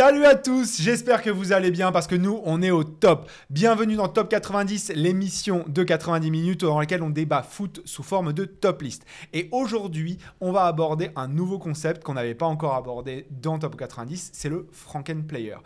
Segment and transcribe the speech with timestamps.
[0.00, 3.30] Salut à tous, j'espère que vous allez bien parce que nous, on est au top.
[3.50, 8.32] Bienvenue dans Top 90, l'émission de 90 minutes dans laquelle on débat foot sous forme
[8.32, 9.04] de top list.
[9.34, 13.76] Et aujourd'hui, on va aborder un nouveau concept qu'on n'avait pas encore abordé dans Top
[13.76, 15.56] 90, c'est le Franken Player.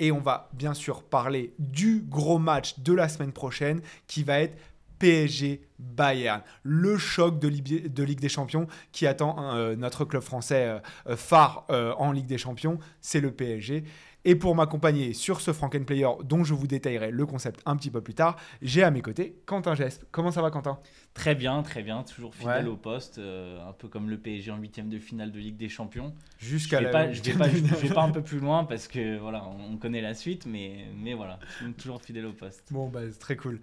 [0.00, 4.40] Et on va bien sûr parler du gros match de la semaine prochaine qui va
[4.40, 4.58] être
[4.98, 10.78] PSG Bayern, le choc de, Ligue des Champions qui attend euh, notre club français euh,
[11.08, 13.84] euh, phare en Ligue des Champions, c'est le PSG.
[14.26, 18.00] Et pour m'accompagner sur ce Franken-Player dont je vous détaillerai le concept un petit peu
[18.00, 20.06] plus tard, j'ai à mes côtés Quentin Geste.
[20.10, 20.78] Comment ça va Quentin?
[21.12, 24.88] Très bien, très bien, toujours fidèle au poste, un peu comme le PSG en huitième
[24.88, 26.14] de finale de Ligue des Champions.
[26.38, 27.06] Jusqu'à je vais pas,
[27.48, 31.12] vais pas un peu plus loin parce que voilà, on connaît la suite, mais, mais
[31.12, 31.38] voilà,
[31.76, 32.64] toujours fidèle au poste.
[32.70, 33.60] Bon, bah, c'est très cool.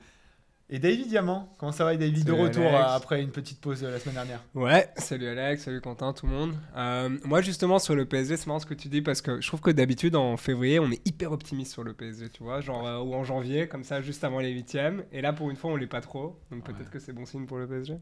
[0.73, 3.91] Et David Diamant, comment ça va David De retour euh, après une petite pause euh,
[3.91, 4.39] la semaine dernière.
[4.55, 6.55] Ouais, salut Alex, salut Quentin, tout le monde.
[6.77, 9.47] Euh, moi justement sur le PSG, c'est marrant ce que tu dis parce que je
[9.47, 13.05] trouve que d'habitude en février on est hyper optimiste sur le PSG, tu vois, genre
[13.05, 15.03] ou en janvier comme ça juste avant les huitièmes.
[15.11, 17.45] Et là pour une fois on l'est pas trop, donc peut-être que c'est bon signe
[17.45, 17.97] pour le PSG.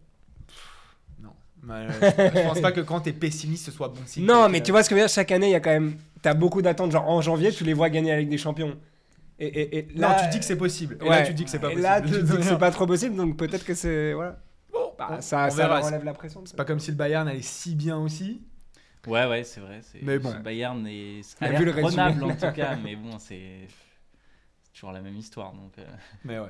[1.24, 1.32] non,
[1.64, 4.28] je pense pas que quand t'es pessimiste ce soit bon signe.
[4.28, 5.72] Non, mais tu vois ce que je veux dire, chaque année il y a quand
[5.72, 8.78] même, t'as beaucoup d'attentes, genre en janvier tu les vois gagner la Ligue des Champions.
[9.40, 10.98] Et, là, non, tu dis que c'est possible.
[11.02, 11.82] Et là, tu dis que c'est pas possible.
[11.82, 14.14] Là, tu dis que c'est pas trop possible, donc peut-être que c'est.
[14.14, 14.38] Voilà.
[14.72, 16.44] Bon, bah, ça, ça enlève la pression.
[16.46, 18.42] C'est pas comme si le Bayern allait si bien aussi.
[19.08, 19.82] Ouais, ouais, c'est vrai.
[20.02, 20.34] Mais bon.
[20.34, 21.22] Le Bayern est.
[21.42, 23.68] A l'air prenable en tout cas, mais bon, c'est
[24.74, 25.54] toujours la même histoire.
[25.54, 25.86] Donc, euh.
[26.26, 26.50] Mais ouais.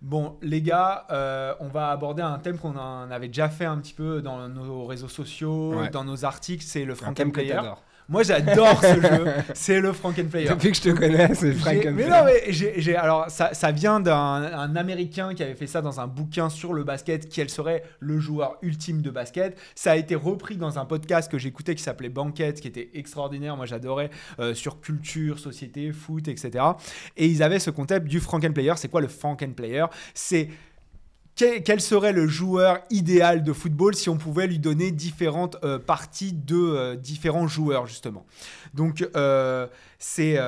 [0.00, 3.94] Bon, les gars, euh, on va aborder un thème qu'on avait déjà fait un petit
[3.94, 7.60] peu dans nos réseaux sociaux, dans nos articles, c'est le Frank Player.
[8.08, 9.26] Moi, j'adore ce jeu.
[9.54, 10.48] C'est le Frankenplayer.
[10.48, 11.90] Depuis que je te connais, c'est Frankenplayer.
[11.92, 16.00] Mais non, mais j'ai, alors ça, ça vient d'un Américain qui avait fait ça dans
[16.00, 17.28] un bouquin sur le basket.
[17.28, 21.38] Quel serait le joueur ultime de basket Ça a été repris dans un podcast que
[21.38, 23.56] j'écoutais qui s'appelait Banquette, qui était extraordinaire.
[23.56, 26.64] Moi, j'adorais euh, sur culture, société, foot, etc.
[27.16, 28.74] Et ils avaient ce concept du Frankenplayer.
[28.76, 30.48] C'est quoi le Frankenplayer C'est
[31.34, 36.32] quel serait le joueur idéal de football si on pouvait lui donner différentes euh, parties
[36.32, 38.26] de euh, différents joueurs, justement?
[38.74, 39.66] Donc, euh,
[39.98, 40.38] c'est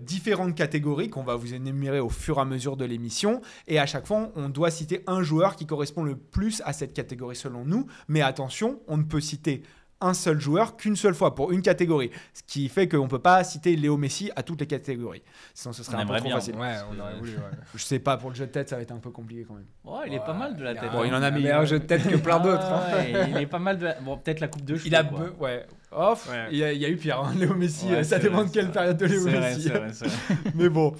[0.00, 3.42] différentes catégories qu'on va vous énumérer au fur et à mesure de l'émission.
[3.66, 6.94] Et à chaque fois, on doit citer un joueur qui correspond le plus à cette
[6.94, 7.86] catégorie selon nous.
[8.08, 9.62] Mais attention, on ne peut citer
[10.04, 12.10] un seul joueur qu'une seule fois pour une catégorie.
[12.32, 15.22] Ce qui fait qu'on ne peut pas citer Léo Messi à toutes les catégories.
[15.54, 16.56] Sinon, ce serait un peu trop facile.
[16.56, 17.32] Ouais, on aurait voulu,
[17.74, 19.54] Je sais pas, pour le jeu de tête, ça va être un peu compliqué quand
[19.54, 20.04] même.
[20.06, 20.90] Il est pas mal de la tête.
[20.92, 22.70] Bon, il en a mis un jeu de tête que plein d'autres.
[22.70, 23.04] Hein.
[23.28, 23.88] il est pas mal de.
[24.02, 24.76] Bon, peut-être la coupe de.
[24.84, 25.04] Il a.
[25.38, 25.66] Ouais.
[25.96, 27.86] Off, il, y a, eu pire, hein, Léo Messi.
[28.02, 29.68] ça dépend de quelle période de Léo Messi.
[29.68, 30.08] Vrai, vrai.
[30.56, 30.92] Mais bon,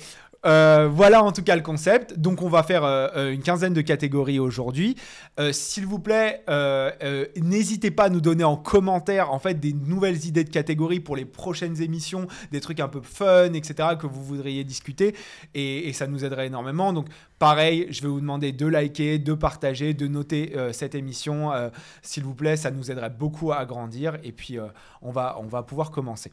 [0.47, 2.19] euh, voilà en tout cas le concept.
[2.19, 4.97] Donc on va faire euh, euh, une quinzaine de catégories aujourd'hui.
[5.51, 6.45] S'il vous plaît,
[7.37, 11.17] n'hésitez pas à nous donner en commentaire en fait des nouvelles idées de catégories pour
[11.17, 13.91] les prochaines émissions, des trucs un peu fun, etc.
[14.01, 15.17] que vous voudriez discuter
[15.55, 16.93] et, ça nous aiderait énormément.
[16.93, 17.09] Donc
[17.41, 21.51] pareil, je vais vous demander de liker, de partager, de noter cette émission.
[22.03, 24.59] S'il vous plaît, ça nous aiderait beaucoup à grandir et puis
[25.03, 26.31] on va on va pouvoir commencer.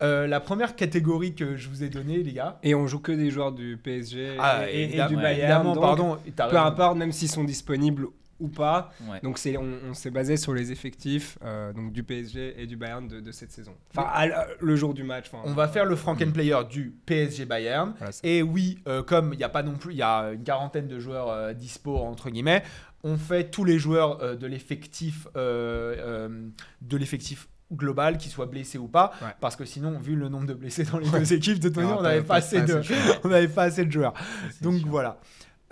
[0.00, 2.58] Euh, la première catégorie que je vous ai donnée, les gars.
[2.62, 5.74] Et on joue que des joueurs du PSG ah, et, du Bayern.
[5.78, 6.18] pardon.
[6.36, 8.06] Peu importe, même s'ils sont disponibles
[8.40, 8.92] ou pas.
[9.24, 13.08] Donc c'est, on, s'est basé sur les effectifs euh, donc du PSG et du Bayern
[13.08, 13.74] de, cette saison.
[13.96, 14.28] Enfin,
[14.60, 15.26] le jour du match.
[15.44, 17.94] On va faire le Franken Player du PSG Bayern.
[18.22, 20.86] et oui, euh, comme il n'y a pas non plus, il y a une quarantaine
[20.86, 22.62] de joueurs dispo entre guillemets.
[23.02, 26.52] On fait tous les joueurs de l'effectif de
[26.96, 30.84] l'effectif global, qu'il soit blessé ou pas, parce que sinon, vu le nombre de blessés
[30.84, 32.80] dans les deux équipes, de toute manière, on n'avait pas, assez de,
[33.24, 34.14] on pas assez de joueurs.
[34.60, 35.18] Donc voilà.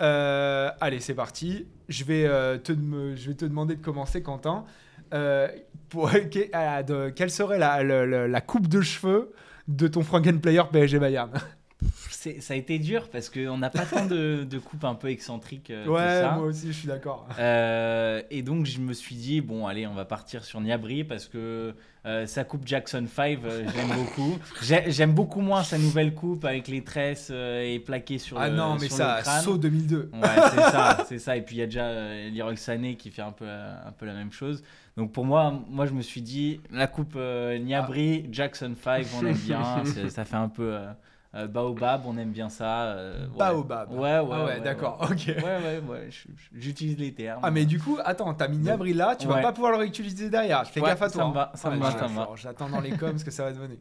[0.01, 1.67] Euh, allez, c'est parti.
[1.89, 4.65] Je vais, euh, te, je vais te demander de commencer, Quentin.
[5.13, 5.47] Euh,
[5.89, 6.11] pour,
[7.15, 9.33] quelle serait la, la, coupe de cheveux
[9.67, 11.31] de ton Franken Player PSG Bayern?
[12.09, 15.69] Ça a été dur parce qu'on n'a pas tant de, de, coupes un peu excentriques.
[15.69, 17.27] Euh, ouais, moi aussi, je suis d'accord.
[17.39, 21.27] Euh, et donc, je me suis dit, bon, allez, on va partir sur Niabri parce
[21.27, 24.37] que euh, sa coupe Jackson 5, j'aime beaucoup.
[24.61, 28.57] J'aime beaucoup moins sa nouvelle coupe avec les tresses et plaquées sur ah le Ah
[28.57, 30.09] non, mais ça, saut 2002.
[30.13, 31.37] Ouais, c'est ça, c'est ça.
[31.37, 31.91] Et puis, il y a déjà
[32.33, 34.63] Leroy Sané qui fait un peu, un peu la même chose.
[34.95, 39.35] Donc, pour moi, moi, je me suis dit, la coupe Niabri, Jackson 5, on aime
[39.35, 39.83] bien.
[40.09, 40.75] ça fait un peu
[41.37, 42.85] euh, Baobab, on aime bien ça.
[42.85, 43.91] Euh, Baobab.
[43.93, 44.27] Ouais, ouais.
[44.31, 45.27] Ah ouais, d'accord, ok.
[45.27, 46.09] Ouais, ouais, ouais,
[46.53, 47.41] j'utilise les termes.
[47.43, 50.29] Ah, mais du coup, attends, t'as mis Niabri là, tu vas pas pouvoir le réutiliser
[50.29, 50.65] derrière.
[50.67, 51.21] Fais gaffe à toi.
[51.23, 53.77] Ça me va, ça me va, J'attends dans les coms ce que ça va devenir.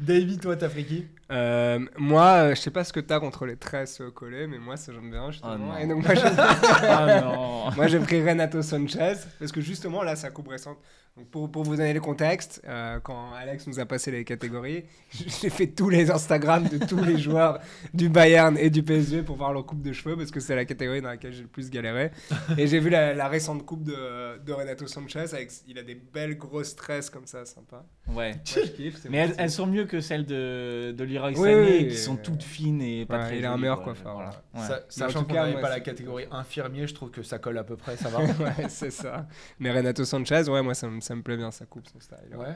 [0.00, 1.06] David, toi, t'as pris qui?
[1.32, 4.58] Euh, moi, euh, je sais pas ce que t'as contre les tresses euh, collées, mais
[4.58, 5.54] moi, ça j'aime bien justement.
[5.54, 5.76] Oh non.
[5.78, 6.22] Et donc, moi, j'ai-
[6.82, 10.78] Ah moi, j'ai pris Renato Sanchez parce que justement là, sa coupe récente.
[11.16, 14.84] Donc, pour, pour vous donner le contexte, euh, quand Alex nous a passé les catégories,
[15.10, 17.58] j'ai fait tous les Instagram de tous les joueurs
[17.94, 20.66] du Bayern et du PSG pour voir leur coupe de cheveux parce que c'est la
[20.66, 22.10] catégorie dans laquelle j'ai le plus galéré.
[22.58, 25.94] Et j'ai vu la, la récente coupe de, de Renato Sanchez avec il a des
[25.94, 27.84] belles grosses tresses comme ça, sympa.
[28.08, 28.32] Ouais.
[28.32, 31.04] Moi, je kiffe, c'est Mais bon, elles, c'est- elles sont mieux que celles de, de
[31.04, 33.52] Leroy Oui, Sané, oui, qui sont toutes fines et pas ouais, très il a un
[33.52, 33.92] jolies, meilleur quoi.
[33.94, 34.30] coiffeur, Voilà.
[34.54, 34.82] Ouais.
[34.88, 37.64] Sachant tout qu'on cas, n'avait pas la catégorie infirmier, je trouve que ça colle à
[37.64, 38.18] peu près, ça va.
[38.44, 39.26] ouais, c'est ça.
[39.58, 42.16] Mais Renato Sanchez, ouais, moi ça, me- ça me plaît bien sa coupe, son style.
[42.36, 42.54] Ouais.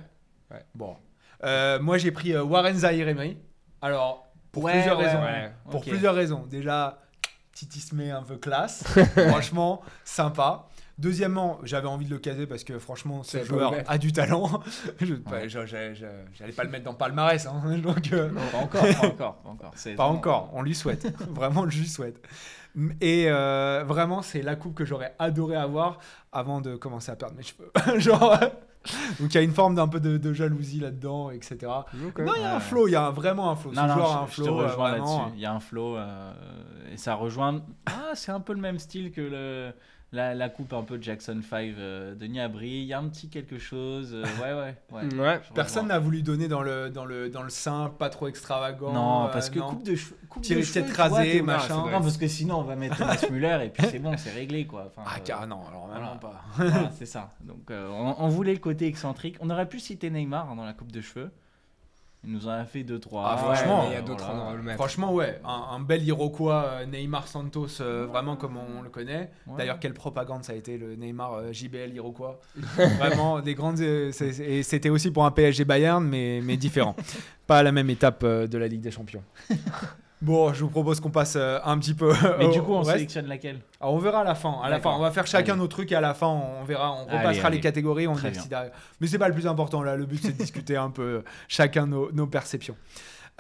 [0.51, 0.65] Ouais?
[0.75, 0.97] Bon.
[1.45, 3.39] Euh, moi, j'ai pris euh, Warren Zahir Emery.
[3.83, 5.23] Alors, pour Ouais, plusieurs ouais, raisons.
[5.23, 5.53] ouais.
[5.71, 5.89] Pour Ok.
[5.89, 6.47] plusieurs raisons.
[6.47, 7.01] Déjà,
[7.53, 8.83] titismé un peu classe.
[9.29, 10.67] franchement, sympa.
[11.01, 14.61] Deuxièmement, j'avais envie de le caser parce que franchement, ce joueur a du talent.
[15.01, 17.47] Je- je- je- je- J'allais pas le mettre dans le palmarès.
[17.47, 19.71] hein, donc, euh, Pas encore, pas encore, pas encore.
[19.71, 21.07] Pas vraiment- encore, on lui souhaite.
[21.31, 22.23] vraiment, je lui souhaite.
[23.01, 25.99] Et euh, vraiment, c'est la coupe que j'aurais adoré avoir
[26.33, 27.73] avant de commencer à perdre mes cheveux.
[27.99, 28.37] Genre,
[29.19, 31.57] donc il y a une forme d'un peu de, de jalousie là-dedans, etc.
[31.65, 33.73] Non, il y a un flow, il y a vraiment un flow.
[33.73, 34.45] Non, Ce non, joueur je, a un je flow.
[34.45, 35.21] te euh, rejoins là-dessus.
[35.35, 36.33] Il y a un flow euh,
[36.93, 37.61] et ça rejoint.
[37.87, 39.73] Ah, c'est un peu le même style que le,
[40.13, 42.69] la, la coupe un peu Jackson 5 euh, de Niabri.
[42.69, 44.13] Il y a un petit quelque chose.
[44.13, 45.41] euh, ouais, ouais, ouais.
[45.55, 48.93] Personne n'a voulu donner dans le, dans le, dans le sein, pas trop extravagant.
[48.93, 49.69] Non, euh, parce que non.
[49.71, 50.17] coupe de cheveux.
[50.29, 51.77] Coupe Tirer de tête cheveux, rasée, t'es- machin.
[51.91, 54.65] Non, parce que sinon on va mettre Thomas Muller et puis c'est bon, c'est réglé
[54.67, 54.87] quoi.
[54.87, 56.37] Enfin, Ah, euh, car non, alors vraiment voilà.
[56.37, 56.45] pas.
[56.57, 57.33] voilà, c'est ça.
[57.41, 59.37] Donc euh, on, on voulait le côté excentrique.
[59.41, 61.31] On aurait pu citer Neymar hein, dans la coupe de cheveux.
[62.23, 63.23] Il nous en a fait 2-3.
[63.25, 64.77] Ah, franchement, il y a d'autres endroits où le mettre.
[64.77, 69.31] Franchement, ouais, un, un bel Iroquois euh, Neymar Santos, euh, vraiment comme on le connaît.
[69.47, 69.57] Ouais.
[69.57, 72.39] D'ailleurs, quelle propagande ça a été le Neymar euh, JBL Iroquois.
[72.77, 73.81] vraiment, des grandes.
[73.81, 76.95] euh, et c'était aussi pour un PSG Bayern, mais, mais différent.
[77.47, 79.25] Pas à la même étape euh, de la Ligue des Champions.
[80.23, 82.13] Bon, je vous propose qu'on passe euh, un petit peu.
[82.39, 84.59] Mais au- du coup, on sélectionne laquelle Alors, on verra à la fin.
[84.63, 85.63] À la fin, on va faire chacun Allez.
[85.63, 88.65] nos trucs et à la fin, on verra, on Allez, repassera les catégories, on décidera.
[89.01, 89.97] Mais c'est pas le plus important là.
[89.97, 92.77] Le but c'est de discuter un peu euh, chacun nos, nos perceptions.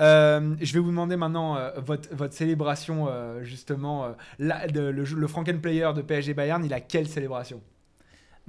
[0.00, 3.08] Euh, je vais vous demander maintenant euh, votre, votre célébration
[3.42, 4.14] justement.
[4.38, 7.60] la- de- le, le Franken Player de PSG Bayern, il a quelle célébration?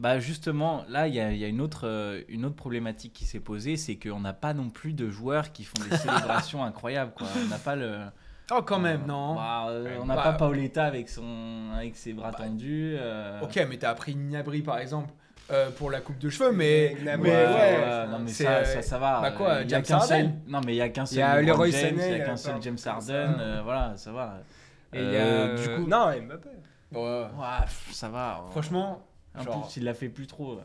[0.02, 3.14] Bah justement, là, il y a, il y a une, autre, euh, une autre problématique
[3.14, 6.64] qui s'est posée, c'est qu'on n'a pas non plus de joueurs qui font des célébrations
[6.64, 7.12] incroyables.
[7.16, 7.28] Quoi.
[7.46, 8.00] On n'a pas le...
[8.52, 12.14] Oh quand même, non Bah, euh, on n'a Bah, pas Paoletta avec, son, avec ses
[12.14, 12.96] bras tendus.
[13.00, 15.14] euh, Ok, mais t'as pris Gnabry par exemple
[15.52, 19.22] euh, pour la coupe de cheveux, mais, Mais Ouais, non mais ça, ça, ça va.
[19.22, 20.18] bah quoi, Il y a James qu'un seul.
[20.26, 21.18] Harden Non mais il y a qu'un seul.
[21.18, 23.36] Il y a Leroy il y a qu'un seul James Harden.
[23.40, 24.40] euh, voilà, ça va.
[24.94, 26.50] Et il y a, du coup, Non, Mbappé.
[26.94, 27.00] Ouais.
[27.02, 28.44] Ouais, ça va.
[28.52, 29.02] Franchement,
[29.36, 30.54] en genre- plus, il l'a fait plus trop.
[30.54, 30.62] euh.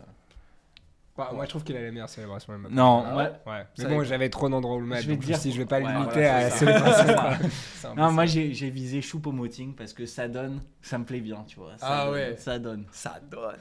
[1.16, 2.52] Bah, moi, je trouve qu'il a les meilleures célébrations.
[2.58, 2.74] Mbappé.
[2.74, 3.66] Non, Ah ouais Ouais.
[3.78, 5.04] Mais Ça bon, j'avais trop d'endroits où le mettre.
[5.04, 5.98] Je vais donc dire dit, je vais pas pourquoi.
[5.98, 6.72] limiter Ouais, à la c'est ça.
[6.98, 7.48] célébration.
[7.76, 7.88] Ça.
[7.96, 8.10] Non, ça.
[8.12, 11.72] moi j'ai visé Choupo-Moting parce que ça donne, ça me plaît bien, tu vois.
[11.78, 12.36] Ça Ah donne, ouais.
[12.36, 12.84] Ça donne.
[12.92, 13.56] ça donne.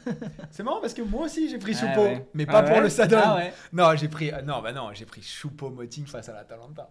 [0.52, 2.28] c'est marrant parce que moi aussi j'ai pris Ah Choupo, ouais.
[2.34, 3.20] mais Ah pas pour ouais le Sadon.
[3.24, 3.54] Ah ouais.
[3.72, 4.32] Non, j'ai pris.
[4.32, 6.90] ah Non, bah non, j'ai pris Choupo Moting face à la Talenta.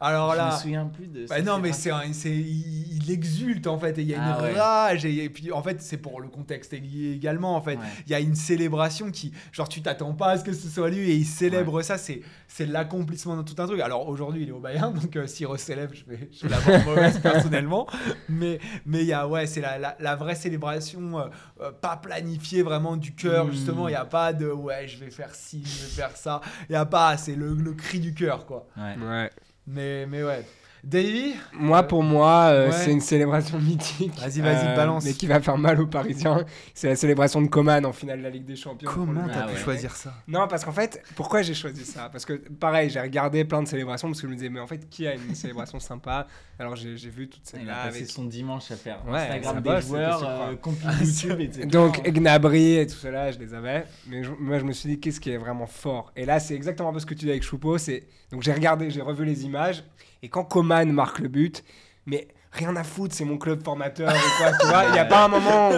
[0.00, 0.50] Alors Je me là.
[0.58, 1.26] souviens plus de.
[1.26, 4.18] Bah ça, non, c'est mais c'est il, il exulte en fait et il y a
[4.18, 4.52] une Ah ouais.
[4.60, 7.76] rage et, et puis en fait c'est pour le contexte lié également en fait.
[7.76, 7.84] Ouais.
[8.06, 10.90] Il y a une célébration qui genre tu t'attends pas à ce que ce soit
[10.90, 13.80] lui et il célèbre ça c'est c'est l'accomplissement de tout un truc.
[13.80, 16.84] Alors aujourd'hui il est au Bayern donc euh, s'il recélèbre je vais je vais l'avoir
[16.84, 17.86] mauvaise personnellement
[18.28, 21.24] mais mais il y a ouais c'est la, la, la vraie célébration euh,
[21.62, 23.52] euh, pas planifiée vraiment du cœur Mm.
[23.52, 26.40] justement il y a pas de ouais je vais faire ci je vais faire ça
[26.68, 28.66] il y a pas c'est le, le cri du cœur quoi.
[28.76, 29.30] Ouais.
[29.66, 30.44] Mais mais ouais.
[30.90, 32.72] Davy Moi, pour moi, euh, Ouais.
[32.72, 34.12] c'est une célébration mythique.
[34.18, 35.04] Euh, Vas-y, vas-y, balance.
[35.04, 36.44] Mais qui va faire mal aux Parisiens.
[36.74, 38.88] C'est la célébration de Coman en finale de la Ligue des Champions.
[38.94, 39.60] Comment t'as Ah pu ouais.
[39.60, 42.08] choisir ça Non, parce qu'en fait, pourquoi j'ai choisi ça?
[42.08, 44.68] Parce que, pareil, j'ai regardé plein de célébrations parce que je me disais, mais en
[44.68, 46.28] fait, qui a une célébration sympa?
[46.60, 48.10] Alors, j'ai j'ai vu toutes Il celles-là a passé avec.
[48.10, 51.66] son dimanche à faire Ouais, Instagram des joueurs, euh, compil YouTube, etc.
[51.66, 53.86] Donc, Gnabry et tout cela, je les avais.
[54.06, 56.12] Mais je- moi, je me suis dit, qu'est-ce qui est vraiment fort?
[56.14, 57.76] Et là, c'est exactement un peu ce que tu dis avec Choupo.
[57.76, 59.82] c'est- Donc, j'ai regardé, j'ai revu les images.
[60.26, 61.62] Et quand Coman marque le but,
[62.04, 65.04] mais rien à foutre, c'est mon club formateur ou quoi, tu vois Il n'y a
[65.04, 65.74] pas un moment où.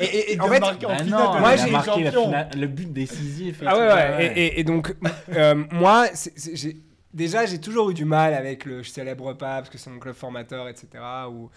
[0.00, 2.02] Et, et- et en fait, marqué en Bah finale non, de moi, a j'ai- marqué
[2.02, 2.24] la champion.
[2.24, 3.62] finale- le but décisif.
[3.62, 4.32] et Ah tout, ouais, ouais.
[4.34, 4.92] Et, et- et donc,
[5.36, 6.06] euh, moi,
[6.36, 6.76] j'ai-
[7.14, 10.00] déjà, j'ai toujours eu du mal avec le je célèbre pas parce que c'est mon
[10.00, 10.88] club formateur, etc.
[11.30, 11.48] Ou...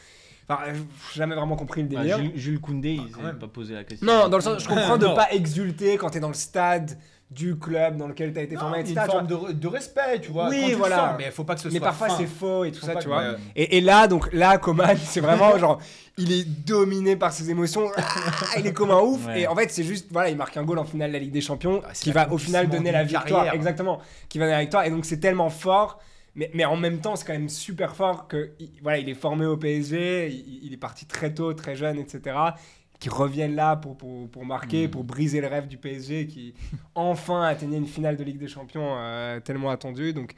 [0.48, 2.18] Enfin, j'ai jamais vraiment compris le Bah, délire.
[2.20, 3.40] Jules, Jules Koundé, Bah, il même.
[3.40, 4.06] pas posé la question.
[4.06, 6.98] Non, dans le sens, je comprends de pas exulter quand t'es dans le stade
[7.32, 8.96] du club dans lequel tu as été Non, formé, etc.
[9.04, 10.48] une forme de, de respect, tu vois.
[10.48, 10.96] Oui, quand tu le voilà.
[10.98, 12.18] sens, mais il faut pas que ce Mais soit parfois fin.
[12.20, 13.18] c'est faux et tout Faut ça, tu vois.
[13.18, 13.36] ouais.
[13.56, 15.80] Et, et là, donc là, Coman, c'est vraiment genre,
[16.20, 17.90] il est dominé par ses émotions,
[18.60, 19.26] il est comme un ouf.
[19.26, 19.42] Ouais.
[19.42, 21.32] Et en fait, c'est juste, voilà, il marque un goal en finale de la Ligue
[21.32, 23.26] des Champions Ah, qui va au final donner la victoire.
[23.26, 23.54] carrière.
[23.56, 24.00] Exactement,
[24.30, 24.86] qui va donner la victoire.
[24.86, 26.00] Et donc, c'est tellement fort.
[26.36, 29.14] Mais, mais en même temps, c'est quand même super fort que il- voilà, il est
[29.16, 32.56] formé au PSG, il, il est parti très tôt, très jeune, etc.
[33.00, 34.92] Qui reviennent là pour, pour, pour marquer, Mm.
[34.92, 36.54] pour briser le rêve du PSG, qui
[36.96, 40.14] enfin atteignait une finale de Ligue des Champions euh, tellement attendue.
[40.14, 40.34] Donc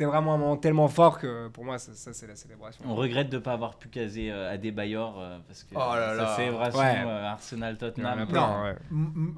[0.00, 2.82] c'était vraiment un moment tellement fort que pour moi, ça, ça, c'est la célébration.
[2.88, 6.14] On regrette de ne pas avoir pu caser euh, Adebayor euh, parce que Oh là
[6.14, 6.26] là.
[6.28, 7.04] sa célébration Ouais.
[7.06, 8.20] euh, Arsenal-Tottenham.
[8.20, 8.76] Ouais, Non, ouais.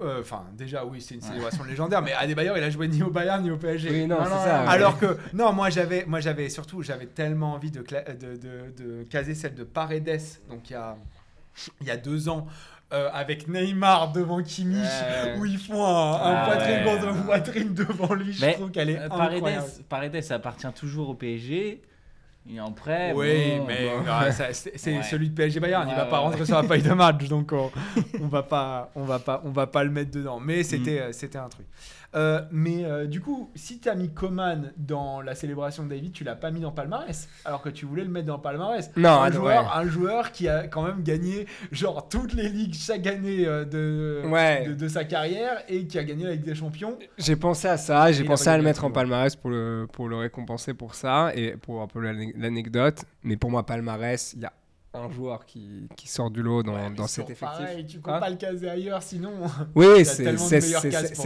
[0.02, 3.11] Euh, enfin déjà oui c'est une célébration légendaire, mais Adebayor il a joué ni au
[3.11, 3.90] Bayern ni au PSG.
[3.90, 4.71] Oui, non, c'est ça.
[4.71, 8.71] Alors que non, moi j'avais, moi j'avais surtout, j'avais tellement envie de, cla- de, de,
[9.00, 10.97] de caser celle de Paredes, donc il y a,
[11.81, 12.47] il y a deux ans,
[12.92, 14.87] euh, avec Neymar devant Kimmich,
[15.38, 16.99] où ils font un, un Ah poitrine ouais.
[17.00, 18.32] contre poitrine devant lui.
[18.32, 19.40] Je Mais, trouve qu'elle est Euh, incroyable.
[19.88, 21.80] Paredes, Paredes appartient toujours au PSG.
[22.50, 24.04] Et après, Oui, bon, mais bon.
[24.11, 25.02] ah, ça, c'est Ouais.
[25.04, 25.87] celui de PSG Bayern.
[25.87, 27.70] il Ouais, va pas ouais, rentrer sur la feuille de match, donc on,
[28.20, 30.40] on va pas, on va pas, on va pas le mettre dedans.
[30.40, 31.66] Mais c'était, euh, c'était un truc.
[32.14, 36.12] Euh, mais euh, du coup, si tu as mis Coman dans la célébration de David,
[36.12, 38.90] tu l'as pas mis dans palmarès, alors que tu voulais le mettre dans palmarès.
[38.97, 39.71] Non, un ah, joueur, ouais.
[39.75, 44.23] un joueur qui a quand même gagné genre toutes les ligues chaque année euh, de,
[44.28, 44.66] Ouais.
[44.69, 46.99] de, de sa carrière et qui a gagné la Ligue des Champions.
[47.16, 50.16] J'ai pensé à ça, j'ai pensé à le mettre en palmarès pour le, pour le
[50.16, 53.04] récompenser pour ça et pour un peu l'ane- l'anecdote.
[53.23, 54.52] Mais pour moi, palmarès, il y a
[54.94, 57.58] un joueur qui, qui sort du lot dans, Ouais, dans cet effectif.
[57.58, 59.32] pareil, tu peux Hein pas le caser ailleurs, sinon.
[59.75, 60.37] Oui, c'est.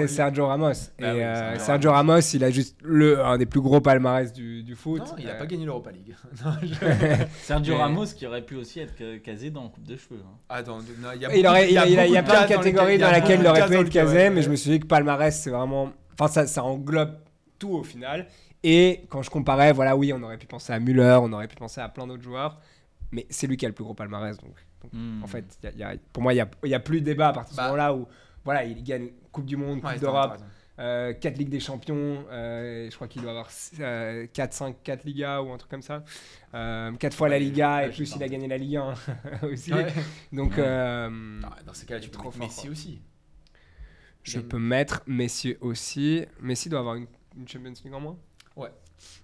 [0.07, 0.73] Sergio Ramos.
[0.99, 4.33] Bah et oui, euh, Sergio Ramos, il a juste le, un des plus gros palmarès
[4.33, 5.01] du, du foot.
[5.01, 6.15] Non, il a Euh, pas gagné l'Europa League.
[6.45, 9.97] Non, je- Sergio Mais- Ramos qui aurait pu aussi être ca- casé dans Coupe de
[9.97, 10.21] cheveux.
[10.51, 10.63] hein.
[10.67, 10.79] Non,
[11.15, 12.43] il y a Il, beaucoup- aurait, il, a, il a- il y a beaucoup plein
[12.45, 14.51] de dans catégories lesquelles- dans a laquelle il aurait pu être dans casé, mais je
[14.51, 15.91] me suis dit que palmarès, c'est vraiment.
[16.19, 17.17] Enfin, ça, ça englobe
[17.59, 18.27] tout au final.
[18.63, 21.57] Et quand je comparais, voilà, oui, on aurait pu penser à Müller, on aurait pu
[21.57, 22.59] penser à plein d'autres joueurs,
[23.17, 24.37] mais c'est lui qui a le plus gros palmarès.
[24.39, 25.23] Donc, donc, Hmm.
[25.25, 27.29] en fait, y a- y a- pour moi, il n'y a, a plus de débat
[27.29, 27.63] à partir de Bah.
[27.65, 28.07] ce moment-là où
[28.45, 30.37] voilà, il gagne Coupe du Monde, Coupe Ouais, d'Europe,
[30.79, 33.49] euh, 4 Ligues des Champions, euh, je crois qu'il doit avoir
[34.33, 36.05] 4, 5, 4 Ligas ou un truc comme ça.
[36.53, 38.95] 4 fois la Ouais, Liga ouais, et plus il a gagné la Ligue 1
[39.51, 39.73] aussi.
[39.73, 39.87] Ouais.
[40.33, 40.57] Donc, Ouais.
[40.59, 42.71] euh, Ah, Dans ces cas-là, tu peux mettre Messi quoi.
[42.71, 43.01] aussi.
[44.23, 46.25] je peux mettre Messi aussi.
[46.41, 47.07] Messi doit avoir une,
[47.37, 48.17] une Champions League en moins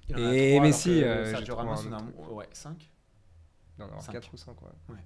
[0.08, 2.90] Il en a Et Messi, que euh, Sergio Ramos, on a ouais, 5.
[3.75, 4.12] Il doit en avoir Cinq.
[4.12, 4.57] 4 ou 5.
[4.62, 4.97] Ouais.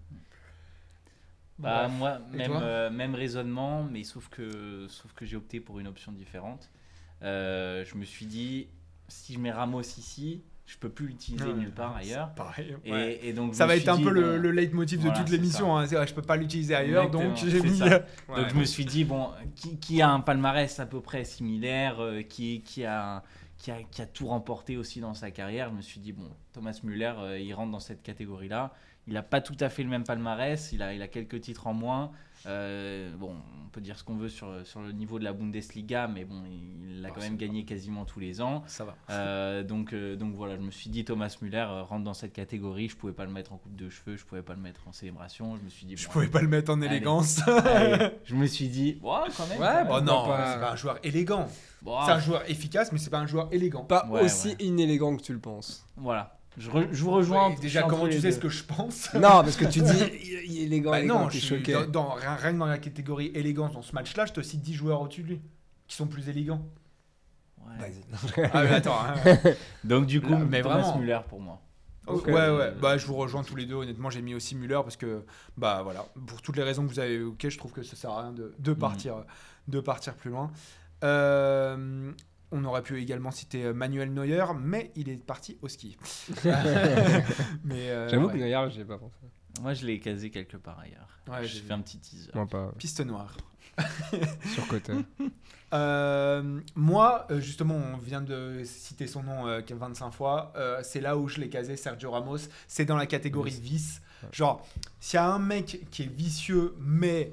[1.58, 1.98] Bah, Bref.
[1.98, 5.86] moi, Et même, euh, même raisonnement, mais sauf que, sauf que j'ai opté pour une
[5.86, 6.70] option différente.
[7.22, 8.68] Euh, je me suis dit,
[9.08, 12.34] si je mets Ramos ici, je peux plus l'utiliser nulle part ailleurs.
[12.34, 12.76] Pareil.
[12.84, 13.20] Et, ouais.
[13.22, 15.78] et donc, Ça va être un dit, peu le, le leitmotiv de toute l'émission.
[15.78, 15.86] hein.
[15.86, 17.78] Je peux pas l'utiliser ailleurs, donc j'ai mis.
[17.78, 17.86] ça.
[18.28, 18.36] Ouais.
[18.36, 22.00] Donc je me suis dit, bon, qui, qui a un palmarès à peu près similaire,
[22.00, 23.22] euh, qui, qui, a,
[23.58, 27.14] qui, a, tout remporté aussi dans sa carrière, je me suis dit, bon, Thomas Müller,
[27.18, 28.72] euh, il rentre dans cette catégorie-là.
[29.06, 31.66] Il n'a pas tout à fait le même palmarès, il a, il a quelques titres
[31.66, 32.10] en moins.
[32.46, 33.34] Euh, bon,
[33.64, 36.42] on peut dire ce qu'on veut sur, sur le niveau de la Bundesliga, mais bon,
[36.44, 38.62] il, a Bon, quand même gagné quasiment tous les ans.
[38.66, 38.96] Ça va.
[39.10, 42.32] Euh, donc, euh, donc voilà, je me suis dit Thomas Müller euh, rentre dans cette
[42.32, 42.88] catégorie.
[42.88, 44.92] Je pouvais pas le mettre en coupe de cheveux, je pouvais pas le mettre en
[44.92, 45.56] célébration.
[45.56, 47.40] Je me suis dit, Je bon, pouvais pas le mettre en élégance.
[47.48, 48.10] allez.
[48.24, 49.60] je me suis dit, ouais, quand même.
[49.60, 49.66] Ouais.
[49.82, 51.48] Oh Pourquoi non, pas c'est pas un joueur élégant.
[51.82, 53.84] Bon, C'est un joueur efficace, mais c'est pas un joueur élégant.
[53.84, 54.56] Pas Ouais, aussi ouais.
[54.60, 55.86] inélégant que tu le penses.
[55.96, 56.35] Voilà.
[56.58, 57.50] Je, re- je vous rejoins.
[57.50, 59.90] Ouais, déjà, comment tu sais ce que je pense non, parce que tu dis
[60.24, 61.72] il il est élégant, Bah non, je suis choqué.
[61.72, 64.74] dans, dans- rien, que dans la catégorie élégance dans ce match-là, je te cite 10
[64.74, 65.40] joueurs au-dessus de lui
[65.86, 66.62] qui sont plus élégants.
[67.60, 67.90] Ouais.
[67.90, 68.50] Vas-y.
[68.54, 68.96] Ah mais attends.
[69.00, 69.36] hein.
[69.84, 70.98] Donc, du coup, Là, mais Thomas vraiment.
[70.98, 71.60] Müller pour moi.
[72.08, 73.74] Ouais ouais, bah je vous rejoins tous les deux.
[73.74, 75.24] Honnêtement, j'ai mis aussi Müller parce que
[75.56, 78.10] bah voilà, pour toutes les raisons que vous avez évoquées, je trouve que ça sert
[78.10, 78.78] à rien de, de Mhm.
[78.78, 79.14] partir
[79.66, 80.52] de partir plus loin.
[81.02, 82.12] Euh,
[82.52, 85.96] on aurait pu également citer Manuel Neuer, mais il est parti au ski.
[86.46, 88.32] euh, J'avoue ouais.
[88.34, 89.16] que d'ailleurs, j'y ai pas pensé.
[89.62, 91.18] Moi, je l'ai casé quelque part ailleurs.
[91.28, 91.72] Ouais, je j'ai fais vu.
[91.72, 92.30] un petit teaser.
[92.34, 92.72] Moi pas.
[92.78, 93.36] piste noire.
[94.54, 94.92] Surcoté.
[95.72, 100.52] Euh, moi, euh, justement, on vient de citer son nom euh, 25 fois.
[100.56, 102.38] Euh, c'est là où je l'ai casé, Sergio Ramos.
[102.68, 104.00] C'est dans la catégorie Vice.
[104.32, 104.66] Genre,
[104.98, 107.32] s'il y a un mec qui est vicieux, mais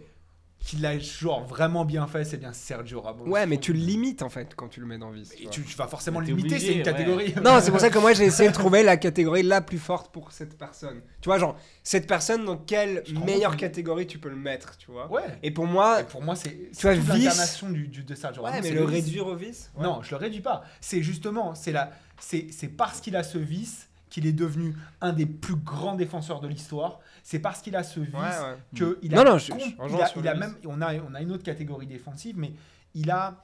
[0.66, 3.28] qui l'a genre vraiment bien fait, c'est bien Sergio Ramos.
[3.28, 5.34] Ouais, mais tu le limites en fait quand tu le mets dans vice.
[5.36, 6.84] tu Et tu, tu vas forcément le limiter, c'est une ouais.
[6.84, 7.34] catégorie.
[7.44, 10.14] Non, c'est pour ça que moi j'ai essayé de trouver la catégorie la plus forte
[10.14, 11.02] pour cette personne.
[11.20, 14.90] Tu vois, genre, cette personne, dans quelle Je meilleure catégorie tu peux le mettre, tu
[14.90, 15.38] vois Ouais.
[15.44, 18.56] Et pour moi, Et pour moi, c'est Tu vois, l'incarnation du, du- de Sergio Ramos.
[18.56, 19.84] ouais, mais le réduire au vice ouais.
[19.84, 20.64] Non, je le réduis pas.
[20.80, 25.12] C'est justement, c'est la, c'est c'est parce qu'il a ce vice qu'il est devenu un
[25.12, 27.00] des plus grands défenseurs de l'histoire.
[27.24, 28.58] C'est parce qu'il a ce vice Ouais, ouais.
[28.78, 29.66] que il Non, a, non, je- com- je
[29.96, 32.54] il a, il a même, on a, on a une autre catégorie défensive, mais
[32.94, 33.44] il a,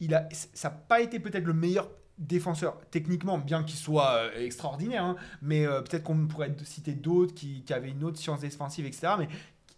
[0.00, 1.88] il a, ça n'a pas été peut-être le meilleur
[2.18, 7.34] défenseur techniquement, bien qu'il soit euh, extraordinaire, hein, mais euh, peut-être qu'on pourrait citer d'autres
[7.34, 9.14] qui, qui avaient une autre science défensive, etc.
[9.18, 9.28] Mais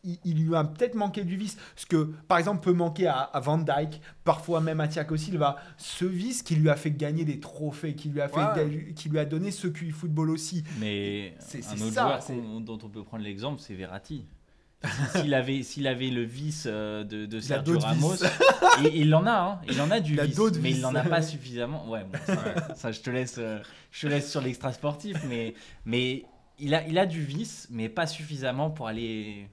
[0.04, 1.56] il, il lui a peut-être manqué du vice.
[1.76, 5.56] Ce que, par exemple, peut manquer à, à Van Dyke, parfois même à Thiago Silva.
[5.78, 8.92] Ce vice qui lui a fait gagner des trophées, qui lui a, fait, Ouais.
[8.94, 10.64] qui lui a donné ce QI football aussi.
[10.78, 14.24] Mais C'est- un c'est autre ça, joueur dont on peut prendre l'exemple, c'est Verratti.
[15.16, 18.16] S'il avait, s'il avait le vice euh, de, de Sergio Ramos,
[18.84, 21.22] et il en a, hein, il en a du vice, mais il n'en a pas
[21.22, 21.88] suffisamment.
[21.88, 23.60] Ouais, bon, ça, ça, je te laisse, euh,
[23.92, 25.54] je te laisse sur l'extra sportif, mais,
[25.86, 26.24] mais
[26.58, 29.48] il a, il a du vice, mais pas suffisamment pour aller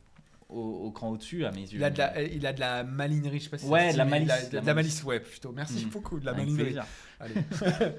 [0.52, 1.70] au, au cran au-dessus à mes yeux.
[1.80, 3.98] Il a, de la, il a de la malinerie, je sais pas si Ouais, de
[3.98, 5.04] la il a malice, De, de la malice.
[5.04, 5.52] ouais, plutôt.
[5.52, 5.90] Merci Mm.
[5.90, 6.76] beaucoup, de la Avec malinerie.
[7.20, 7.34] Allez.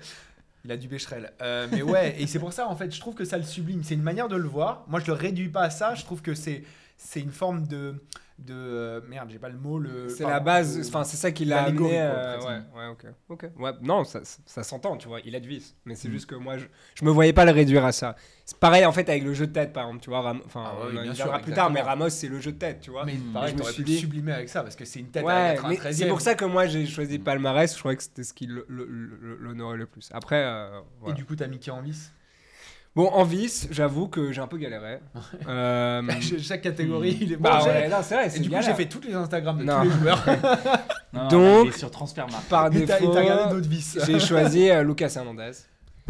[0.64, 1.32] Il a du Becherel.
[1.42, 3.82] Euh, mais ouais, et c'est pour ça, en fait, je trouve que ça le sublime.
[3.82, 4.84] C'est une manière de le voir.
[4.86, 5.96] Moi, je le réduis pas à ça.
[5.96, 6.62] Je trouve que c'est
[6.96, 7.96] c'est une forme de.
[8.38, 9.78] De euh, merde, j'ai pas le mot.
[9.78, 11.76] Le, C'est la base, de- enfin c'est ça qui l'a amené.
[11.78, 13.50] quoi, euh, ouais, ouais, ok, ok.
[13.58, 15.20] Ouais, non, ça, ça, ça s'entend, tu vois.
[15.24, 16.12] Il a du vice, mais c'est Mm.
[16.12, 18.16] juste que moi, je, je me voyais pas le réduire à ça.
[18.44, 20.18] C'est pareil en fait avec le jeu de tête, par exemple, tu vois.
[20.44, 21.80] Enfin, Ah ouais, on en sûr, plus tard, mais.
[21.82, 23.04] Ramos c'est le jeu de tête, tu vois.
[23.04, 23.32] Mais Mm.
[23.32, 25.54] pareil, Je me suis dit- sublimer avec ça parce que c'est une tête à Ouais,
[25.54, 27.72] être un mais 13 c'est pour ça que moi j'ai choisi le palmarès.
[27.72, 30.08] Je trouvais que c'était ce qui le- le- le- l'honorait le plus.
[30.12, 32.12] Après, euh, Et du coup, t'as mis qui en vice?
[32.96, 35.00] Bon, en vice, j'avoue que j'ai un peu galéré.
[35.48, 36.02] Euh,
[36.40, 38.36] Chaque catégorie, il est bah bon, j'ai- ouais, non, c'est vrai.
[38.36, 39.82] Et du coup, j'ai fait toutes les Instagrams de Non.
[39.82, 40.24] tous les joueurs.
[41.14, 42.48] Non, Donc- sur Transfermarkt.
[42.48, 43.98] par Et défaut, t'as regardé d'autres vices.
[44.06, 45.50] j'ai choisi euh, Lucas Hernandez.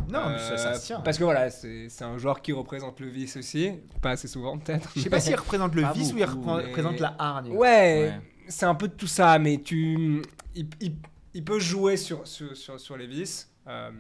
[0.09, 1.01] Non, mais ça, ça Euh, se tient.
[1.01, 3.73] Parce que voilà, c'est c'est un joueur qui représente le vice aussi.
[4.01, 4.91] Pas assez souvent, peut-être.
[4.95, 6.25] Je sais pas s'il représente le Pas vice ou il mais-
[6.62, 7.51] représente la hargne.
[7.51, 8.12] Ouais, Ouais.
[8.49, 10.23] c'est un peu de tout ça, mais tu.
[10.55, 10.97] Il, il-
[11.35, 13.51] il peut jouer sur, sur, sur, sur les vices.
[13.69, 13.91] euh,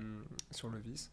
[0.52, 1.10] sur le vice.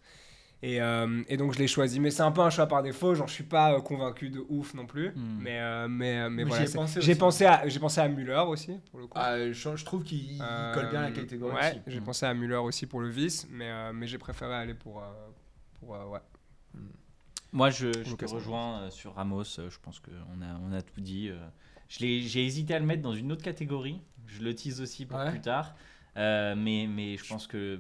[0.61, 1.99] Et, euh, et donc je l'ai choisi.
[2.01, 3.15] Mais c'est un peu un choix par défaut.
[3.15, 5.09] Genre, je suis pas euh, convaincu de ouf non plus.
[5.15, 5.37] Hmm.
[5.39, 6.57] Mais, euh, mais, mais Mais voilà.
[6.57, 9.17] j'y ai c'est- pensé J'ai pensé, à, j'ai pensé à Müller aussi, pour le coup.
[9.17, 11.55] Ah, je, je trouve qu'il il Euh, colle bien à la catégorie.
[11.55, 14.73] Ouais, j'ai pensé à Müller aussi pour le vice, mais, euh, mais j'ai préféré aller
[14.73, 14.99] pour.
[14.99, 15.03] euh,
[15.79, 16.19] pour euh, ouais.
[17.51, 19.43] Moi, je, je te rejoins sur Ramos.
[19.43, 21.31] Je pense qu'on a, on a tout dit.
[21.87, 24.01] Je l'ai- J'ai hésité à le mettre dans une autre catégorie.
[24.27, 25.31] Je le tease aussi pour Ouais.
[25.31, 25.73] plus tard.
[26.17, 27.79] Euh, mais, mais je pense que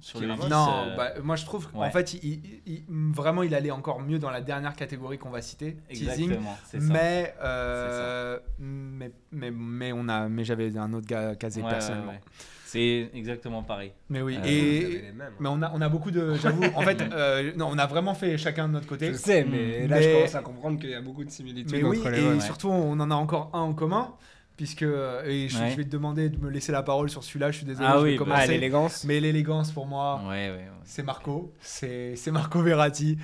[0.00, 0.48] sur le vice.
[0.50, 1.90] Non, euh, bah, moi je trouve qu'en ouais.
[1.90, 5.40] fait, il, il- il- vraiment, il allait encore mieux dans la dernière catégorie qu'on va
[5.42, 6.32] citer, teasing.
[6.32, 6.92] exactement, c'est ça.
[6.92, 12.08] Mais, euh, mais, mais, mais, on a, mais j'avais un autre gars casé Ouais, personnellement.
[12.12, 12.20] ouais, ouais.
[12.66, 13.92] C'est exactement pareil.
[14.08, 17.52] Mais oui, Euh, et, mais on a, on a beaucoup de, j'avoue, en fait, euh,
[17.56, 19.12] non, on a vraiment fait chacun de notre côté.
[19.12, 21.84] Je sais, mais là je commence à comprendre qu'il y a beaucoup de similitudes Mais
[21.84, 22.40] oui, entre les et ouais.
[22.40, 24.12] surtout, on en a encore un en commun,
[24.56, 25.70] puisque, et je, Ouais.
[25.70, 27.94] je vais te demander de me laisser la parole sur celui-là, je suis désolé, Ah
[27.98, 28.42] je vais oui, bah, commencer.
[28.44, 29.04] Ah, l'élégance.
[29.04, 30.68] mais l'élégance pour moi, Ouais, ouais, ouais.
[30.84, 33.18] c'est Marco, c'est Marco Verratti.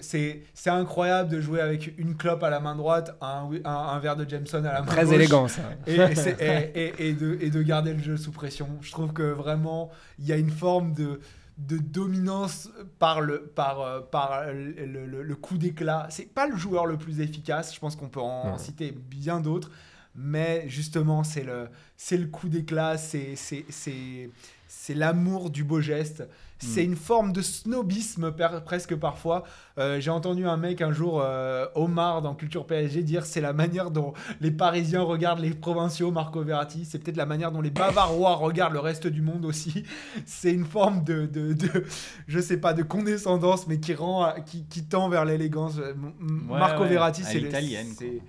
[0.00, 3.98] C'est c'est incroyable de jouer avec une clope à la main droite, un, un, un
[3.98, 5.14] verre de Jameson à la main Très gauche.
[5.14, 5.62] élégant ça.
[5.86, 8.68] Et, et de, et de garder le jeu sous pression.
[8.80, 11.20] Je trouve que vraiment, il y a une forme de,
[11.58, 16.06] de dominance par le, par, euh, par le, le- le coup d'éclat.
[16.08, 19.70] C'est pas le joueur le plus efficace, je pense qu'on peut en, citer bien d'autres,
[20.14, 24.30] mais justement, c'est le, c'est le coup d'éclat, c'est, c'est, c'est,
[24.68, 26.24] c'est l'amour du beau geste.
[26.60, 29.42] C'est une forme de snobisme per- presque parfois.
[29.76, 33.52] Euh, J'ai entendu un mec un jour, euh, Omar dans Culture PSG, dire c'est la
[33.52, 36.86] manière dont les Parisiens regardent les provinciaux, Marco Verratti.
[36.86, 39.82] C'est peut-être la manière dont les Bavarois regardent le reste du monde aussi.
[40.26, 41.84] C'est une forme de, de, de-
[42.28, 45.76] je sais pas, de condescendance, mais qui rend, qui, qui tend vers l'élégance.
[45.78, 48.22] Euh, M- M- Ouais, Marco ouais, Verratti, à c'est le- l'italienne, c'est-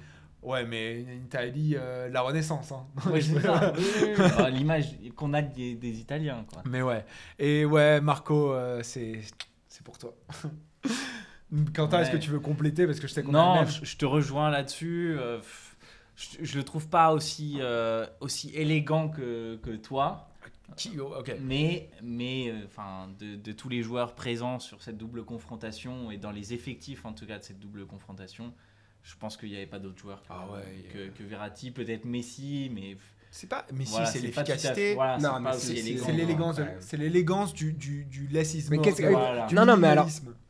[0.45, 2.71] Ouais, mais une Italie, euh, la Renaissance.
[2.71, 2.85] hein.
[3.11, 3.73] Ouais, c'est ça.
[4.37, 6.61] Bah, L'image qu'on a des, des Italiens, quoi.
[6.65, 7.03] Mais ouais.
[7.39, 9.21] Et ouais, Marco, euh, c'est
[9.67, 10.13] c'est pour toi.
[11.73, 12.85] Quentin, est-ce que tu veux compléter?
[12.85, 15.15] Parce que je sais qu'on Non, je, je te rejoins là-dessus.
[15.17, 15.39] euh,
[16.15, 20.29] je, je le trouve pas aussi, euh, aussi élégant que, que toi,
[20.99, 21.35] oh, ok.
[21.41, 26.31] mais, mais enfin, de, de tous les joueurs présents sur cette double confrontation et dans
[26.31, 28.53] les effectifs en tout cas de cette double confrontation,
[29.05, 32.05] je pense qu'il n'y avait pas d'autres joueurs que, Ah ouais, que, que Verratti, peut-être
[32.05, 32.97] Messi, mais
[33.29, 33.65] C'est pas.
[33.73, 34.95] Mais voilà, si, c'est l'efficacité.
[34.95, 38.71] voilà, Non, c'est l'élégance, c'est l'élégance du du du laissisme.
[38.71, 39.47] Mais qu'est-ce que- Voilà.
[39.51, 40.09] Non, non, mais alors-.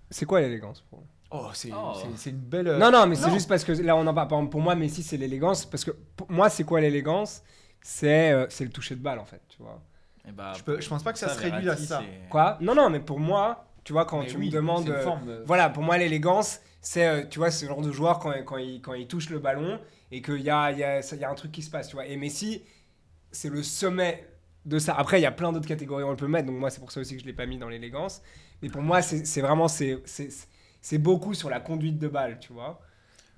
[0.10, 1.94] C'est quoi l'élégance pour Oh, c'est Oh.
[2.28, 2.68] une belle.
[2.68, 4.28] euh, Non, non, mais c'est juste parce que là, on en parle.
[4.30, 5.66] Par exemple, Pour moi, Messi, c'est l'élégance.
[5.66, 7.42] Parce que pour moi, c'est quoi l'élégance?
[7.82, 9.42] C'est euh, c'est le toucher de balle, en fait.
[9.50, 9.82] Tu vois.
[10.28, 12.02] Et bah, Je peux- je pense pas que ça se réduit à ça.
[12.30, 12.58] Quoi?
[12.62, 14.84] Non, non, mais pour moi, tu vois, quand Mais tu oui, me demandes.
[14.86, 17.82] c'est une euh, forme de- Voilà, pour moi, l'élégance, c'est, euh, tu vois, ce genre
[17.82, 19.80] de joueur quand, quand, il, quand il touche le ballon
[20.12, 22.06] et qu'il y a, y, a, y a un truc qui se passe, tu vois.
[22.06, 22.64] Et Messi,
[23.32, 24.28] c'est le sommet
[24.66, 24.96] de ça.
[24.96, 26.80] Après, il y a plein d'autres catégories où on le peut mettre, donc moi, c'est
[26.80, 28.22] pour ça aussi que je l'ai pas mis dans l'élégance.
[28.62, 32.82] Mais pour moi, c'est vraiment, c'est beaucoup sur la conduite de balle, tu vois.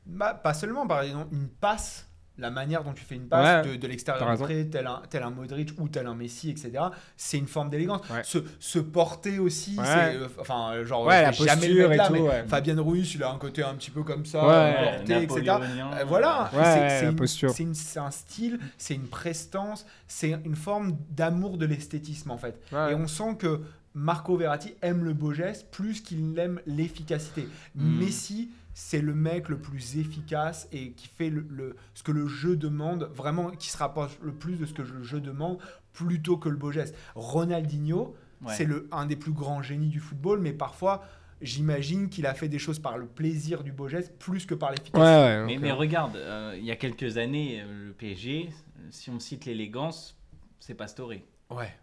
[0.06, 2.08] Bah, pas seulement, par exemple, une passe
[2.38, 5.32] la manière dont tu fais une passe Ouais, de, l'extérieur entrée, tel un, tel un
[5.32, 6.72] Modric ou tel un Messi, etc.
[7.16, 8.02] C'est une forme d'élégance.
[8.10, 8.24] Ouais.
[8.24, 9.86] Se, se porter aussi, Ouais.
[9.86, 12.14] c'est, euh, enfin, euh, genre, Ouais, je la jamais le posture mettre et là, tout,
[12.14, 12.46] mais ouais.
[12.48, 14.76] Fabien Ruiz, il a un côté un petit peu comme ça, Ouais.
[14.78, 15.56] euh, porté, etc.
[16.00, 17.50] Euh, voilà, Ouais, c'est, ouais, c'est la une- posture.
[17.74, 22.60] c'est un style, c'est une prestance, c'est une forme d'amour de l'esthétisme en fait.
[22.72, 22.92] Ouais.
[22.92, 23.62] Et on sent que
[23.94, 27.48] Marco Verratti aime le beau geste plus qu'il n'aime l'efficacité.
[27.76, 27.98] Mm.
[28.00, 32.28] Messi, c'est le mec le plus efficace et qui fait le, le- ce que le
[32.28, 35.58] jeu demande, vraiment qui se rapproche le plus de ce que le jeu demande
[35.94, 36.96] plutôt que le beau geste.
[37.16, 38.54] Ronaldinho, Ouais.
[38.54, 41.04] c'est le un des plus grands génies du football, mais parfois
[41.42, 44.70] j'imagine qu'il a fait des choses par le plaisir du beau geste plus que par
[44.70, 45.00] l'efficacité.
[45.02, 45.44] ouais.
[45.46, 48.50] Mais, mais regarde, euh, il y a quelques années, euh, le PSG,
[48.92, 50.16] si on cite l'élégance,
[50.60, 51.14] c'est Pastore.
[51.50, 51.74] Ouais.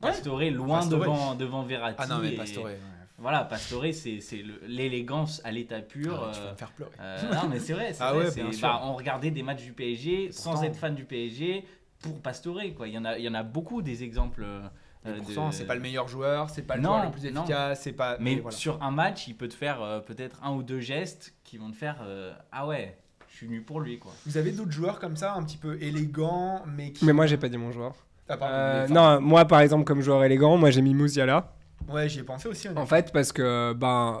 [0.00, 0.98] Pastore loin Pastore.
[1.00, 1.96] devant, devant Verratti.
[2.00, 2.64] Ah non mais et- Pastore.
[2.64, 2.78] ouais.
[3.22, 4.20] Voilà, Pastore, c'est
[4.66, 6.20] l'élégance à l'état pur.
[6.22, 6.90] Ah, tu vas euh, me faire pleurer.
[7.00, 7.92] euh, non, mais c'est vrai.
[8.00, 8.68] Ah vrai, ouais, c'est- bien sûr.
[8.68, 11.64] bah, on regardait des matchs du PSG sans être fan du PSG
[12.02, 12.60] pour Pastore.
[12.76, 12.88] Quoi.
[12.88, 14.42] Il, y en a, il y en a beaucoup des exemples.
[14.44, 14.60] euh,
[15.04, 17.92] de- c'est pas le meilleur joueur, c'est pas le Non, joueur le plus efficace, c'est
[17.92, 18.16] pas.
[18.20, 18.56] Mais voilà.
[18.56, 21.70] sur un match, il peut te faire euh, peut-être un ou deux gestes qui vont
[21.70, 22.96] te faire euh, Ah ouais,
[23.28, 23.98] je suis venu pour lui.
[23.98, 24.12] quoi.
[24.26, 27.04] Vous avez d'autres joueurs comme ça, un petit peu élégants, mais qui.
[27.04, 27.94] Mais moi, j'ai pas dit mon joueur.
[28.28, 31.52] Ah, pardon, Euh, non, moi, par exemple, comme joueur élégant, moi, j'ai mis Mouziala.
[31.88, 32.68] Ouais, j'y ai pensé aussi.
[32.68, 34.20] En fait, parce que, ben,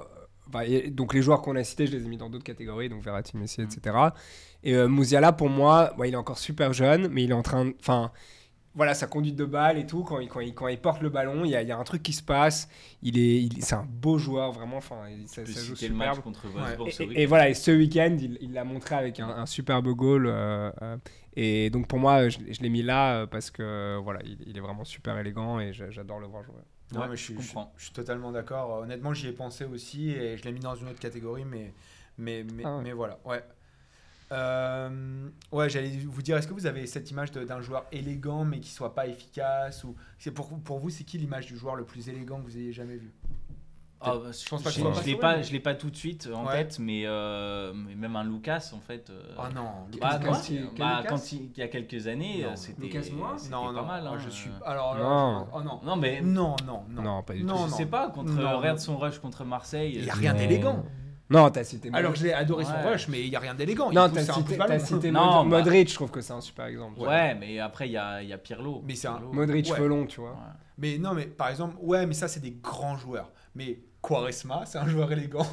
[0.50, 2.88] ben, et- donc les joueurs qu'on a cités, je les ai mis dans d'autres catégories,
[2.88, 3.64] donc Verratti, Messi, Mm.
[3.64, 3.96] etc.
[4.64, 7.42] Et euh, Mouziala, pour moi, ouais, il est encore super jeune, mais il est en
[7.42, 7.74] train de.
[7.80, 8.10] Enfin,
[8.74, 11.10] voilà, sa conduite de balle et tout, quand il, quand il, quand il porte le
[11.10, 12.68] ballon, il y, a, il y a un truc qui se passe.
[13.02, 14.78] Il est, il- c'est un beau joueur, vraiment.
[14.78, 15.96] Enfin, il- ça, ça joue superbe.
[15.98, 17.20] match contre Wolfsburg Et, ce et- week-end.
[17.20, 20.26] et voilà, et ce week-end, il il l'a montré avec un, un superbe goal.
[20.26, 20.96] euh, euh,
[21.36, 24.56] et donc pour moi, je, je l'ai mis là euh, parce que voilà, il, il
[24.56, 26.54] est vraiment super élégant et j'a- j'adore le voir jouer.
[26.92, 27.72] Non, Ouais, mais je suis, je je, comprends.
[27.76, 28.80] je suis totalement d'accord.
[28.82, 31.74] Honnêtement, j'y ai pensé aussi et je l'ai mis dans une autre catégorie, mais,
[32.18, 32.82] mais, mais, Ah ouais.
[32.82, 33.18] mais voilà.
[33.24, 33.42] Ouais.
[34.32, 38.60] Euh, ouais, j'allais vous dire, est-ce que vous avez cette image d'un joueur élégant mais
[38.60, 41.84] qui soit pas efficace ou c'est pour, pour vous, c'est qui l'image du joueur le
[41.84, 43.12] plus élégant que vous ayez jamais vu?
[44.04, 45.90] Ah, bah, Je pense pas que je je l'ai pas, mais- je l'ai pas tout
[45.90, 46.52] de suite en Ouais.
[46.64, 49.10] tête, mais, euh, mais même un Lucas en fait.
[49.10, 51.68] euh, Oh non, bah, Lucas, quand, Lucas, il- bah, Lucas quand il, il y a
[51.68, 52.82] quelques années, euh, c'était
[53.50, 54.04] non, pas non, mal.
[54.06, 54.50] oh, hein, je suis.
[54.50, 54.64] euh.
[54.70, 55.46] Alors, Non.
[55.54, 57.02] oh non, Non, mais non, non, non.
[57.02, 57.64] Non, pas du Non, tout.
[57.66, 57.76] je non.
[57.76, 58.82] sais pas, contre, Non, regarde non.
[58.84, 59.92] son rush contre Marseille.
[59.96, 60.84] Il y a euh, rien d'élégant.
[61.30, 61.88] Non, t'as cité.
[61.94, 62.92] Alors que je l'ai adoré son Ouais.
[62.92, 63.90] rush, mais il y a rien d'élégant.
[63.90, 66.66] Non, t'as cité, t'as cité Non, Mod- bah- Modric, je trouve que c'est un super
[66.66, 67.00] exemple.
[67.00, 68.82] Ouais, mais après, il y a, il y a Pirlo.
[68.84, 69.18] Mais c'est un-.
[69.32, 69.88] Modric, Ouais.
[69.88, 70.32] longs, tu vois.
[70.32, 70.36] Ouais.
[70.76, 73.30] Mais non, mais par exemple, ouais, mais ça, c'est des grands joueurs.
[73.54, 75.46] Mais Quaresma, c'est un joueur élégant.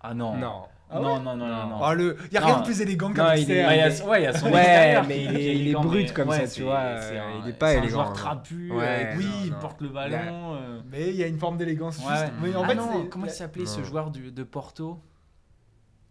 [0.00, 0.34] Ah non.
[0.36, 0.62] Non.
[0.94, 1.92] Ah non, ouais non, non, non, non.
[1.92, 2.18] Le...
[2.26, 2.46] Il n'y a Non.
[2.48, 4.10] rien de plus élégant qu'un Non, il est- externe.
[4.10, 6.28] Ouais, il y a, son Ouais, mais il est- il est élégant, brut mais comme
[6.28, 8.12] ouais, ça, tu c'est- vois, c'est euh, un- il est pas c'est élégant, un joueur
[8.12, 8.70] trapu.
[8.72, 9.58] Ouais, euh, oui, non, il non.
[9.58, 10.54] porte le ballon.
[10.54, 10.80] euh.
[10.90, 12.04] Mais il y a une forme d'élégance Ouais.
[12.14, 12.32] juste.
[12.42, 15.00] Mais en ah fait, non, c'est- comment il s'appelait ce joueur du- de Porto?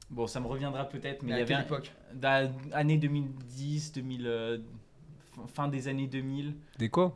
[0.09, 1.91] Bon, ça me reviendra peut-être, mais Mais il y à quelle avait époque?
[2.23, 4.57] Un, année 2010, 2000, euh,
[5.53, 6.55] fin des années 2000.
[6.79, 7.13] Déco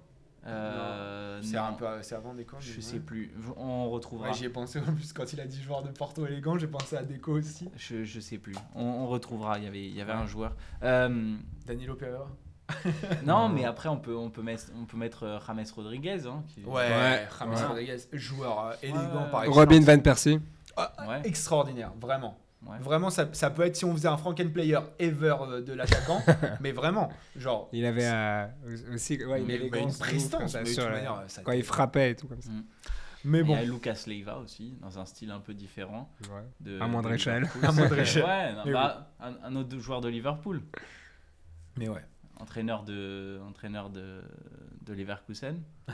[0.48, 2.58] euh, C'est un peu, c'est avant camps.
[2.60, 3.32] Je sais plus.
[3.58, 4.30] On retrouvera.
[4.30, 6.68] Ouais, j'y ai pensé en plus quand il a dit joueur de Porto élégant, j'ai
[6.68, 7.70] pensé à Deco aussi.
[7.76, 8.56] je, je sais plus.
[8.76, 9.58] On, on retrouvera.
[9.58, 10.20] Il y avait, il y avait Ouais.
[10.20, 10.56] un joueur.
[10.84, 12.28] Euh, Danilo Pereira.
[13.26, 16.26] non, mais après on peut, on peut mettre, on peut mettre euh, James Rodriguez.
[16.26, 17.64] Hein, qui- Ouais, Ouais, James ouais.
[17.66, 19.32] Rodriguez, joueur euh, élégant Ouais.
[19.32, 19.56] par excellence.
[19.56, 20.40] Robin Van Persie.
[20.76, 21.22] Ah, Ouais.
[21.26, 22.38] Extraordinaire, vraiment.
[22.66, 22.78] Ouais.
[22.80, 26.22] Vraiment, ça, ça peut être si on faisait un Franken player ever euh, de l'attaquant,
[26.62, 27.70] mais vraiment, genre.
[27.72, 28.48] Il avait euh,
[28.94, 32.12] aussi ouais, une mais- mais prestance, ça, mais de sur manière, ça Quand il frappait
[32.12, 32.50] et tout comme ça.
[33.24, 36.10] Mais Il bon, y a Lucas Leiva aussi, dans un style un peu différent.
[36.30, 36.44] Ouais.
[36.60, 37.42] De, À moindre de échelle.
[37.44, 37.66] Liverpool.
[37.66, 38.24] À moindre échelle.
[38.24, 40.62] Ouais, non, Mais bah, un, un autre joueur de Liverpool,
[41.78, 42.04] mais ouais.
[42.40, 44.22] entraîneur de, entraîneur de,
[44.82, 45.62] de Leverkusen.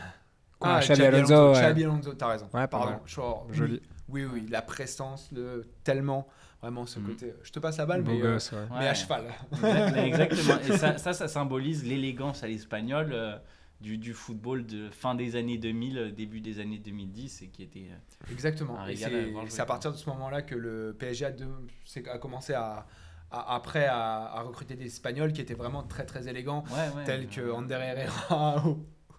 [0.64, 1.60] Ah, Xabi Alonso, ouais.
[1.60, 2.48] Xabi Alonso, t'as raison.
[2.54, 3.00] Ouais, Pardon.
[3.08, 3.82] genre, oui, Joli.
[4.10, 6.28] Oui, oui, la prestance, le tellement,
[6.62, 7.08] vraiment ce Mhm.
[7.08, 7.34] côté.
[7.44, 8.60] Je te passe la balle, Beau mais, euh, gosse, ouais.
[8.72, 8.88] mais Ouais.
[8.88, 9.26] à cheval.
[9.96, 10.60] Exactement.
[10.68, 13.38] Et ça, ça, ça symbolise l'élégance à l'espagnol euh,
[13.82, 17.64] du, du football de fin des années 2000, euh, début des années 2010, et qui
[17.64, 17.88] était.
[17.92, 18.78] euh, Exactement.
[18.86, 21.48] C'est- à à partir de ce moment-là que le PSG a, de-
[21.86, 22.86] c'est- a commencé à,
[23.32, 27.04] après à, à recruter des Espagnols qui étaient vraiment très très élégants, Ouais, ouais.
[27.06, 28.64] tels que Euh, Ander Herrera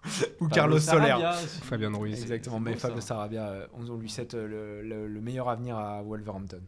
[0.39, 1.15] ou, Carlos Soler.
[1.63, 2.21] Fabien Ruiz.
[2.21, 3.01] Exactement, mais Fabio.
[3.01, 6.61] Sarabia, euh, on, lui souhaite euh, le, le- le meilleur avenir à Wolverhampton.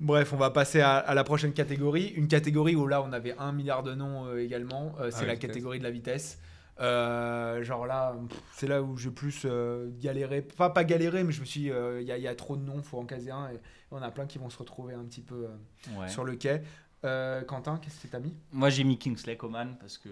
[0.00, 2.06] Bref, on va passer à, à la prochaine catégorie.
[2.16, 4.94] Une catégorie où là, on avait un milliard de noms euh, également.
[5.00, 5.48] Euh, c'est Ah, la vitesse.
[5.48, 6.38] catégorie de la vitesse.
[6.80, 8.14] Euh, genre là,
[8.54, 10.46] c'est là où j'ai plus euh, galéré.
[10.54, 12.34] Enfin, pas galéré, mais je me suis dit, euh, il y, a- il y a
[12.34, 13.48] trop de noms, faut en caser un.
[13.50, 16.08] Et on a plein qui vont se retrouver un petit peu euh, Ouais.
[16.08, 16.62] sur le quai.
[17.04, 18.34] Euh, Quentin, qu'est-ce que t'as mis?
[18.52, 20.08] Moi j'ai mis Kingsley Coman parce que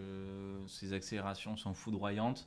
[0.67, 2.47] ses accélérations sont foudroyantes.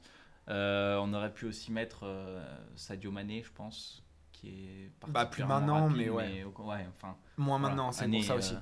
[0.50, 2.44] Euh, on aurait pu aussi mettre euh,
[2.76, 4.04] Sadio Mané, je pense,
[4.42, 6.44] qui est Bah, plus maintenant, rapide, mais ouais.
[6.44, 8.56] ouais, enfin, Moins voilà, maintenant, c'est pour ça aussi.
[8.56, 8.58] euh,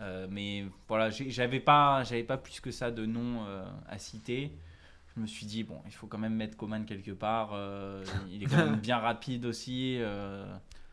[0.00, 4.52] Euh, mais voilà, j'avais pas, j'avais pas plus que ça de noms euh, à citer.
[5.14, 7.52] Je me suis dit, bon, il faut quand même mettre Coman quelque part.
[8.30, 9.98] il est quand même bien rapide aussi.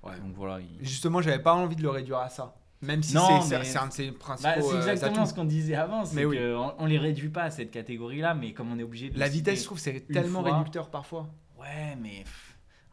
[0.03, 0.19] Ouais.
[0.19, 0.59] Donc voilà.
[0.61, 2.55] il- Justement, j'avais pas envie de le réduire à ça.
[2.81, 4.49] Même si c'est un de ses principaux.
[4.55, 5.29] Bah, c'est exactement atouts.
[5.29, 6.37] ce qu'on disait avant, c'est Mais oui.
[6.77, 9.59] on les réduit pas à cette catégorie-là, mais comme on est obligé de La vitesse,
[9.61, 10.57] je trouve, c'est tellement fois.
[10.57, 11.27] réducteur parfois.
[11.57, 12.23] Ouais, mais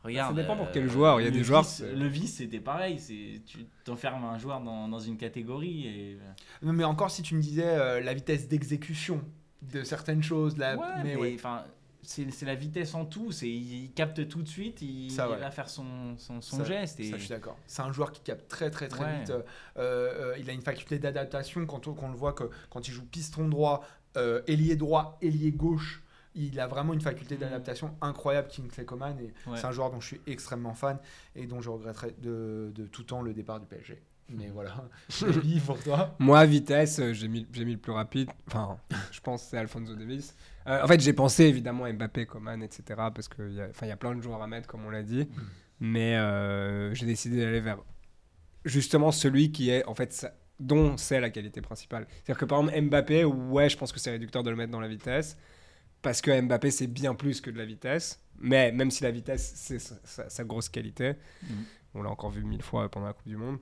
[0.05, 0.37] regarde.
[0.37, 1.21] dépend pour euh, quel joueur.
[1.21, 2.99] Il y a le des joueurs, vice- c'est- Le vice, c'était pareil.
[2.99, 6.19] C'est tu t'enfermes un joueur dans, dans une catégorie et.
[6.63, 9.23] Non, mais encore si tu me disais euh, la vitesse d'exécution
[9.63, 10.77] de certaines choses, la...
[10.77, 11.35] Ouais, mais mais ouais.
[11.39, 11.65] enfin.
[12.03, 15.37] C'est c'est la vitesse en tout, c'est il capte tout de suite, il, Ça, ouais.
[15.37, 16.99] il va faire son, son, son Ça- geste.
[16.99, 17.05] Et...
[17.11, 17.59] Ça, je suis d'accord.
[17.67, 19.19] C'est un joueur qui capte très très très Ouais.
[19.19, 19.29] vite.
[19.31, 19.43] Euh,
[19.77, 22.93] euh, il a une faculté d'adaptation quand on, quand on le voit que quand il
[22.93, 23.85] joue piston droit,
[24.17, 26.03] euh, ailier droit, ailier gauche.
[26.35, 27.41] Il a vraiment une faculté Mm.
[27.41, 29.17] d'adaptation incroyable, Kingsley Coman.
[29.19, 29.57] Et Ouais.
[29.57, 30.99] c'est un joueur dont je suis extrêmement fan
[31.35, 34.01] et dont je regretterai de, de tout temps le départ du PSG.
[34.33, 34.89] Mais voilà,
[35.43, 36.15] Lee, pour toi.
[36.21, 38.31] Moi, vitesse, euh, j'ai mis, j'ai mis le plus rapide.
[38.47, 38.79] Enfin,
[39.11, 40.37] je pense que c'est Alfonso Davis.
[40.69, 42.83] Euh, en fait, j'ai pensé évidemment à Mbappé, Coman, etc.
[43.13, 44.91] Parce qu'il y, a- enfin, il y a plein de joueurs à mettre, comme on
[44.91, 45.27] l'a dit.
[45.81, 47.79] Mais euh, j'ai décidé d'aller vers
[48.65, 50.27] justement celui qui est, en fait,
[50.61, 52.07] dont c'est la qualité principale.
[52.11, 54.81] C'est-à-dire que par exemple, Mbappé, ouais, je pense que c'est réducteur de le mettre dans
[54.81, 55.37] la vitesse.
[56.03, 58.21] Parce que Mbappé, c'est bien plus que de la vitesse.
[58.39, 61.15] Mais même si la vitesse, c'est sa, sa- sa grosse qualité.
[61.43, 61.65] Mhm.
[61.95, 63.59] On l'a encore vu mille fois pendant la Coupe du Monde.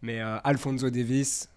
[0.00, 1.48] Mais euh, Alfonso Davis,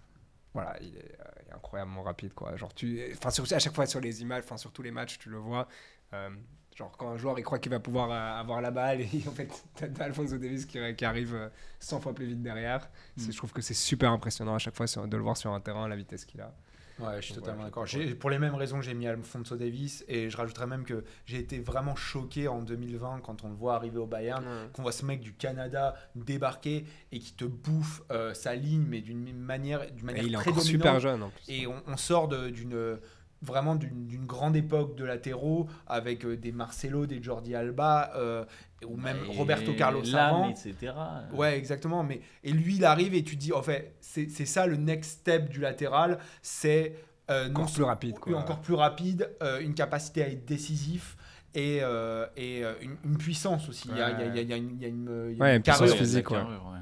[0.52, 2.34] voilà, il est, euh, il est incroyablement rapide.
[2.34, 2.54] Quoi.
[2.56, 5.18] Genre, tu, enfin, sur- à chaque fois sur les images, enfin, sur tous les matchs,
[5.18, 5.68] tu le vois.
[6.12, 6.28] Euh,
[6.76, 9.32] genre, quand un joueur il croit qu'il va pouvoir euh, avoir la balle, et en
[9.32, 11.48] fait, t'as Alfonso Davis qui, qui arrive euh,
[11.80, 12.88] 100 fois plus vite derrière.
[13.16, 13.30] Mm.
[13.30, 15.60] Je trouve que c'est super impressionnant à chaque fois sur- de le voir sur un
[15.60, 16.54] terrain, la vitesse qu'il a.
[16.98, 17.84] Ouais, je suis Donc, totalement d'accord.
[18.18, 21.58] Pour les mêmes raisons, j'ai mis Alfonso Davis et je rajouterais même que j'ai été
[21.58, 25.20] vraiment choqué en 2020 quand on le voit arriver au Bayern, qu'on voit ce mec
[25.20, 30.12] du Canada débarquer et qui te bouffe euh, sa ligne, mais d'une manière, d'une Et
[30.12, 30.82] manière il est très encore dominante.
[30.82, 31.42] super jeune en plus.
[31.48, 32.98] Et on, on sort d'une
[33.42, 38.44] vraiment d'une grande époque de latéraux avec euh, des Marcelo, des Jordi Alba euh,
[38.86, 40.48] ou même Et Roberto Carlos avant.
[40.50, 40.92] etc.
[41.32, 42.02] Ouais, exactement.
[42.02, 45.20] Mais et lui, il arrive et tu te dis, en fait, c'est ça le next
[45.20, 46.94] step du latéral, c'est
[47.30, 48.36] euh, non Encore plus rapide, quoi.
[48.38, 51.16] encore plus rapide, euh, une capacité à être décisif
[51.54, 53.88] et, euh, et euh, une, une puissance aussi.
[53.90, 54.84] Il y a- il y a- il y a- il y a une, il y
[54.84, 55.96] a une- il y a Ouais, une puissance carrure.
[55.96, 56.78] physique, carrure, ouais.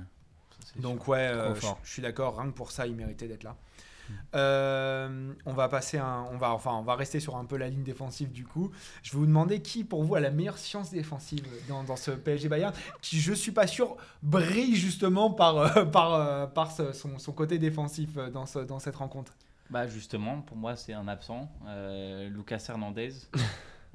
[0.65, 2.39] Ça, Donc ouais, euh, je suis d'accord.
[2.39, 3.57] Rien que pour ça, il méritait d'être là.
[4.35, 7.69] Euh, on va passer un, on va enfin on va rester sur un peu la
[7.69, 8.71] ligne défensive du coup.
[9.03, 12.11] Je vais vous demander qui pour vous a la meilleure science défensive dans, dans ce
[12.11, 16.93] PSG Bayern, qui je suis pas sûr brille justement par euh, par euh, par ce-
[16.93, 19.35] son, son côté défensif dans ce, dans cette rencontre.
[19.71, 21.51] Bah justement, pour moi, c'est un absent,
[22.31, 23.13] Lucas Hernandez.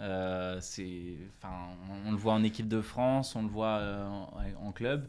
[0.62, 1.54] C'est, enfin,
[1.90, 3.82] on, on le voit en équipe de France, on le voit
[4.62, 5.08] en, en club.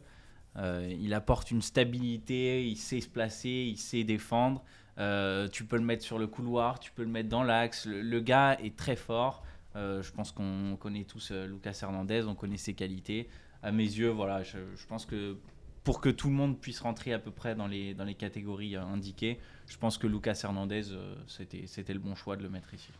[0.58, 4.62] Il apporte une stabilité, il sait se placer, il sait défendre.
[4.98, 7.86] Euh, tu peux le mettre sur le couloir, tu peux le mettre dans l'axe.
[7.86, 9.42] Le, le gars est très fort.
[9.76, 13.28] Euh, je pense qu'on connaît tous euh, Lucas Hernandez, on connaît ses qualités.
[13.62, 15.36] À mes yeux, voilà, je, je pense que
[15.84, 18.76] pour que tout le monde puisse rentrer à peu près dans les, dans les catégories
[18.76, 22.48] euh, indiquées, je pense que Lucas Hernandez, euh, c'était, c'était le bon choix de le
[22.50, 22.90] mettre ici.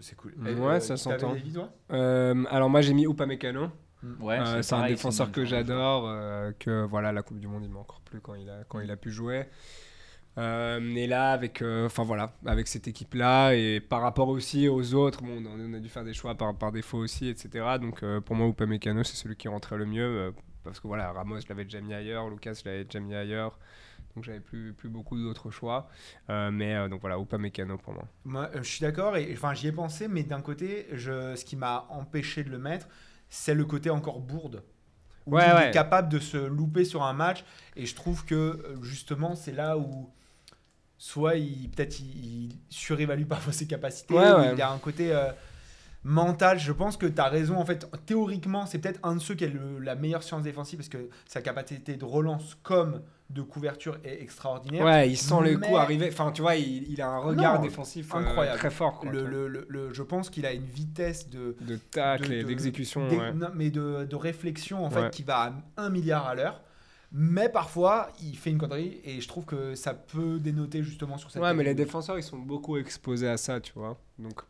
[0.00, 0.34] C'est cool.
[0.60, 1.34] Ouais, ça s'entend.
[1.90, 3.68] Euh, alors moi j'ai mis Upamecano.
[4.20, 7.70] Ouais, Euh, c'est un défenseur que j'adore, euh, que voilà la Coupe du Monde il
[7.70, 9.46] m'a encore plus quand il a quand il a pu jouer.
[10.38, 14.94] Euh, et là avec euh, voilà avec cette équipe là et par rapport aussi aux
[14.94, 18.20] autres bon on, a dû faire des choix par, par défaut aussi etc donc euh,
[18.20, 20.30] pour moi Upamecano c'est celui qui rentrait le mieux euh,
[20.62, 23.58] parce que voilà Ramos je l'avais déjà mis ailleurs Lucas je l'avais déjà mis ailleurs
[24.14, 25.88] donc j'avais plus plus beaucoup d'autres choix
[26.28, 30.08] mais donc voilà Upamecano pour moi Moi, je suis d'accord et enfin j'y ai pensé,
[30.08, 32.88] mais d'un côté, je, ce qui m'a empêché de le mettre,
[33.28, 34.62] c'est le côté encore bourde.
[35.26, 35.68] Où Ouais, il ouais.
[35.68, 37.44] est capable de se louper sur un match
[37.76, 40.10] et je trouve que justement c'est là où
[40.98, 44.52] soit il peut-être il, il surévalue parfois ses capacités, Ouais, ou ouais.
[44.54, 45.30] il a un côté euh,
[46.04, 46.58] mental.
[46.58, 47.86] Je pense que tu as raison en fait.
[48.06, 51.08] Théoriquement, c'est peut-être un de ceux qui a le- la meilleure science défensive parce que
[51.26, 54.82] sa capacité de relance comme de couverture est extraordinaire.
[54.86, 57.60] ouais il sent le coup arriver enfin tu vois il, il a un regard Non,
[57.62, 58.58] défensif euh, incroyable.
[58.58, 62.26] très fort quoi, Le- le- le- je pense qu'il a une vitesse de, de tacle
[62.30, 63.32] de- et de- d'exécution ouais.
[63.54, 66.62] mais de, de réflexion en fait qui va à 1 milliard à l'heure.
[67.10, 71.30] Mais parfois, il fait une connerie et je trouve que ça peut dénoter justement sur
[71.30, 71.40] cette.
[71.42, 73.96] Ouais, mais les défenseurs, ils sont beaucoup exposés à ça, tu vois.
[74.18, 74.40] Donc,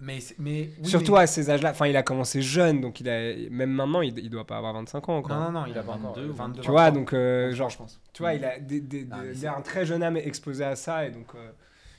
[0.00, 1.70] Mais, mais oui, surtout mais- à ces âges-là.
[1.72, 4.72] Enfin, il a commencé jeune, donc il a même maintenant, il, il doit pas avoir
[4.72, 5.36] 25 ans encore.
[5.38, 6.18] Non, non, non, il a pas 22, encore.
[6.18, 8.00] euh, 22, tu vois, 23, donc euh, 23, genre, je pense.
[8.14, 10.16] tu vois, il a des, des- des- mais il c'est- a un très jeune âme
[10.16, 11.50] exposé à ça, et donc, euh,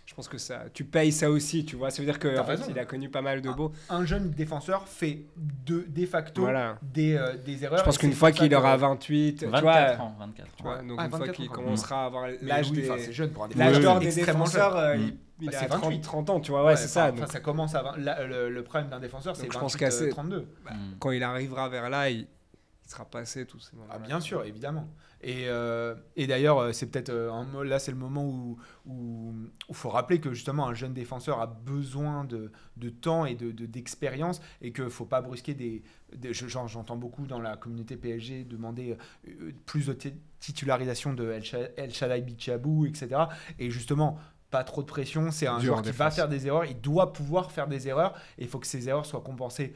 [0.09, 1.91] je pense que ça, tu payes ça aussi, tu vois.
[1.91, 2.63] Ça veut dire fait, raison.
[2.67, 3.71] il a connu pas mal de beaux.
[3.91, 6.79] Un jeune défenseur fait de, de facto Voilà.
[6.81, 7.77] des, euh, des erreurs.
[7.77, 9.61] Je pense qu'une fois qu'il que- aura 28, tu 24
[9.97, 12.37] vois, ans, 24 tu vois, donc Ah, une fois 24 qu'il commencera à avoir Mais
[12.41, 14.83] l'âge oui, des, enfin, c'est jeune pour un l'âge d'or des défenseurs, jeune.
[14.83, 15.01] euh, Mm.
[15.01, 16.01] il, il Bah, a c'est 30, 28.
[16.01, 17.03] 30 ans, tu vois, ouais, Ouais, c'est ça.
[17.09, 19.73] enfin, donc, ça commence à la- le, le problème d'un défenseur, c'est Donc, je pense
[19.73, 20.47] 28, qu'à euh, ces- 32.
[20.65, 20.69] Mm.
[20.97, 23.87] quand il arrivera vers là, il, il sera passé tous ces moments.
[23.93, 24.87] Ah, bien sûr, évidemment.
[25.21, 28.57] Et, euh, et d'ailleurs, euh, c'est peut-être euh, un là, c'est le moment où
[29.67, 33.51] il faut rappeler que justement un jeune défenseur a besoin de, de temps et de
[33.51, 35.83] de- d'expérience et qu'il ne faut pas brusquer des.
[36.15, 38.97] des- je- j'en- J'entends beaucoup dans la communauté PSG demander
[39.65, 43.07] plus de ti- titularisation de El, Sha- El Shaddai Bichabou, etc.
[43.59, 44.17] Et justement.
[44.51, 47.13] Pas trop de pression, c'est un Dur joueur qui va faire des erreurs, il doit
[47.13, 49.73] pouvoir faire des erreurs, et il faut que ces erreurs soient compensées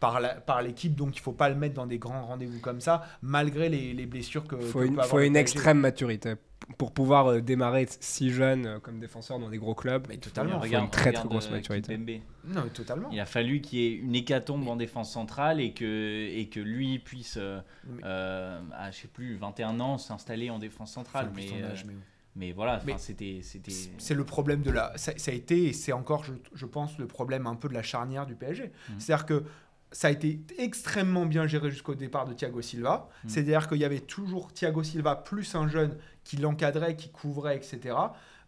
[0.00, 2.80] par la- par l'équipe, donc il faut pas le mettre dans des grands rendez-vous comme
[2.80, 4.56] ça, malgré les, les blessures que.
[4.56, 6.34] Il faut une, faut extrême maturité
[6.78, 10.06] pour pouvoir euh, démarrer si jeune euh, comme défenseur dans des gros clubs.
[10.08, 10.60] Mais totalement.
[10.60, 11.94] faut une très, très grosse euh, maturité.
[11.94, 12.20] Kimpembe.
[12.46, 13.08] Non, mais totalement.
[13.12, 16.60] Il a fallu qu'il y ait une hécatombe en défense centrale et que, et que
[16.60, 17.60] lui puisse, euh,
[18.04, 21.30] euh, à je sais plus, 21 ans, s'installer en défense centrale.
[21.34, 21.94] Mais, euh, âge, mais-
[22.34, 23.40] mais voilà, c'était.
[23.42, 24.92] c'était- C'est le problème de la.
[24.96, 27.74] Ça, ça a été, et c'est encore, je, je pense, le problème un peu de
[27.74, 28.64] la charnière du PSG.
[28.90, 28.94] Mhm.
[29.00, 29.44] C'est-à-dire que
[29.92, 33.08] ça a été extrêmement bien géré jusqu'au départ de Thiago Silva.
[33.24, 33.30] Mhm.
[33.30, 37.94] C'est-à-dire qu'il y avait toujours Thiago Silva plus un jeune qui l'encadrait, qui couvrait, etc.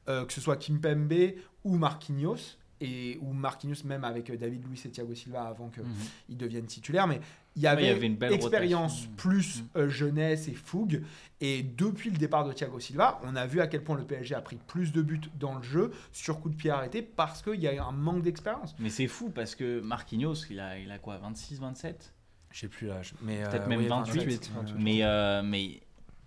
[0.09, 1.13] Euh, que ce soit Kimpembe
[1.65, 2.57] ou Marquinhos.
[2.81, 6.37] Et, ou Marquinhos même avec euh, David Luiz et Thiago Silva avant qu'ils Mhm.
[6.37, 7.09] deviennent titulaires.
[7.09, 7.21] Mais
[7.59, 9.13] il y Ouais, avait, il y avait une belle expérience rotation.
[9.17, 9.69] plus Mhm.
[9.77, 11.03] euh, jeunesse et fougue.
[11.41, 14.35] Et depuis le départ de Thiago Silva, on a vu à quel point le PSG
[14.35, 17.61] a pris plus de buts dans le jeu sur coup de pied arrêté parce qu'il
[17.61, 18.75] y a un manque d'expérience.
[18.79, 22.13] Mais c'est fou parce que Marquinhos, il a, il a quoi, 26, 27
[22.53, 25.81] Je sais plus l'âge, mais Peut-être même 28, euh, Mais, euh, mais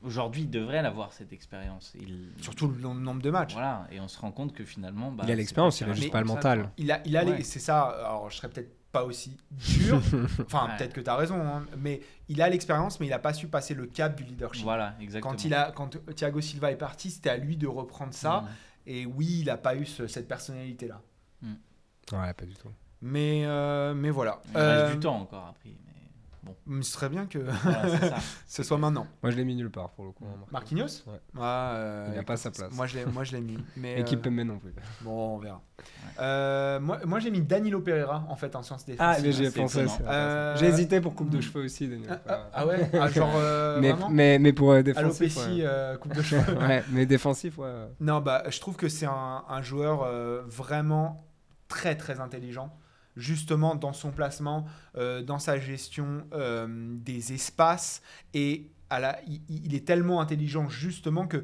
[0.03, 1.93] aujourd'hui, il devrait l'avoir cette expérience.
[1.99, 2.29] Il...
[2.41, 3.53] surtout le nom- nombre de matchs.
[3.53, 5.11] Voilà, et on se rend compte que finalement.
[5.11, 6.71] bah, il a l'expérience, il a si juste pas le mental.
[6.77, 7.81] Il a, il a les- c'est ça.
[7.83, 10.01] Alors, je serais peut-être pas aussi dur.
[10.45, 10.77] enfin, Ouais.
[10.77, 13.47] peut-être que tu as raison, hein, mais il a l'expérience, mais il a pas su
[13.47, 14.63] passer le cap du leadership.
[14.63, 15.31] Voilà, exactement.
[15.33, 18.41] Quand il a, quand Thiago Silva est parti, c'était à lui de reprendre ça.
[18.41, 18.47] Mhm.
[18.87, 21.01] Et oui, il a pas eu ce- cette personnalité-là.
[22.13, 22.67] Ouais, pas du tout.
[23.01, 24.41] Mais, euh, mais voilà.
[24.49, 25.69] Il reste Euh, du temps encore après.
[25.85, 25.90] Mais
[26.65, 28.15] mais Ce serait bien que voilà, c'est ça.
[28.47, 29.07] ce soit maintenant.
[29.21, 30.25] Moi, je l'ai mis nulle part pour le coup.
[30.25, 31.19] hein, Marquinhos Ouais.
[31.39, 32.73] Ah, euh, Il a pas sa place.
[32.73, 33.57] Moi, je l'ai, moi, je l'ai mis.
[33.77, 34.73] Mais, Équipe euh, non plus.
[35.01, 35.61] bon, on verra.
[36.19, 39.25] Euh, moi, moi j'ai mis Danilo Pereira en fait en sciences Ah, défensives.
[39.25, 39.85] mais j'y ai pensé.
[40.05, 40.55] Euh.
[40.57, 42.07] J'ai hésité pour coupe de cheveux aussi, Daniel.
[42.11, 45.37] Ah, ah, ah ouais Ah, Genre euh, mais, mais, mais pour euh, défensif.
[45.37, 45.65] Alopécie, ouais.
[45.65, 46.57] euh, coupe de cheveux.
[46.67, 47.71] ouais, mais défensif, ouais.
[47.99, 51.25] Non, bah, je trouve que c'est un, un joueur euh, vraiment
[51.67, 52.71] très très intelligent,
[53.17, 54.65] justement dans son placement,
[54.97, 58.01] euh, dans sa gestion euh, des espaces.
[58.33, 61.43] Et à la, il, il est tellement intelligent justement que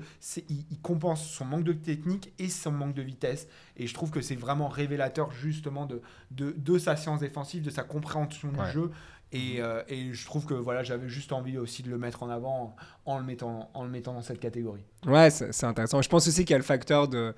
[0.50, 3.48] il, il compense son manque de technique et son manque de vitesse.
[3.78, 6.02] Et je trouve que c'est vraiment révélateur justement de,
[6.32, 8.92] de, de sa science défensive, de sa compréhension du jeu.
[9.34, 12.30] Et, euh, et je trouve que voilà j'avais juste envie aussi de le mettre en
[12.30, 14.86] avant en, le mettant en le mettant dans cette catégorie.
[15.06, 16.02] Ouais, c'est intéressant.
[16.02, 17.36] Je pense aussi qu'il y a le facteur de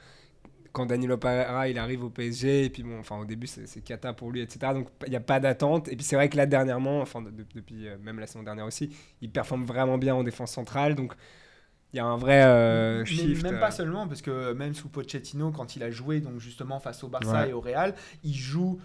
[0.71, 4.13] quand Danilo Pereira il arrive au PSG et puis bon, enfin au début c'est cata
[4.13, 4.73] pour lui, etc.
[4.73, 5.88] Donc il n'y a pas d'attente.
[5.89, 8.43] Et puis c'est vrai que là dernièrement, enfin de- de- depuis euh, même la saison
[8.43, 8.89] dernière aussi,
[9.21, 10.95] il performe vraiment bien en défense centrale.
[10.95, 11.13] Donc
[11.93, 13.43] il y a un vrai euh, Mais shift.
[13.43, 16.79] même euh, pas seulement, parce que même sous Pochettino, quand il a joué donc justement
[16.79, 17.49] face au Barça Ouais.
[17.49, 18.79] et au Real, il joue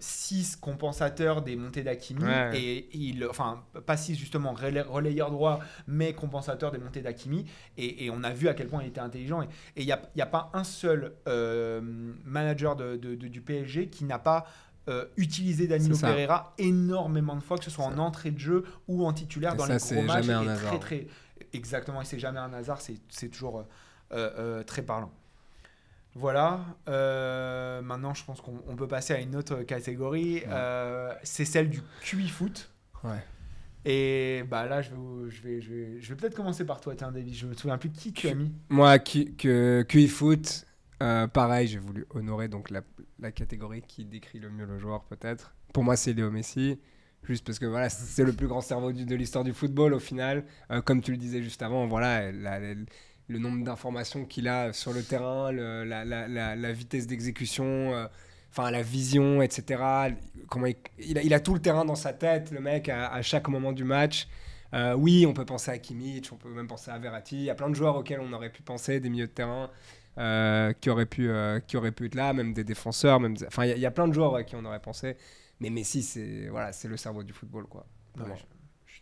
[0.00, 2.50] 6 compensateurs des montées d'Akimi Ouais.
[2.58, 7.46] et il enfin pas 6 justement relais- relayeur droit mais compensateur des montées d'Akimi.
[7.76, 9.42] Et, et on a vu à quel point il était intelligent.
[9.42, 11.80] Et il n'y a, y a pas un seul euh,
[12.24, 14.46] manager de, de- de- du PSG qui n'a pas
[14.88, 15.96] euh, utilisé Danilo.
[15.96, 19.56] Pereira énormément de fois que ce soit en entrée de jeu ou en titulaire Et
[19.56, 20.26] dans ça, les gros matchs.
[20.26, 21.06] jamais un très très
[21.52, 22.02] exactement.
[22.02, 22.80] Et c'est jamais un hasard.
[23.08, 23.62] C'est toujours euh,
[24.12, 25.10] euh, euh, très parlant
[26.14, 26.64] voilà.
[26.88, 30.42] Euh, maintenant, je pense qu'on on peut passer à une autre catégorie.
[30.48, 32.70] Euh, c'est celle du QI foot.
[33.02, 33.22] Ouais.
[33.86, 34.96] Et bah là, je vais,
[35.30, 37.34] je vais, je vais, je vais peut-être commencer par toi, tiens, David.
[37.34, 38.50] Je me souviens plus qui tu as mis.
[38.70, 40.64] Moi, que QI Foot,
[41.02, 42.80] euh, pareil, j'ai voulu honorer donc la,
[43.18, 45.54] la catégorie qui décrit le mieux le joueur, peut-être.
[45.74, 46.78] Pour moi, c'est Léo Messi.
[47.24, 49.98] Juste parce que voilà, c'est le plus grand cerveau du- de l'histoire du football au
[49.98, 50.44] final.
[50.84, 52.74] Comme tu le disais juste avant, voilà, la- la-
[53.28, 57.64] le nombre d'informations qu'il a sur le terrain, le- la, la- la- la vitesse d'exécution,
[57.94, 58.06] euh,
[58.50, 59.82] enfin la vision, etc.
[60.48, 63.08] Comment il, il a, il a tout le terrain dans sa tête, le mec, à,
[63.12, 64.28] à chaque moment du match.
[64.74, 67.36] Euh, oui, on peut penser à Kimmich, on peut même penser à Verratti.
[67.36, 69.70] Il y a plein de joueurs auxquels on aurait pu penser, des milieux de terrain
[70.18, 71.30] euh, qui, auraient pu,
[71.66, 73.20] qui auraient pu être là, même des défenseurs.
[73.20, 73.36] Même...
[73.46, 75.16] Enfin, il y, a- il y a plein de joueurs à qui on aurait pensé.
[75.60, 77.66] Mais Messi, c'est voilà, le cerveau du football.
[77.66, 77.86] Quoi,
[78.18, 78.24] Ouais,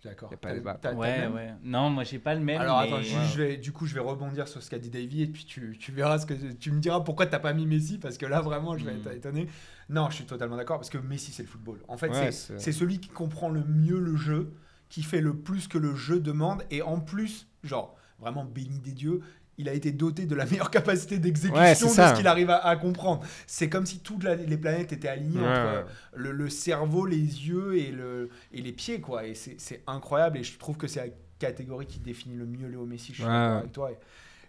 [0.03, 0.29] suis d'accord.
[0.37, 0.75] Pas débat.
[0.99, 1.55] Ouais, ouais.
[1.63, 2.61] Non, moi j'ai pas le même.
[2.61, 4.91] Alors mais- attends, je- je vais, du coup, je vais rebondir sur ce qu'a dit
[4.91, 7.67] Davy et puis tu, tu verras ce que tu me diras pourquoi t'as pas mis
[7.67, 9.49] Messi parce que là vraiment je vais être étonné.
[9.89, 11.79] Non, je suis totalement d'accord parce que Messi c'est le football.
[11.89, 14.53] En fait, Ouais, c'est celui qui comprend le mieux le jeu,
[14.89, 18.93] qui fait le plus que le jeu demande et en plus, genre vraiment béni des
[18.93, 19.21] dieux.
[19.59, 22.77] Il a été doté de la meilleure capacité d'exécution de ce qu'il arrive à, à
[22.77, 23.23] comprendre.
[23.47, 25.85] C'est comme si toutes la- les planètes étaient alignées Ouais, entre ouais.
[26.15, 29.27] le, le cerveau, les yeux et, le, et les pieds, quoi.
[29.27, 30.39] Et c'est incroyable.
[30.39, 33.09] Et je trouve que c'est la catégorie qui définit le mieux Léo Messi.
[33.13, 33.29] Je suis Ouais.
[33.31, 33.91] d'accord avec toi.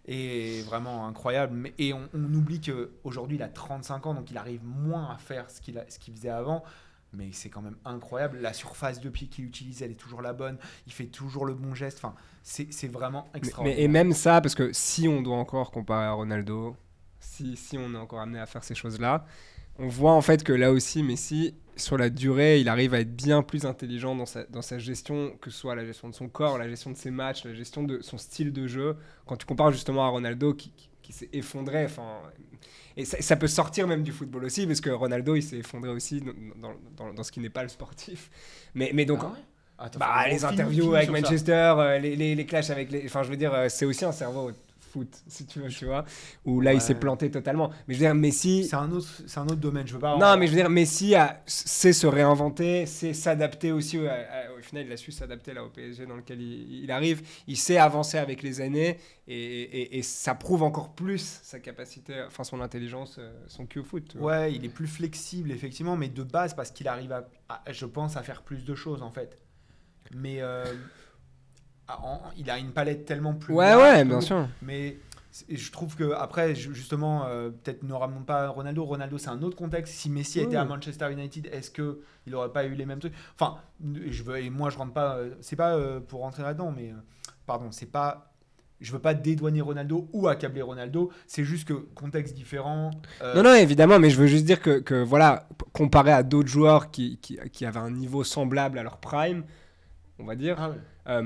[0.07, 1.71] Et, et vraiment incroyable.
[1.77, 5.49] Et on, on oublie qu'aujourd'hui, il a 35 ans, donc il arrive moins à faire
[5.49, 6.63] ce qu'il a- ce qu'il faisait avant.
[7.15, 8.39] Mais c'est quand même incroyable.
[8.41, 10.57] La surface de pied qu'il utilise, elle est toujours la bonne.
[10.87, 11.99] Il fait toujours le bon geste.
[11.99, 13.77] Enfin, c'est vraiment Mais- extraordinaire.
[13.77, 16.75] mais, et même ça, parce que si on doit encore comparer à Ronaldo,
[17.19, 19.25] si, si on est encore amené à faire ces choses-là,
[19.79, 23.15] on voit en fait que là aussi, Messi, sur la durée, il arrive à être
[23.15, 26.29] bien plus intelligent dans sa, dans sa gestion, que ce soit la gestion de son
[26.29, 28.97] corps, la gestion de ses matchs, la gestion de son style de jeu.
[29.25, 32.21] Quand tu compares justement à Ronaldo qui, qui, qui s'est effondré, enfin.
[32.97, 35.89] Et ça, ça peut sortir même du football aussi, parce que Ronaldo, il s'est effondré
[35.89, 38.29] aussi dans, dans, dans- dans ce qui n'est pas le sportif.
[38.75, 39.39] Mais, mais donc, Ah ouais?
[39.79, 41.09] Attends, bah, les interviews avec.
[41.09, 43.05] Manchester, euh, les, les, les clashs avec les.
[43.05, 44.51] Enfin, je veux dire, euh, c'est aussi un cerveau
[44.93, 46.05] foot, si tu veux, tu vois.
[46.45, 47.69] Où là, il s'est planté totalement.
[47.87, 48.65] Mais je veux dire, Messi.
[48.65, 49.87] C'est un, autre- c'est un autre domaine.
[49.87, 50.17] Je veux pas.
[50.17, 53.97] Non, mais je veux dire, Messi a- sait se réinventer, sait s'adapter aussi.
[53.97, 56.83] au- à- à- au final, il a su s'adapter là au PSG dans lequel il,
[56.83, 57.21] il arrive.
[57.47, 62.13] Il sait avancer avec les années et, et- et ça prouve encore plus sa capacité,
[62.27, 64.15] enfin son intelligence, euh, son Q au foot.
[64.19, 67.85] Ouais, il est plus flexible, effectivement, mais de base, parce qu'il arrive à, à- je
[67.85, 69.37] pense, à faire plus de choses, en fait.
[70.15, 70.65] Mais euh,
[72.37, 73.53] il a une palette tellement plus.
[73.53, 74.47] Ouais, large ouais, bien sûr.
[74.61, 74.97] Mais
[75.49, 78.83] je trouve que, après, ju- justement, euh, peut-être ne ramenons pas Ronaldo.
[78.85, 79.93] Ronaldo, c'est un autre contexte.
[79.95, 83.13] Si Messi était à Manchester United, est-ce que il aurait pas eu les mêmes trucs?
[83.39, 83.57] Enfin,
[84.07, 85.15] je veux, et moi, je rentre pas.
[85.15, 86.89] euh, C'est pas euh, pour rentrer là-dedans, mais.
[86.91, 86.95] euh,
[87.45, 88.29] pardon, c'est pas.
[88.79, 91.09] Je veux pas dédouaner Ronaldo ou accabler Ronaldo.
[91.25, 92.91] C'est juste que contexte différent.
[93.35, 96.91] Non, non, évidemment, mais je veux juste dire que, que, voilà, comparé à d'autres joueurs
[96.91, 99.45] qui, qui, qui avaient un niveau semblable à leur prime,
[100.19, 101.21] on va dire, ah ouais.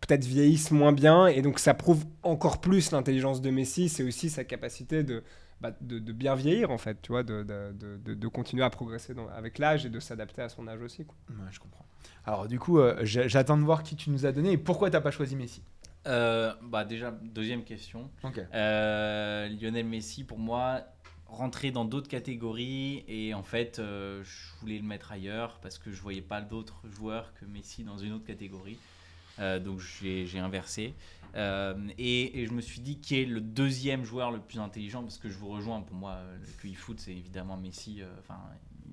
[0.00, 4.30] Peut-être vieillissent moins bien, et donc ça prouve encore plus l'intelligence de Messi, c'est aussi
[4.30, 5.22] sa capacité de,
[5.60, 9.14] bah, de, de bien vieillir, en fait, tu vois, de, de, de, continuer à progresser
[9.14, 11.04] dans- avec l'âge et de s'adapter à son âge aussi.
[11.04, 11.16] Quoi.
[11.30, 11.84] Ouais, je comprends.
[12.24, 14.90] Alors, du coup, euh, j'a- j'attends de voir qui tu nous as donné et pourquoi
[14.90, 15.62] t'as pas choisi Messi?
[16.06, 18.10] Euh, bah déjà, deuxième question.
[18.24, 18.40] Ok.
[18.54, 20.80] Euh, Lionel Messi, pour moi,
[21.26, 25.92] rentrer dans d'autres catégories et en fait, euh, je voulais le mettre ailleurs parce que
[25.92, 28.78] je voyais pas d'autres joueurs que Messi dans une autre catégorie.
[29.38, 30.94] Euh, donc j'ai inversé.
[31.36, 35.02] Euh, et, et je me suis dit qui est le deuxième joueur le plus intelligent
[35.02, 35.80] parce que je vous rejoins.
[35.80, 38.02] Pour moi, le QI foot, c'est évidemment Messi.
[38.02, 38.38] euh, Enfin,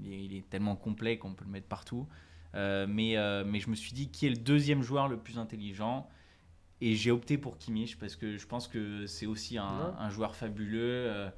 [0.03, 2.07] il, est, il est tellement complet qu'on peut le mettre partout.
[2.55, 3.15] Euh, mais,
[3.45, 6.07] mais je me suis dit qui est le deuxième joueur le plus intelligent
[6.79, 9.93] et j'ai opté pour Kimmich parce que je pense que c'est aussi un, Ouais.
[9.99, 11.29] un joueur fabuleux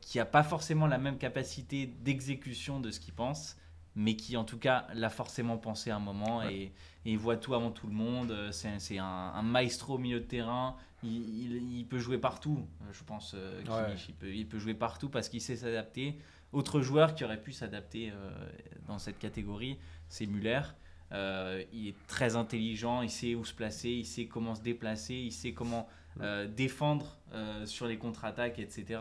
[0.00, 3.56] qui n'a pas forcément la même capacité d'exécution de ce qu'il pense,
[3.94, 6.72] mais qui en tout cas l'a forcément pensé à un moment et,
[7.04, 8.30] et il voit tout avant tout le monde.
[8.30, 10.76] Euh, C'est un, un maestro au milieu de terrain.
[11.02, 13.34] Il, il- il peut jouer partout, euh, je pense.
[13.34, 13.78] euh, Kimmich.
[13.80, 14.04] Ouais.
[14.08, 16.16] Il, peut, il peut jouer partout parce qu'il sait s'adapter.
[16.52, 18.30] Autre joueur qui aurait pu s'adapter euh,
[18.86, 19.78] dans cette catégorie,
[20.08, 20.60] c'est Muller.
[21.12, 25.14] Euh, il est très intelligent, il sait où se placer, il sait comment se déplacer,
[25.14, 25.88] il sait comment
[26.20, 27.18] euh, défendre
[27.64, 29.00] sur les contre-attaques, etc.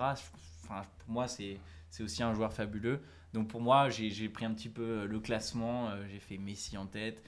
[0.64, 1.58] Enfin, pour moi, c'est
[1.99, 3.02] aussi un joueur fabuleux.
[3.34, 5.89] Donc pour moi, j'ai pris un petit peu le classement.
[6.10, 7.22] j'ai fait Messi en tête,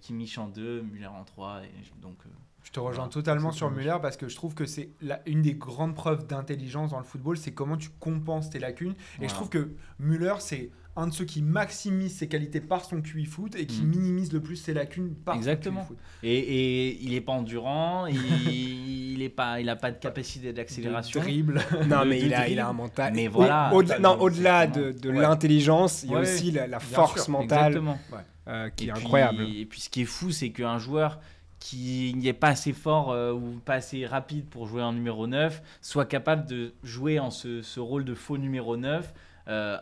[0.00, 1.62] Kimmich en 2, Müller en 3.
[1.62, 2.30] Et je- donc, euh,
[2.62, 3.70] Je te rejoins Voilà, totalement sur.
[3.70, 4.90] Muller parce que je trouve que c'est
[5.26, 8.90] une des grandes preuves d'intelligence dans le football, c'est comment tu compenses tes lacunes.
[8.92, 9.28] Et Voilà.
[9.28, 13.24] je trouve que Muller, c'est un de ceux qui maximise ses qualités par son QI
[13.26, 13.86] foot et qui Mm.
[13.90, 15.82] minimise le plus ses lacunes par Exactement.
[15.82, 15.98] son QI foot.
[16.22, 18.16] et, et il est pas endurant, il,
[19.16, 21.20] il est pas, il a pas de capacité d'accélération.
[21.20, 21.60] Dribble.
[21.88, 23.12] Non, mais il a, il a un mental.
[23.14, 23.70] Mais Oui, voilà.
[23.74, 25.20] au-delà- non, au-delà de, de Ouais.
[25.20, 27.98] l'intelligence, il y a Ouais, aussi la, force sûr, mentale Exactement.
[28.48, 29.42] euh, qui et est puis, incroyable.
[29.42, 31.20] Et puis ce qui est fou, c'est qu'un joueur
[31.58, 35.62] qui n'est pas assez fort euh, ou pas assez rapide pour jouer en numéro 9
[35.80, 39.12] soit capable de jouer en ce, ce rôle de faux numéro 9
[39.48, 39.76] euh,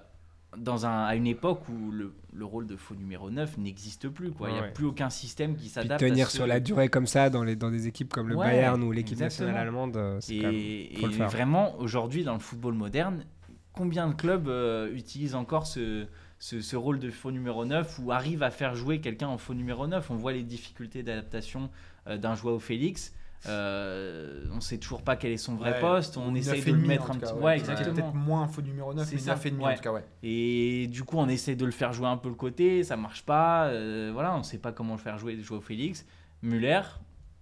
[0.59, 4.31] dans un, à une époque où le, le rôle de faux numéro 9 n'existe plus.
[4.31, 4.49] quoi.
[4.51, 4.73] Il n'y a Ouais.
[4.73, 6.01] plus aucun système qui s'adapte.
[6.01, 8.37] tenir à ce- sur la durée comme ça dans, les, dans des équipes comme le
[8.37, 12.75] Ouais, Bayern ou l'équipe nationale allemande, euh, c'est Et, et vraiment, aujourd'hui, dans le football
[12.75, 13.25] moderne,
[13.73, 16.07] combien de clubs euh, utilisent encore ce,
[16.39, 19.55] ce, ce rôle de faux numéro 9 ou arrivent à faire jouer quelqu'un en faux
[19.55, 21.71] numéro 9 On voit les difficultés d'adaptation
[22.07, 23.13] euh, d'un Joao Félix.
[23.47, 26.16] Euh, on sait toujours pas quel est son vrai Ouais, poste.
[26.16, 27.32] On essaye 9,5 de le en mettre un cas, petit.
[27.34, 27.42] ouais.
[27.42, 27.95] Ouais, exactement.
[27.95, 29.74] Peut-être moins un faux numéro 9, C'est mais ça, 9,5 en ouais.
[29.76, 30.05] tout cas, ouais.
[30.22, 33.22] Et du coup, on essaie de le faire jouer un peu le côté, ça marche
[33.24, 33.66] pas.
[33.66, 36.07] euh, voilà, on sait pas comment le faire jouer, jouer au Félix.
[36.42, 36.80] Muller,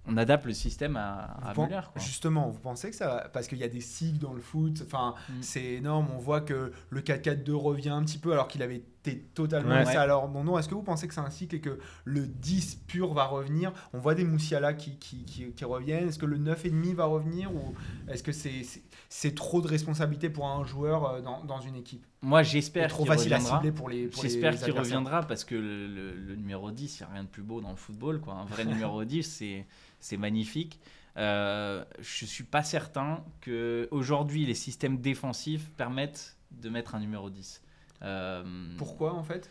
[0.07, 1.81] on adapte le système à, à Muller.
[1.93, 2.03] Quoi.
[2.03, 4.83] Justement, vous pensez que ça va Parce qu'il y a des cycles dans le foot,
[4.85, 5.33] enfin, Mm.
[5.43, 6.09] c'est énorme.
[6.15, 9.97] On voit que le 4-4-2 revient un petit peu alors qu'il avait été totalement Ouais.
[9.97, 10.57] à leur abandon.
[10.59, 13.73] Est-ce que vous pensez que c'est un cycle et que le 10 pur va revenir?
[13.93, 16.09] On voit des Moussiala qui, qui, qui, qui reviennent.
[16.09, 17.75] Est-ce que le 9,5 va revenir Ou
[18.09, 18.63] est-ce que c'est
[19.09, 22.07] c'est- trop de responsabilité pour un joueur euh, dans, dans une équipe?
[22.23, 23.59] Moi, j'espère trop qu'il facile à reviendra.
[23.59, 27.09] cibler pour les J'espère qu'il reviendra parce que le, le- le numéro 10, il n'y
[27.11, 28.21] a rien de plus beau dans le football.
[28.21, 28.35] Quoi.
[28.35, 29.67] Un vrai numéro 10, c'est,
[30.01, 30.79] c'est magnifique.
[31.19, 37.31] Euh, je ne suis pas certain qu'aujourd'hui, les systèmes défensifs permettent de mettre un numéro
[37.31, 37.62] 10.
[38.03, 38.43] Euh,
[38.79, 39.49] Pourquoi en fait?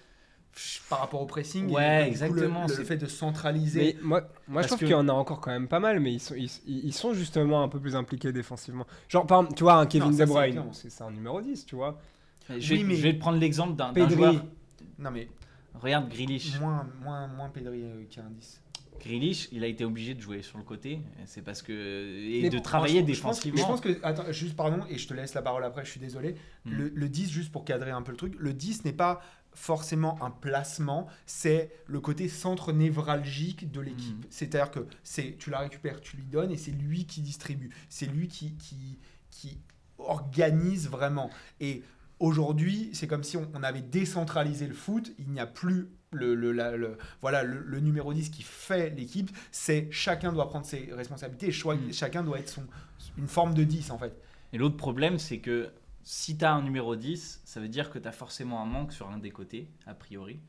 [0.89, 3.95] Par rapport au pressing et, Ouais, coup, exactement, Le, fait de centraliser.
[3.95, 6.01] Mais moi, moi je trouve que- qu'il y en a encore quand même pas mal,
[6.01, 8.85] mais ils sont, ils, ils sont justement un peu plus impliqués défensivement.
[9.07, 11.75] Genre, par tu vois, un Kevin Non, De c'est Bruyne, c'est un numéro 10, tu
[11.75, 11.97] vois.
[12.49, 14.43] je, Oui, mais- je vais te prendre l'exemple d'un, joueur.
[14.99, 15.29] Non mais
[15.73, 16.59] Regarde Grealish.
[16.59, 18.61] moins, moins, moins Pedri euh, qu'un 10.
[19.03, 21.01] Grealish, il a été obligé de jouer sur le côté.
[21.25, 21.71] C'est parce que.
[21.71, 23.61] Et Mais de travailler Franchement, je pense- défensivement.
[23.61, 25.99] Je pense, que, attends, juste pardon, et je te laisse la parole après, je suis
[25.99, 26.35] désolé.
[26.65, 26.71] Mm.
[26.71, 29.21] Le, le 10, juste pour cadrer un peu le truc, le 10 n'est pas
[29.53, 34.17] forcément un placement, c'est le côté centre névralgique de l'équipe.
[34.17, 34.27] Mm.
[34.29, 37.69] C'est-à-dire que c'est, tu la récupères, tu lui donnes, et c'est lui qui distribue.
[37.89, 38.99] C'est lui qui, qui,
[39.29, 39.57] qui
[39.97, 41.29] organise vraiment.
[41.59, 41.83] Et
[42.19, 46.35] aujourd'hui, c'est comme si on, on avait décentralisé le foot, il n'y a plus le,
[46.35, 50.65] le- la- le- voilà, le, le numéro 10 qui fait l'équipe, c'est chacun doit prendre
[50.65, 51.93] ses responsabilités et choi- Mm.
[51.93, 52.63] chacun doit être son,
[53.17, 54.13] une forme de 10 en fait.
[54.53, 55.69] Et l'autre problème, c'est que
[56.03, 58.91] si tu as un numéro 10, ça veut dire que tu as forcément un manque
[58.91, 60.39] sur un des côtés, a priori.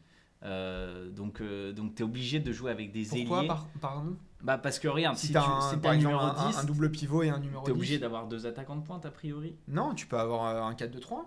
[0.44, 3.46] Euh, donc euh, donc tu es obligé de jouer avec des Pourquoi ailiers.
[3.48, 4.16] par, pardon?
[4.42, 6.14] Bah, parce que regarde, Si, si, tu as tu un, si par t'as un exemple
[6.16, 8.44] numéro un, 10, un double pivot et un numéro tu es 10 obligé d'avoir deux
[8.44, 9.54] attaquants de pointe, a priori.
[9.68, 11.26] Non, tu peux avoir un 4-2-3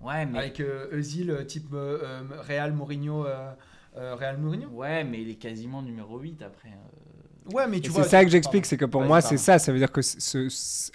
[0.00, 3.24] Ouais, mais, avec euh, Özil euh, type euh, Real Mourinho
[3.96, 4.68] euh, Real Mourinho.
[4.70, 6.68] ouais, mais il est quasiment numéro 8 après.
[6.70, 7.52] euh.
[7.54, 9.58] Ouais, mais Et tu c'est vois ça que j'explique, c'est que pour moi, c'est ça.
[9.58, 10.90] Ça veut dire que ce- ce-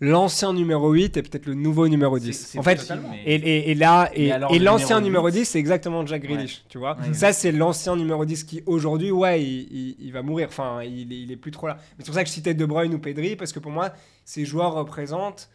[0.00, 2.32] l'ancien numéro 8 est peut-être le nouveau numéro 10.
[2.32, 3.10] C'est- c'est en fait, possible, totalement.
[3.16, 4.28] mais- Et, et- et là, et,
[4.60, 6.96] l'ancien numéro numéro 10, 10, c'est exactement Jack Grealish, tu vois.
[6.98, 7.12] Ouais.
[7.14, 10.46] Ça, c'est l'ancien numéro 10 qui, aujourd'hui, ouais, il, il- il va mourir.
[10.48, 11.74] Enfin, il, est- il est plus trop là.
[11.80, 13.90] Mais c'est pour ça que je citais De Bruyne ou Pedri, parce que pour moi,
[14.24, 15.50] ces joueurs représentent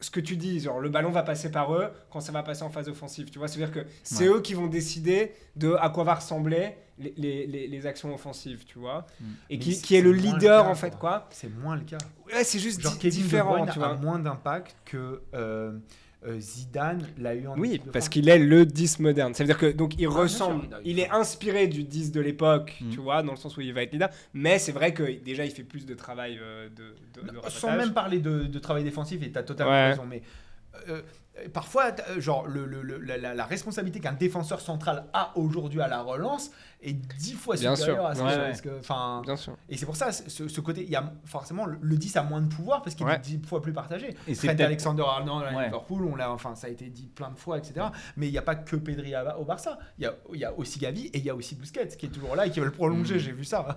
[0.00, 2.64] ce- que tu dis, genre le ballon va passer par eux quand ça va passer
[2.64, 3.46] en phase offensive, tu vois.
[3.46, 4.34] C'est-à-dire que c'est Ouais.
[4.36, 8.64] eux qui vont décider de à quoi va ressembler les, les- les- les actions offensives,
[8.64, 9.06] tu vois.
[9.20, 9.24] Mm.
[9.50, 10.98] Et qui, est le leader cas, en fait, quoi.
[11.20, 11.28] quoi.
[11.30, 11.98] C'est moins le cas.
[12.26, 13.94] Ouais, c'est juste Genre di- Kevin De différent, Bruyne tu a vois.
[13.94, 15.78] moins d'impact que euh,
[16.26, 19.34] euh, Zidane l'a eu en Oui, équipe de parce qu'il est le 10 moderne.
[19.34, 22.20] Ça veut dire que donc il Ah, ressemble, sûr, il est inspiré du 10 de
[22.20, 22.90] l'époque, Mm.
[22.90, 24.10] tu vois, dans le sens où il va être leader.
[24.34, 27.76] Mais c'est vrai que déjà il fait plus de travail euh, de, de, de Sans
[27.76, 29.90] même parler de, de travail défensif, et tu as totalement Ouais.
[29.90, 30.22] raison, mais
[30.88, 31.02] euh,
[31.52, 35.88] parfois, t'as, euh, genre, le, le- le- la, responsabilité qu'un défenseur central a aujourd'hui à
[35.88, 36.50] la relance
[36.82, 38.06] est dix fois Bien supérieure sûr.
[38.06, 38.20] à ce
[38.62, 38.80] que- Ouais, ouais.
[38.80, 39.22] que.
[39.24, 39.56] Bien sûr.
[39.68, 42.22] et c'est pour ça, ce, ce côté, il y a forcément le, le 10 a
[42.22, 43.14] moins de pouvoir parce qu'il Ouais.
[43.16, 44.14] est 10 fois plus partagé.
[44.28, 45.64] Et c'est Trent peut-être- Alexander-Arnold à Ouais.
[45.66, 47.86] Liverpool, on l'a, enfin, ça a été dit plein de fois, etc.
[48.16, 49.78] Mais il n'y a pas que Pedri au Barça.
[49.98, 52.06] Il y a, il y a aussi Gavi et il y a aussi Busquets qui
[52.06, 53.14] est toujours là et qui veut le prolonger.
[53.16, 53.18] Mm.
[53.18, 53.74] J'ai vu ça.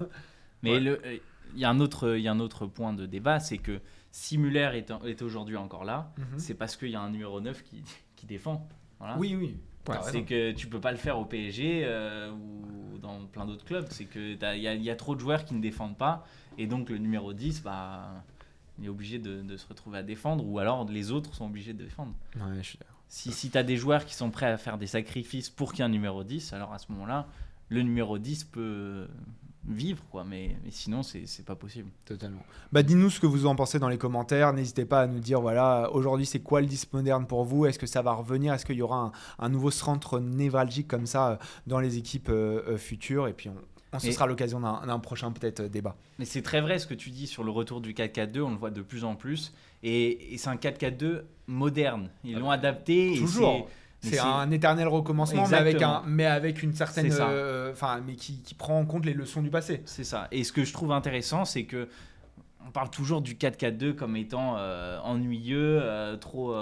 [0.64, 0.80] Mais Ouais.
[0.80, 1.18] le- euh,
[1.56, 3.80] il y, a un autre- y a un autre point de débat, c'est que
[4.12, 6.40] si Muller est, est aujourd'hui encore là, Mhm.
[6.40, 7.84] c'est parce qu'il y a un numéro 9 qui,
[8.16, 8.68] qui défend.
[9.00, 9.18] Voilà.
[9.18, 9.58] Oui, oui.
[9.88, 9.98] Ouais.
[10.04, 13.86] C'est que tu peux pas le faire au PSG euh, ou dans plein d'autres clubs.
[13.90, 16.26] C'est que il y, a- il y a trop de joueurs qui ne défendent pas.
[16.58, 18.24] Et donc le numéro 10, bah,
[18.80, 20.44] il est obligé de, de se retrouver à défendre.
[20.48, 22.14] Ou alors les autres sont obligés de défendre.
[22.38, 22.78] Ouais, je.
[23.08, 25.80] Si, si tu as des joueurs qui sont prêts à faire des sacrifices pour qu'il
[25.80, 27.28] y ait un numéro 10, alors à ce moment-là,
[27.70, 29.08] le numéro 10 peut
[29.68, 30.04] vivre.
[30.12, 30.24] quoi.
[30.24, 31.90] Mais, mais sinon, c'est pas possible.
[32.06, 32.44] Totalement.
[32.72, 34.54] Bah, dis-nous ce que vous en pensez dans les commentaires.
[34.54, 37.66] N'hésitez pas à nous dire voilà, aujourd'hui, c'est quoi le 10 moderne pour vous?
[37.66, 38.54] Est-ce que ça va revenir?
[38.54, 41.36] Est-ce qu'il y aura un, un nouveau centre névralgique comme ça euh,
[41.68, 43.28] dans les équipes euh, euh, futures?
[43.28, 43.56] Et puis, on,
[43.94, 45.96] on- ce Et- sera l'occasion d'un prochain peut-être débat.
[46.20, 48.58] Mais c'est très vrai ce que tu dis sur le retour du 4-4-2, on le
[48.58, 49.54] voit de plus en plus.
[49.84, 52.10] Et, et c'est un 4-4-2 moderne.
[52.24, 53.14] Ils l'ont adapté.
[53.14, 53.66] et Toujours.
[53.68, 57.12] c'est- C'est un éternel recommencement, mais avec, un, mais avec une certaine.
[57.12, 59.82] Euh, Enfin, mais qui, qui prend en compte les leçons du passé.
[59.86, 60.28] C'est ça.
[60.32, 61.90] Et ce que je trouve intéressant, c'est que
[62.68, 66.56] on parle toujours du 4-4-2 comme étant euh, ennuyeux, euh, trop,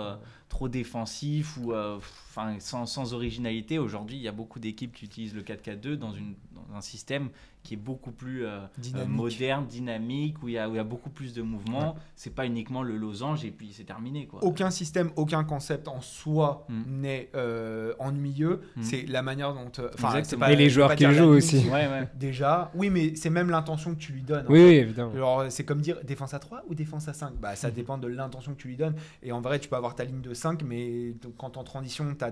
[0.50, 3.80] trop défensif ou enfin sans, sans originalité.
[3.80, 7.30] Aujourd'hui, il y a beaucoup d'équipes qui utilisent le 4-4-2 dans, une, dans un système
[7.64, 9.08] qui est beaucoup plus euh, Dynamique.
[9.10, 11.96] euh, moderne, dynamique, où il, y a, y beaucoup plus de mouvements.
[12.16, 14.28] C'est pas uniquement le losange et puis c'est terminé.
[14.28, 14.44] Quoi.
[14.44, 16.84] Aucun système, aucun concept en soi Mm.
[17.02, 18.62] n'est euh, ennuyeux.
[18.76, 18.82] Mm.
[18.84, 19.72] C'est la manière dont.
[19.80, 21.60] euh, Enfin, pas- Et les joueurs qui jouent aussi.
[21.70, 22.10] Ouais, ouais.
[22.16, 24.46] Déjà, oui, mais c'est même l'intention que tu lui donnes.
[24.50, 25.50] Oui, évidemment.
[25.50, 27.74] C'est comme dire défense à 3 ou défense à 5 bah, Ça Mhm.
[27.76, 28.96] dépend de l'intention que tu lui donnes.
[29.22, 32.06] Et en vrai, tu peux avoir ta ligne de 5, mais donc, quand en transition,
[32.18, 32.32] tu as,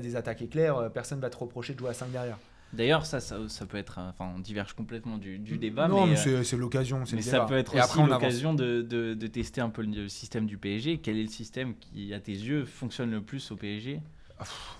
[0.00, 2.38] des attaques éclairs, euh, personne va te reprocher de jouer à 5 derrière.
[2.72, 3.98] D'ailleurs, ça, ça, ça peut être.
[3.98, 7.02] euh, Enfin, on diverge complètement du, du débat, non, mais, mais, euh, c'est l'occasion.
[7.12, 10.46] mais ça peut être Et aussi l'occasion de, de, de tester un peu le, système
[10.46, 10.98] du PSG.
[10.98, 14.00] Quel est le système qui, à tes yeux, fonctionne le plus au PSG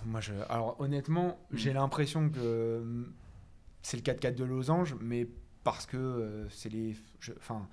[0.05, 0.32] Moi, je...
[0.49, 1.57] Alors, honnêtement, Mm.
[1.57, 3.12] j'ai l'impression que hum,
[3.82, 5.26] c'est le 4-4 de Losange, mais
[5.64, 6.95] parce que euh, c'est les.
[7.20, 7.66] je- Enfin,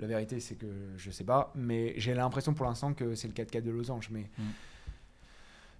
[0.00, 0.66] la vérité, c'est que
[0.96, 4.08] je sais pas, mais j'ai l'impression pour l'instant que c'est le 4-4 de Losange.
[4.10, 4.42] Mais Mm.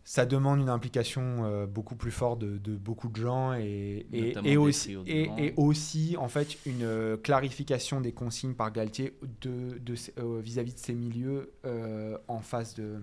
[0.04, 4.56] Ça demande une implication euh, beaucoup plus forte de, de beaucoup de gens et, et,
[4.56, 5.36] aussi, trios et, devant.
[5.36, 10.74] et aussi, en fait, une euh, clarification des consignes par Galtier de, de, euh, vis-à-vis
[10.74, 13.00] de ces milieux euh, en phase de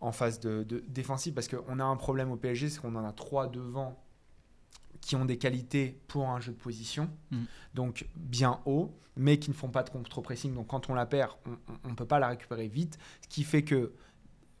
[0.00, 3.04] en phase de, de défensive parce qu'on a un problème au PSG, c'est qu'on en
[3.04, 3.98] a trois devant
[5.00, 7.36] qui ont des qualités pour un jeu de position, Mm.
[7.74, 10.54] donc bien haut, mais qui ne font pas de contre-pressing.
[10.54, 11.32] Donc quand on la perd,
[11.84, 13.92] on ne peut pas la récupérer vite, ce qui fait que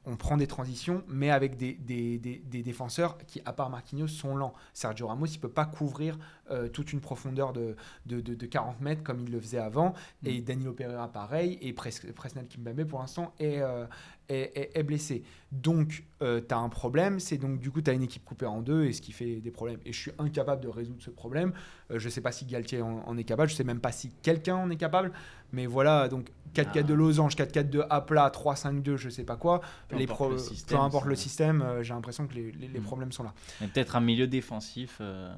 [0.06, 4.08] on prend des transitions, mais avec des, des, des- des défenseurs qui, à part Marquinhos,
[4.08, 4.52] sont lents.
[4.74, 6.18] Sergio Ramos, il peut pas couvrir
[6.50, 7.74] euh, toute une profondeur de,
[8.06, 9.94] de, de- de 40 mètres comme il le faisait avant.
[10.22, 10.26] Mm.
[10.28, 11.58] Et Danilo Pereira, pareil.
[11.62, 12.46] Et Pres- Presnel
[12.86, 13.86] pour l'instant, est, euh,
[14.28, 15.22] est, est- blessé.
[15.52, 17.18] Donc, tu as un problème.
[17.20, 19.36] C'est donc, du coup, tu as une équipe coupée en deux, et ce qui fait
[19.40, 19.80] des problèmes.
[19.86, 21.52] Et je suis incapable de résoudre ce problème.
[21.90, 23.48] Euh, je sais pas si Galtier en, en est capable.
[23.50, 25.12] Je sais même pas si quelqu'un en est capable.
[25.52, 26.82] Mais voilà, donc 4-4 Ah.
[26.82, 29.60] de losange, 4-4 de à plat, 3-5-2, je sais pas quoi.
[29.88, 32.68] Peu les importe le peu système, importe le système, euh, j'ai l'impression que les, les-
[32.68, 32.84] les Mm.
[32.84, 33.34] problèmes sont là.
[33.62, 34.98] Et Peut-être un milieu défensif.
[35.00, 35.34] euh,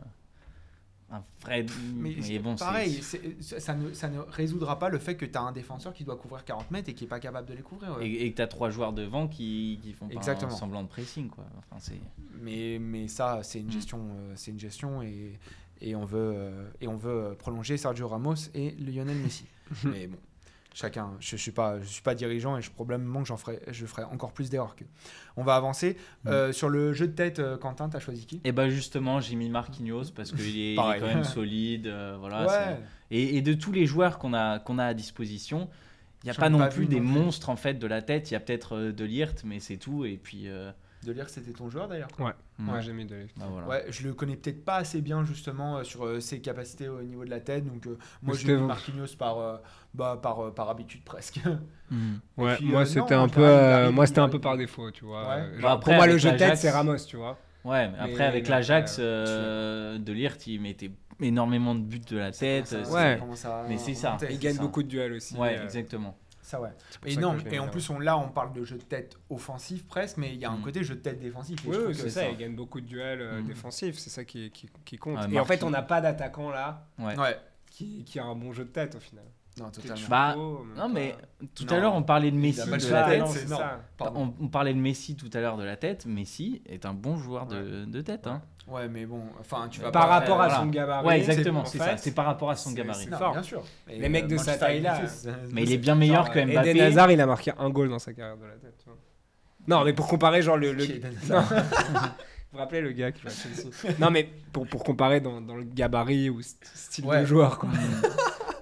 [1.08, 1.64] un vrai.
[1.94, 5.38] Mais, mais bon, pareil, ça, ça ne, ça ne résoudra pas le fait que tu
[5.38, 7.62] as un défenseur qui doit couvrir 40 mètres et qui est pas capable de les
[7.62, 7.96] couvrir.
[7.96, 8.08] ouais.
[8.08, 10.50] Et, et que tu as trois joueurs devant qui, qui font pas Exactement.
[10.52, 11.28] un semblant de pressing.
[11.28, 11.44] Quoi.
[11.58, 12.00] Enfin, c'est...
[12.40, 13.70] Mais, mais ça, c'est une Mm.
[13.70, 15.38] gestion, euh, c'est une gestion et,
[15.80, 19.44] et on veut euh, et on veut prolonger Sergio Ramos et Lionel Messi.
[19.84, 20.18] mais bon,
[20.76, 21.10] chacun.
[21.20, 24.04] Je suis pas, je suis pas dirigeant et je probablement que j'en ferai, je ferai
[24.04, 24.84] encore plus d'erreurs que.
[25.36, 26.28] On va avancer Mm.
[26.28, 27.38] Euh, sur le jeu de tête.
[27.38, 28.40] euh, Quentin, t'as choisi qui?
[28.44, 31.86] Et ben justement, j'ai mis Marquinhos parce qu'il est, il est quand même solide.
[31.86, 32.76] euh, voilà, Ouais.
[33.10, 35.68] et, et de tous les joueurs qu'on a, qu'on a à disposition,
[36.22, 38.30] il n'y a pas non pas plus des monstres en fait de la tête.
[38.30, 40.04] Il y a peut-être euh, de Lirt, mais c'est tout.
[40.04, 40.46] Et puis,
[41.06, 42.08] De lire, c'était ton joueur d'ailleurs.
[42.18, 42.32] Ouais,
[42.80, 43.68] j'ai mis de bah, voilà.
[43.68, 47.00] Ouais, je le connais peut-être pas assez bien justement euh, sur euh, ses capacités au
[47.00, 47.64] niveau de la tête.
[47.64, 48.62] Donc euh, moi, c'était mis.
[48.62, 49.56] Marquinhos par, euh,
[49.94, 51.40] bah, par, euh, par habitude presque.
[51.88, 52.16] Hmm.
[52.36, 55.20] Ouais, puis, moi euh, c'était un peu, moi c'était un peu par défaut, tu vois.
[55.28, 55.60] Ouais.
[55.62, 57.38] Bah, après, pour moi le jeu de tête c'est Ramos, tu vois.
[57.64, 60.90] Ouais, mais après Mais avec l'Ajax, ouais, euh, de Lirt, il mettait
[61.20, 62.66] énormément de buts de la tête.
[62.66, 63.20] Ça, ça Ouais.
[63.68, 64.16] Mais c'est ça.
[64.22, 64.62] Il c'est gagne ça.
[64.62, 65.36] beaucoup de duels aussi.
[65.36, 66.16] Ouais, exactement.
[66.46, 66.68] Ça ouais.
[67.04, 69.84] Et ça non, et en plus on, là on parle de jeu de tête offensif
[69.84, 70.62] presque, mais il y a un Mm.
[70.62, 71.58] côté jeu de tête défensif.
[71.64, 73.40] et Oui, je trouve oui, que c'est ça, ça- il gagne beaucoup de duels euh,
[73.42, 73.46] Mm.
[73.48, 75.18] défensifs, c'est ça qui, qui, qui compte.
[75.26, 76.86] Ouais, et en fait, on n'a pas d'attaquant là.
[77.00, 77.14] Ouais.
[77.68, 79.24] qui, qui a un bon jeu de tête au final.
[79.58, 80.08] Non, totalement.
[80.10, 81.16] Bah, même Non, mais
[81.54, 81.72] tout Non.
[81.76, 83.26] à l'heure, on parlait de Messi de la tête.
[83.26, 83.80] ça.
[84.14, 86.04] On, on parlait de Messi tout à l'heure de la tête.
[86.06, 88.26] Messi est un bon joueur de, de tête.
[88.26, 88.42] Hein.
[88.68, 90.60] Ouais, mais bon, enfin tu vas Par pas- rapport à voilà.
[90.60, 91.06] son gabarit.
[91.06, 91.96] Ouais, exactement, en c'est ça.
[91.96, 93.04] C'est par rapport à son gabarit.
[93.08, 93.32] c'est fort.
[93.32, 93.62] bien sûr.
[93.88, 95.00] Et, Les mecs de sa Manchester taille-là.
[95.52, 96.80] Mais il est bien meilleur que Eden Mbappé.
[96.82, 98.84] Hazard, il a marqué un goal dans sa carrière de la tête.
[99.68, 100.78] Non, mais pour comparer, genre le.
[100.80, 101.14] Eden
[102.52, 105.40] Vous vous rappelez le gars qui va à Chelsea Non, mais pour, pour comparer dans,
[105.40, 107.20] dans le gabarit ou st- style Ouais.
[107.20, 107.68] de joueur, quoi.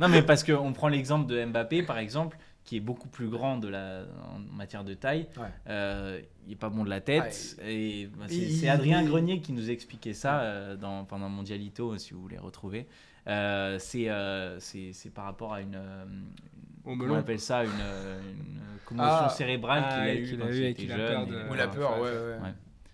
[0.01, 3.59] Non, mais parce qu'on prend l'exemple de Mbappé, par exemple, qui est beaucoup plus grand
[3.59, 4.03] de la,
[4.35, 5.29] en matière de taille.
[5.37, 5.45] Ouais.
[5.69, 7.57] Euh, il est pas bon de la tête.
[7.65, 12.15] et bah, c'est Adrien il- Grenier qui nous expliquait ça euh, dans, pendant Mondialito, si
[12.15, 12.87] vous voulez retrouver.
[13.27, 14.59] Euh, c'est euh,
[15.15, 15.79] par rapport à une.
[16.85, 19.29] on appelle ça Une, une commotion Ah.
[19.31, 21.47] cérébrale Ah, qu'il a et eu a quand eu il et était jeune.
[21.51, 22.11] Ou la peur, ouais, Ouais.
[22.11, 22.39] ouais.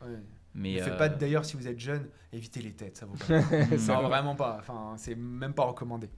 [0.03, 0.09] Ouais.
[0.12, 0.18] ouais.
[0.55, 3.14] Mais, Ne euh, faites pas d'ailleurs si vous êtes jeune, évitez les têtes, ça vaut
[3.14, 3.38] pas.
[3.88, 4.57] non, vraiment pas.
[4.59, 6.09] Enfin, c'est même pas recommandé.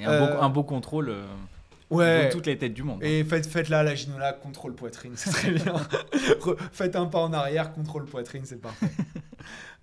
[0.00, 1.10] Et un, Euh, beau, un beau contrôle.
[1.10, 1.24] euh,
[1.90, 2.26] Ouais.
[2.26, 3.00] vaut toutes les têtes du monde.
[3.02, 3.06] hein.
[3.06, 5.64] Et faites, faites là la ginola, contrôle poitrine, c'est très bien.
[6.40, 8.86] Re- faites un pas en arrière, contrôle poitrine, c'est parfait.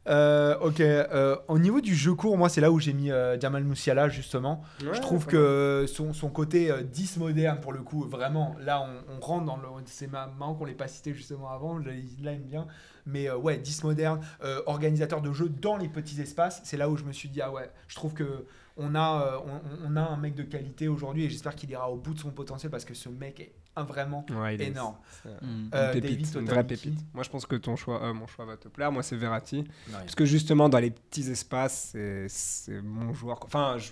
[0.09, 3.37] Euh, ok, euh, au niveau du jeu court, moi c'est là où j'ai mis euh,
[3.37, 4.63] Jamal Musiala justement.
[4.79, 9.17] je trouve que son, son côté euh, 10 moderne pour le coup, vraiment, là on,
[9.17, 9.63] on rentre dans le.
[9.85, 11.91] C'est ma- marrant qu'on l'ait pas cité justement avant, je- là
[12.21, 12.67] il aime bien.
[13.05, 16.89] Mais euh, ouais, 10 moderne, euh, organisateur de jeu dans les petits espaces, c'est là
[16.89, 18.45] où je me suis dit, ah ouais, je trouve que
[18.77, 19.39] on a, euh,
[19.85, 22.19] on, on a un mec de qualité aujourd'hui et j'espère qu'il ira au bout de
[22.19, 24.95] son potentiel parce que ce mec est un vraiment Ouais, est- énorme.
[25.23, 25.69] c'est Mm.
[25.73, 26.99] Euh, une David, pépite, une t'as vraie pépite.
[27.13, 28.91] Moi, je pense que ton choix, euh, mon choix va te plaire.
[28.91, 29.57] Moi, c'est Verratti.
[29.57, 29.65] Ouais.
[29.93, 33.39] Parce que justement, dans les petits espaces, c'est- c'est mon joueur.
[33.43, 33.91] Enfin, je.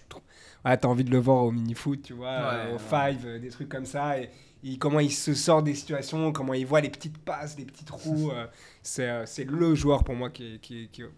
[0.64, 3.70] Ouais, t'as envie de le voir au mini-foot, tu vois, euh, au five, des trucs
[3.70, 4.20] comme ça.
[4.20, 4.30] Et,
[4.64, 7.86] il- comment il se sort des situations, comment il voit les petites passes, les petits
[7.86, 8.32] trous.
[8.34, 8.48] euh,
[8.82, 11.10] c'est c'est le joueur pour moi qui, est- qui, est- qui est-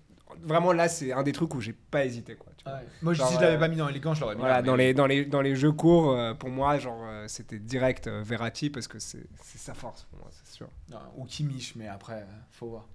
[0.44, 2.36] Vraiment, là, c'est un des trucs où j'ai pas hésité.
[2.36, 2.74] Quoi, tu vois.
[2.80, 2.86] Ouais.
[3.02, 4.40] Moi, Genre, si je l'avais euh, pas mis dans les camps, je l'aurais mis.
[4.42, 7.02] Voilà, là, dans, mais- les, dans, les, dans les jeux courts, euh, pour moi, genre,
[7.04, 10.68] euh, c'était direct Verratti parce que c'est c'est sa force pour moi, c'est sûr.
[10.90, 12.86] Non, ou Kimmich, mais après, faut voir.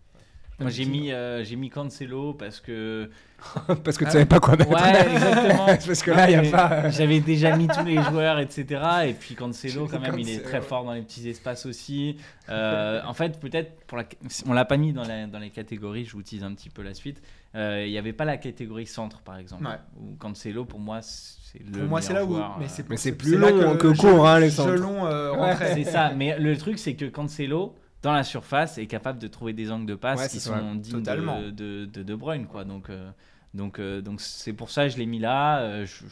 [0.62, 3.10] Moi, j'ai mis, euh, j'ai mis Cancelo parce que.
[3.84, 4.70] parce que tu Ah savais pas quoi mettre.
[4.70, 5.66] Ouais, exactement.
[5.66, 6.72] parce que là, il n'y a pas.
[6.72, 8.80] euh, J'avais déjà mis tous les joueurs, etc.
[9.06, 12.16] Et puis Cancelo, quand même, il est très fort dans les petits espaces aussi.
[12.48, 14.04] Euh, en fait, peut-être, pour la...
[14.46, 16.82] on l'a pas mis dans, la- dans les catégories, je vous tease un petit peu
[16.82, 17.20] la suite.
[17.54, 19.64] Euh, Il n'y avait pas la catégorie centre, par exemple.
[19.66, 19.76] Ouais.
[20.00, 21.80] Où Cancelo, pour moi, c'est le.
[21.80, 22.34] Pour moi, c'est là meilleur où.
[22.36, 24.70] joueur, Mais euh, c'est plus long que court, hein, les centres.
[24.76, 25.54] Gelon euh, Ouais.
[25.74, 29.52] C'est ça, mais le truc c'est que Cancelo dans la surface est capable de trouver
[29.52, 30.76] des angles de passe Ouais, qui sont vrai.
[30.76, 31.40] dignes Totalement.
[31.40, 32.64] de, de, de De Bruyne quoi.
[32.64, 33.10] Donc euh,
[33.54, 35.60] donc euh, donc c'est pour ça que je l'ai mis là.
[35.60, 36.04] Euh, je,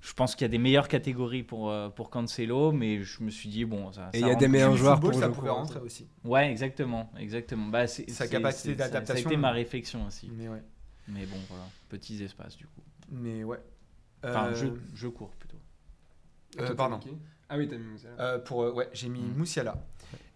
[0.00, 3.30] je pense qu'il y a des meilleures catégories pour euh, pour Cancelo, mais je me
[3.30, 4.10] suis dit bon ça.
[4.12, 5.54] Et ça il y a des meilleurs joueurs football, pour ça pouvait coup.
[5.54, 6.08] rentrer aussi.
[6.24, 7.66] Ouais exactement exactement.
[7.68, 9.30] Bah, c'est- Sa capacité ça- Ça a d'adaptation.
[9.30, 10.30] été ma réflexion aussi.
[10.36, 10.62] Mais ouais.
[11.08, 12.82] Mais bon voilà petits espaces du coup.
[13.10, 13.58] Mais ouais.
[14.24, 15.56] Enfin Euh, je je cours plutôt.
[16.60, 17.00] euh, pardon.
[17.48, 18.16] Ah oui, t'as mis Moussiala.
[18.20, 19.36] Euh, pour, euh, ouais, j'ai mis Mm.
[19.36, 19.76] Moussiala.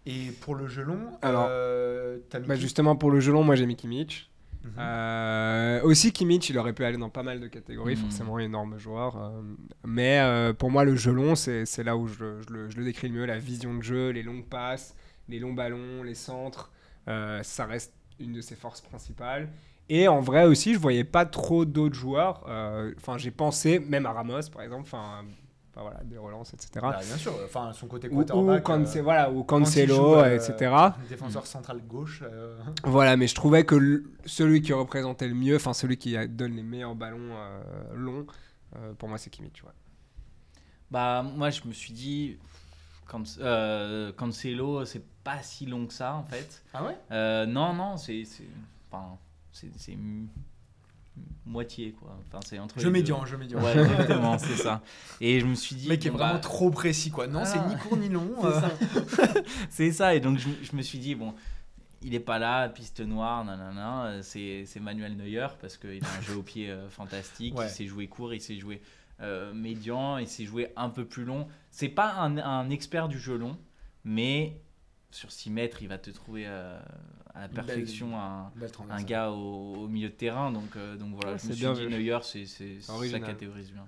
[0.09, 3.75] Et pour le gelon, Alors, euh, mis Bah justement, pour le gelon, moi j'ai mis
[3.75, 4.29] Kimmich.
[4.63, 4.71] Mhm.
[4.79, 8.01] Euh, aussi Kimmich, il aurait pu aller dans pas mal de catégories, Mhm.
[8.03, 9.17] forcément énorme joueur.
[9.17, 9.41] euh,
[9.85, 12.77] mais euh, pour moi, le gelon, c'est c'est là où je, le- je le, je
[12.77, 13.25] le décris le mieux.
[13.25, 14.95] La vision de jeu, les longues passes,
[15.29, 16.71] les longs ballons, les centres,
[17.09, 19.49] euh, ça reste une de ses forces principales.
[19.89, 22.45] Et en vrai aussi, je voyais pas trop d'autres joueurs.
[22.49, 24.83] euh, Enfin, j'ai pensé même à Ramos, par exemple.
[24.83, 25.23] Enfin,
[25.81, 26.69] voilà, des relances, etc.
[26.81, 28.63] Bah, bien sûr, enfin son côté Ou, ou, quarterback.
[28.63, 30.71] Cance- euh, voilà, ou quand Cancelo, joue, euh, etc.
[31.09, 32.21] Défenseur central gauche.
[32.23, 36.15] euh, Voilà, mais je trouvais que le- celui qui représentait le mieux, enfin celui qui
[36.27, 38.25] donne les meilleurs ballons euh, longs,
[38.77, 39.63] euh, pour moi c'est Kimmich.
[39.63, 39.69] Ouais.
[40.89, 42.37] Bah, moi, je me suis dit,
[43.07, 46.63] Can- euh, Cancelo, c'est pas si long que ça, en fait.
[46.73, 46.97] Ah ouais?
[47.11, 48.23] Euh, non, non, c'est.
[48.25, 48.43] c'est-
[48.89, 49.17] Enfin,
[49.51, 49.67] c'est.
[51.45, 52.17] Moitié, quoi.
[52.27, 52.79] Enfin, c'est entre.
[52.79, 53.61] Je médian, je médian.
[53.61, 54.81] Ouais, exactement, c'est ça.
[55.21, 55.87] Et je me suis dit.
[55.87, 57.27] Mec est bon, vraiment bah, trop précis quoi.
[57.27, 57.45] Non, Ah.
[57.45, 58.29] c'est ni court ni long.
[59.69, 59.91] c'est euh.
[59.91, 59.97] ça.
[59.97, 60.15] ça.
[60.15, 61.33] Et donc, je, je me suis dit, bon.
[62.03, 64.21] Il est pas là, piste noire, nanana.
[64.21, 67.57] C'est c'est Manuel Neuer parce qu'il a un jeu au pied euh, fantastique.
[67.57, 67.65] Ouais.
[67.65, 68.81] Il sait jouer court, il sait jouer
[69.19, 71.47] euh, médian, il sait jouer un peu plus long.
[71.71, 73.57] C'est pas un, un expert du jeu long,
[74.03, 74.61] mais
[75.09, 76.79] sur 6 mètres, il va te trouver euh,
[77.37, 79.05] à la belle- perfection un, Belle un transversale.
[79.05, 80.51] gars au, au milieu de terrain.
[80.51, 81.93] Donc, euh, donc voilà, Ouais, je me suis dit.
[81.95, 83.85] Neuer, c'est c'est- ça catégorise bien.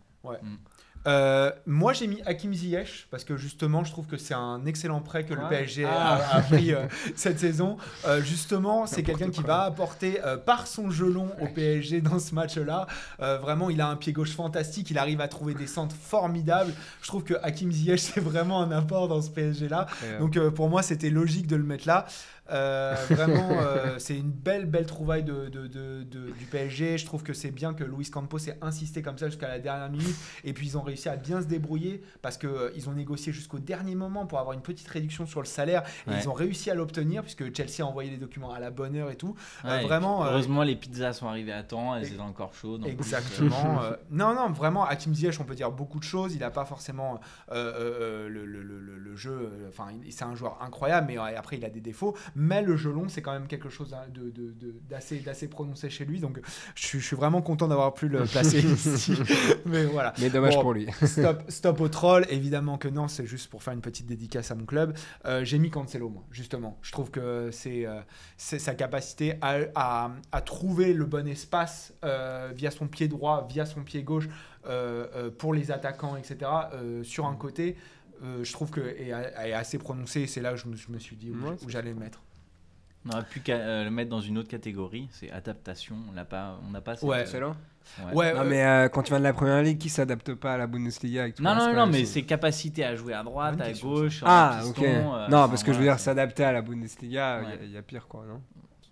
[1.08, 5.00] Euh, moi j'ai mis Hakim Ziyech parce que justement je trouve que c'est un excellent
[5.00, 5.48] prêt que le.
[5.48, 6.16] PSG Ah.
[6.16, 7.78] a, a pris euh, cette saison.
[8.06, 12.20] Euh, justement c'est quelqu'un qui va apporter euh, par son jeu long au PSG dans
[12.20, 12.86] ce match-là.
[13.22, 16.74] Euh, vraiment il a un pied gauche fantastique, il arrive à trouver des centres formidables.
[17.02, 19.88] Je trouve que Hakim Ziyech c'est vraiment un apport dans ce PSG-là.
[20.20, 22.08] Donc euh, pour moi c'était logique de le mettre là.
[22.52, 25.68] Euh, vraiment euh, c'est une belle belle trouvaille de, de-
[26.08, 26.98] du PSG.
[26.98, 29.90] Je trouve que c'est bien que Luis Campos ait insisté comme ça jusqu'à la dernière
[29.90, 32.94] minute et puis ils ont réussi à bien se débrouiller parce que euh, ils ont
[32.94, 36.18] négocié jusqu'au dernier moment pour avoir une petite réduction sur le salaire et Ouais.
[36.22, 39.12] ils ont réussi à l'obtenir puisque Chelsea a envoyé les documents à la bonne heure
[39.12, 39.36] et tout.
[39.66, 42.86] Euh, et vraiment, puis, heureusement, les pizzas sont arrivées à temps, elles étaient encore chaudes.
[42.88, 43.82] Exactement.
[44.12, 46.34] non, non, vraiment, Hakim Ziyech, on peut dire beaucoup de choses.
[46.34, 47.20] Il n'a pas forcément
[47.52, 49.52] le, le- le- le- jeu.
[49.68, 52.16] Enfin, c'est un joueur incroyable, mais après, il a des défauts.
[52.42, 55.90] Mais le jeu long, c'est quand même quelque chose hein, de- de- de- d'assez prononcé
[55.90, 56.20] chez lui.
[56.22, 56.40] Donc,
[56.74, 59.14] je suis, je suis vraiment content d'avoir pu le placer ici.
[59.66, 60.14] Mais voilà.
[60.22, 60.62] Mais dommage Bon.
[60.62, 60.88] pour lui.
[61.06, 64.56] Stop, stop au troll, évidemment que non, c'est juste pour faire une petite dédicace à
[64.56, 64.96] mon club.
[65.26, 66.78] Euh, J'ai mis Cancelo, moi, justement.
[66.82, 68.00] Je trouve que c'est euh,
[68.38, 73.66] sa capacité à, à- à trouver le bon espace euh, via son pied droit, via
[73.66, 74.30] son pied gauche,
[74.66, 76.38] euh, euh, pour les attaquants, etc.
[76.74, 77.76] euh, sur un côté,
[78.24, 80.28] euh, je trouve que est, est assez prononcé.
[80.28, 82.22] C'est là où je me, je me suis dit où, Ouais, où j'allais le mettre.
[83.06, 85.96] On aurait pu qu'à, euh, le mettre dans une autre catégorie, c'est adaptation.
[86.10, 86.96] On n'a pas, on n'a pas.
[86.96, 87.22] cette- Ouais.
[87.22, 87.56] Excellent.
[88.08, 88.14] ouais.
[88.14, 90.54] Ouais, Non, euh, mais euh, quand tu viens de la première ligue, qui s'adapte pas
[90.54, 93.24] à la Bundesliga avec tout Non, non, non, mais même, ses capacités à jouer à
[93.24, 94.84] droite, Bonne à question, gauche, Ah, en ok.
[94.84, 97.68] euh, non, parce que je veux dire, c'est- s'adapter à la Bundesliga, il y Ouais.
[97.70, 98.42] y, a pire, quoi, non?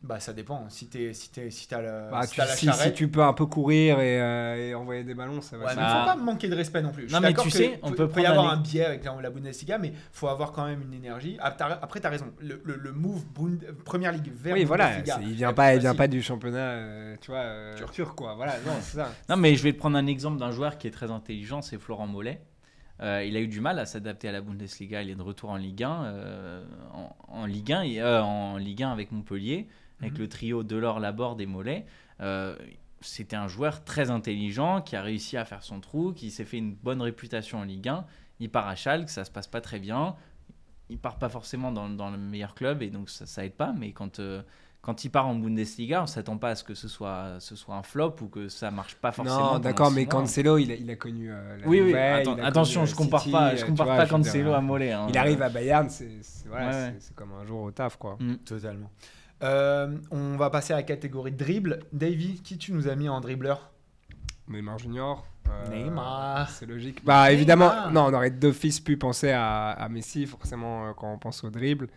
[0.04, 0.70] Bah, ça dépend.
[0.70, 2.88] Si t'es, si t'es, si t'as le, Bah, si tu- t'as la si, charrette.
[2.90, 5.66] si tu peux un peu courir et, euh, et envoyer des ballons, ça va.
[5.66, 5.88] Ouais, mais va.
[5.88, 7.10] Bah, faut pas manquer de respect non plus.
[7.10, 9.30] Je non, mais tu sais, on peut- y avoir un un biais avec la, la
[9.32, 11.38] Bundesliga, mais faut avoir quand même une énergie.
[11.42, 12.32] Ah, Après, t'as raison.
[12.40, 15.74] Le, le, le move Bund- Première Ligue vers Oui, voilà, Bundesliga, c'est- il vient pas,
[15.74, 17.92] il vient pas du championnat, euh, tu vois, euh, Turc.
[17.92, 18.16] turc.
[18.16, 18.36] quoi.
[18.36, 19.10] Voilà, non, c'est ça.
[19.30, 21.80] Non, mais je vais te prendre un exemple d'un joueur qui est très intelligent, c'est
[21.80, 22.40] Florent Mollet.
[23.02, 25.02] Euh, il a eu du mal à s'adapter à la Bundesliga.
[25.04, 28.58] Il est de retour en Ligue 1, euh, en, en Ligue 1, et, euh, en
[28.58, 29.68] Ligue 1 avec Montpellier,
[30.02, 30.20] avec Mhm.
[30.20, 31.86] le trio Delors, Laborde et Mollet.
[32.22, 32.56] Euh,
[33.02, 36.58] C'était un joueur très intelligent qui a réussi à faire son trou, qui s'est fait
[36.58, 38.06] une bonne réputation en Ligue 1.
[38.40, 40.16] Il part à Schalke, ça se passe pas très bien.
[40.90, 43.72] Il part pas forcément dans, dans le meilleur club et donc ça, ça aide pas.
[43.78, 44.42] Mais quand euh,
[44.82, 47.76] quand il part en Bundesliga, on s'attend pas à ce que ce soit, ce soit
[47.76, 49.54] un flop ou que ça marche pas forcément.
[49.54, 50.08] Non, d'accord, mais.
[50.08, 53.32] Cancelo, il a, il a connu euh, la Oui, oui, nouvelle, attention, je compare City,
[53.32, 54.94] pas, je compare vois, pas je veux dire, Cancelo à Mollet.
[54.94, 55.06] hein.
[55.10, 56.96] Il arrive à Bayern, c'est c'est- voilà, Ouais, c'est- ouais.
[57.00, 58.18] c'est comme un jour au taf, quoi.
[58.20, 58.38] Mm.
[58.38, 58.90] Totalement.
[59.44, 61.80] Euh, on va passer à la catégorie dribble.
[61.94, 63.72] Davy, qui tu nous as mis en dribbleur
[64.48, 65.26] Neymar Junior.
[65.50, 66.50] euh, Neymar.
[66.50, 67.04] C'est logique.
[67.06, 71.18] Bah évidemment, non, on aurait d'office pu penser à, à Messi, forcément, euh, quand on
[71.20, 71.88] pense au dribble.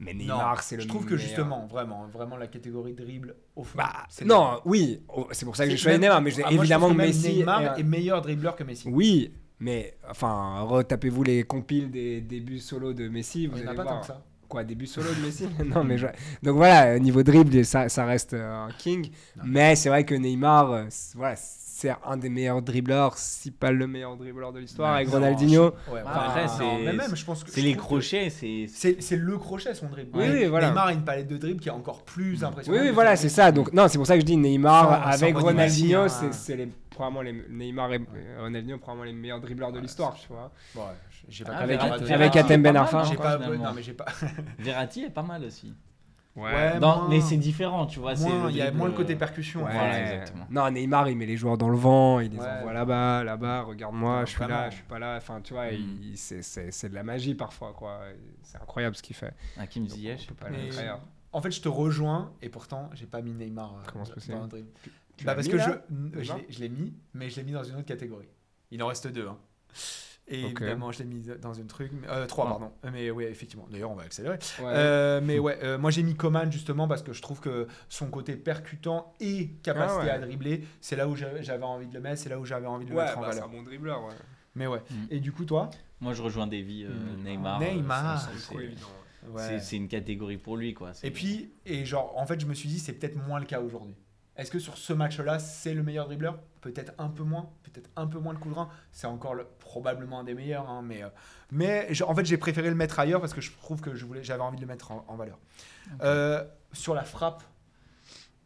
[0.00, 3.78] Mais Neymar, c'est le je trouve que justement, vraiment, vraiment la catégorie dribble au fond.
[3.78, 6.56] Bah, c'est non, oui, c'est pour ça que j'ai choisi Neymar, mais Ah, moi, je
[6.56, 7.36] évidemment que Messi.
[7.36, 8.88] Neymar est- est meilleur dribbleur que Messi.
[8.90, 13.72] Oui, mais enfin, retapez-vous les compiles des débuts solo de Messi, vous Il n'y en
[13.72, 14.22] a pas tant que ça.
[14.48, 16.06] Quoi, début solo de Messi Non, mais je-
[16.42, 19.10] donc voilà, niveau dribble, ça, ça reste euh, un king.
[19.36, 19.42] Non.
[19.46, 23.70] Mais c'est vrai que Neymar, euh, c'est- voilà, c'est un des meilleurs dribbleurs, si pas
[23.72, 25.66] le meilleur dribbleur de l'histoire, avec Ronaldinho.
[25.92, 28.66] ouais, Ah, enfin, après, c'est- mais même, je pense que C'est les crochets, c'est.
[28.68, 30.10] C'est c'est le crochet son dribble.
[30.16, 30.68] Oui, oui, voilà.
[30.68, 32.82] Neymar a une palette de dribble qui est encore plus Oui, impressionnante.
[32.82, 33.50] oui, que voilà, c'est ça.
[33.52, 34.84] Donc, non, c'est pour ça que je dis Neymar
[35.14, 36.08] Sans- avec sans Ronaldinho, hein.
[36.30, 40.28] c'est les, probablement les Neymar et euh, Ronaldinho, probablement les meilleurs dribbleurs de l'histoire, tu
[40.28, 40.50] vois.
[40.74, 40.82] Bon,
[41.28, 43.04] j'ai pas Avec- Verratti- avec est Ben pas Arfa.
[43.04, 44.06] J'ai pas, non, mais j'ai pas.
[44.58, 45.74] Verratti est pas mal aussi.
[46.36, 48.14] Ouais, Dans- moins- mais c'est différent, tu vois.
[48.14, 49.62] le il y a moins le côté percussion.
[49.64, 49.70] Ouais.
[49.72, 50.46] Voilà, exactement.
[50.50, 52.48] Non, Neymar, il met les joueurs dans le vent, il les Ouais.
[52.58, 55.14] envoie là-bas, là-bas, regarde-moi, je suis là, je suis pas là.
[55.16, 56.16] Enfin, tu vois, Mm.
[56.16, 58.00] c'est- de la magie parfois, quoi.
[58.42, 59.32] C'est incroyable ce qu'il fait.
[59.56, 60.26] Hakim Ziyech.
[60.30, 60.98] on peut pas Mais- le.
[61.32, 64.46] En fait, je te rejoins et pourtant, j'ai pas mis Neymar euh, Comment dans un
[64.48, 64.68] dribble.
[65.16, 67.36] Tu Bah parce mis, que là je, je Neymar l'ai- je l'ai mis, mais je
[67.36, 68.28] l'ai mis dans une autre catégorie.
[68.70, 69.28] Il en reste deux.
[69.28, 69.38] hein.
[70.26, 70.52] Et Ok.
[70.62, 71.92] évidemment, je l'ai mis dans une truc.
[72.08, 72.50] Euh, trois, Ah.
[72.52, 72.72] pardon.
[72.92, 73.66] Mais ouais, effectivement.
[73.70, 74.38] D'ailleurs, on va accélérer.
[74.58, 74.64] Ouais.
[74.72, 78.08] Euh, mais ouais, euh, moi j'ai mis Coman justement parce que je trouve que son
[78.08, 80.10] côté percutant et capacité Ah ouais.
[80.10, 82.86] à dribbler, c'est là où j'avais envie de le mettre, c'est là où j'avais envie
[82.86, 83.50] de le Ouais, mettre en bah, c'est un valeur.
[83.50, 84.14] bon dribbleur, ouais.
[84.54, 84.80] Mais ouais.
[84.90, 84.94] Mm.
[85.10, 85.68] Et du coup, toi?
[86.00, 87.22] Moi, je rejoins Davy, euh, Mm.
[87.24, 87.60] Neymar.
[87.60, 88.28] Neymar.
[89.36, 90.92] euh, C'est une catégorie pour lui, quoi.
[91.02, 93.60] Et puis, et genre, en fait, je me suis dit, c'est peut-être moins le cas
[93.60, 93.94] aujourd'hui.
[94.36, 96.38] Est-ce que sur ce match-là, c'est le meilleur dribbleur?
[96.60, 98.68] Peut-être un peu moins, peut-être un peu moins le coup de rein.
[98.90, 101.08] C'est encore le- probablement un des meilleurs, hein, mais, euh,
[101.52, 104.04] mais je- en fait, j'ai préféré le mettre ailleurs parce que je trouve que je
[104.04, 105.38] voulais, j'avais envie de le mettre en, en valeur.
[106.02, 107.42] Euh, sur la frappe,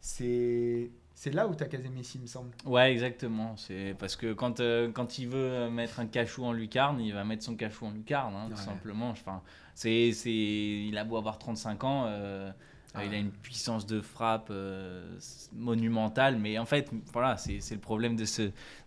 [0.01, 2.51] c'est c'est là où tu as casé Messi, il me semble.
[2.65, 3.57] Ouais, exactement.
[3.57, 7.25] C'est parce que quand, euh, quand il veut mettre un cachou en lucarne, il va
[7.25, 8.55] mettre son cachou en lucarne, hein, Ouais.
[8.55, 9.09] tout simplement.
[9.09, 9.41] Enfin,
[9.75, 12.49] c'est, c'est, il a beau avoir 35 ans, euh,
[12.95, 13.05] Ah.
[13.05, 15.05] il a une puissance de frappe euh,
[15.53, 18.41] monumentale, mais en fait, voilà, c'est, le problème de ce,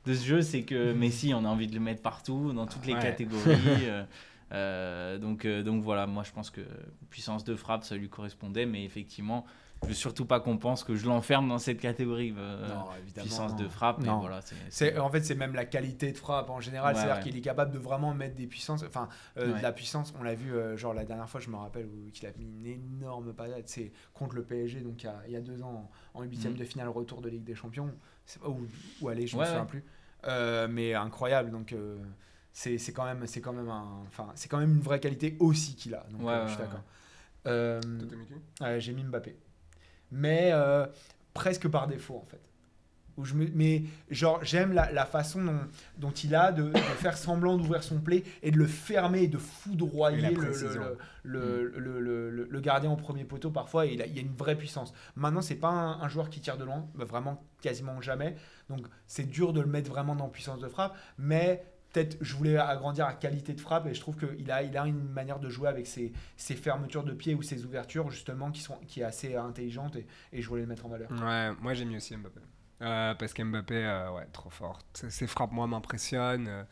[0.06, 2.86] de ce jeu, c'est que Messi, on a envie de le mettre partout, dans toutes
[2.86, 3.02] les Ouais.
[3.02, 3.86] catégories.
[4.52, 6.60] euh, donc, euh, donc voilà, moi je pense que
[7.10, 9.44] puissance de frappe, ça lui correspondait, mais effectivement,
[9.82, 12.32] je veux surtout pas qu'on pense que je l'enferme dans cette catégorie.
[12.36, 12.68] euh,
[13.02, 13.24] évidemment.
[13.26, 14.20] puissance de frappe, mais Non.
[14.20, 14.38] voilà.
[15.00, 16.94] en fait, c'est même la qualité de frappe en général.
[16.94, 17.28] Ouais, C'est-à-dire ouais.
[17.30, 18.84] qu'il est capable de vraiment mettre des puissances.
[18.84, 19.58] Enfin, euh, Ouais.
[19.58, 22.10] de la puissance, on l'a vu, euh, genre la dernière fois, je me rappelle, où,
[22.12, 23.66] qu'il a mis une énorme patate.
[23.68, 26.52] C'est contre le PSG, donc il y a, il y a deux ans, en huitième
[26.52, 26.58] Mhm.
[26.60, 27.90] de finale retour de Ligue des Champions.
[28.46, 28.60] Ou,
[29.00, 29.68] ou aller, je ne Ouais, me souviens ouais.
[29.68, 29.84] plus.
[30.28, 31.50] Euh, mais incroyable.
[31.50, 31.74] Donc.
[32.52, 35.36] C'est, c'est quand même c'est quand même un enfin c'est quand même une vraie qualité
[35.40, 36.82] aussi qu'il a donc Ouais, euh, je suis d'accord
[37.46, 37.80] Euh,
[38.78, 39.36] j'ai mis Mbappé.
[40.10, 40.86] Mais euh,
[41.34, 42.40] presque par défaut, en fait.
[43.18, 45.58] Où je me, mais genre, j'aime la, la façon dont,
[45.98, 49.28] dont il a de, de faire semblant d'ouvrir son play et de le fermer et
[49.28, 50.48] de foudroyer la le, le,
[51.24, 51.40] le,
[51.78, 53.50] le, le- le- le- le gardien au premier poteau.
[53.50, 54.94] Parfois, il, a, il y a une vraie puissance.
[55.16, 58.34] Maintenant, c'est pas un, un joueur qui tire de loin, bah, vraiment quasiment jamais.
[58.70, 60.96] Donc, c'est dur de le mettre vraiment dans puissance de frappe.
[61.18, 64.76] Mais peut-être, je voulais agrandir à qualité de frappe et je trouve qu'il a, il
[64.76, 68.50] a une manière de jouer avec ses, ses fermetures de pied ou ses ouvertures justement
[68.50, 71.10] qui, sont, qui est assez intelligente et, je voulais le mettre en valeur.
[71.10, 72.40] Ouais, moi j'ai mis aussi Mbappé.
[72.82, 74.80] Euh, parce qu'Mbappé, euh, ouais, trop fort.
[74.92, 76.48] Ses frappes, moi, m'impressionnent.
[76.48, 76.64] Euh,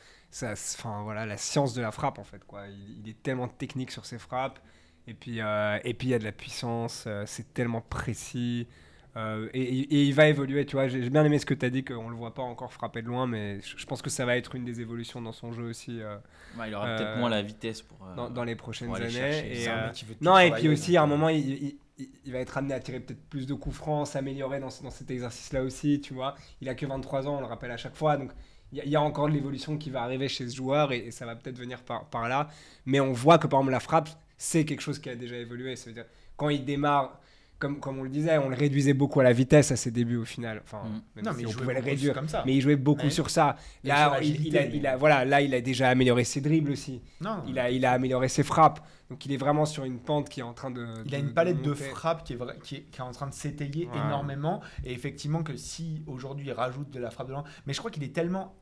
[0.43, 2.69] Enfin, voilà, la science de la frappe, en fait, quoi.
[2.69, 4.61] Il, est tellement technique sur ses frappes.
[5.09, 7.09] Et puis, et puis il y a de la puissance.
[7.27, 8.69] c'est tellement précis.
[9.17, 10.87] Euh, et, il va évoluer, tu vois.
[10.89, 13.09] J'ai bien aimé ce que tu as dit, qu'on le voit pas encore frapper de
[13.09, 15.65] loin, mais je, je pense que ça va être une des évolutions dans son jeu
[15.65, 16.17] aussi euh,
[16.59, 17.99] Ouais, il aura Euh, peut-être moins la vitesse pour.
[18.07, 19.33] euh, dans, dans les prochaines aller années.
[19.33, 19.63] chercher.
[19.65, 19.89] Et, euh,
[20.21, 22.81] non, et puis aussi, à un moment, il, il- il, il va être amené à
[22.81, 26.35] tirer peut-être plus de coups francs, s'améliorer dans, ce- dans cet exercice-là aussi, tu vois.
[26.61, 28.31] Il a que 23 ans, on le rappelle à chaque fois, donc
[28.73, 30.93] il y, a- il y a encore de l'évolution qui va arriver chez ce joueur
[30.93, 32.49] et, et ça va peut-être venir par, par là.
[32.87, 34.09] Mais on voit que par exemple la frappe,
[34.39, 35.75] c'est quelque chose qui a déjà évolué.
[35.77, 36.07] Ça veut dire,
[36.37, 37.21] quand il démarre,
[37.61, 40.17] comme, comme on le disait, on le réduisait beaucoup à la vitesse à ses débuts
[40.17, 40.61] au final.
[40.65, 41.23] Enfin, Mm.
[41.23, 42.15] Non, si mais on pouvait le réduire.
[42.15, 42.43] comme ça.
[42.45, 43.11] Mais il jouait beaucoup Ouais.
[43.11, 43.55] sur ça.
[43.85, 46.73] Sur Là, il, a, mais- il a- voilà, là, il a déjà amélioré ses dribbles
[46.73, 47.01] aussi.
[47.21, 48.81] Non, Il a, il a amélioré ses frappes.
[49.11, 50.87] Donc il est vraiment sur une pente qui est en train de.
[51.05, 51.85] Il a de- une palette de monter.
[51.85, 53.99] frappes qui est, qui est, qui est en train de s'étayer Ouais.
[54.07, 54.61] énormément.
[54.85, 57.91] Et effectivement, que si aujourd'hui il rajoute de la frappe de loin, mais je crois
[57.91, 58.55] qu'il est tellement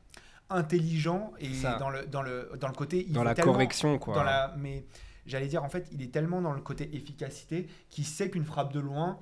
[0.51, 1.76] intelligent et Ça.
[1.78, 3.05] dans le, dans, le, dans le côté.
[3.07, 4.14] Il Dans la tellement- correction, quoi.
[4.14, 4.84] Dans la, mais
[5.28, 8.72] j'allais dire, en fait, il est tellement dans le côté efficacité qu'il sait qu'une frappe
[8.72, 9.20] de loin.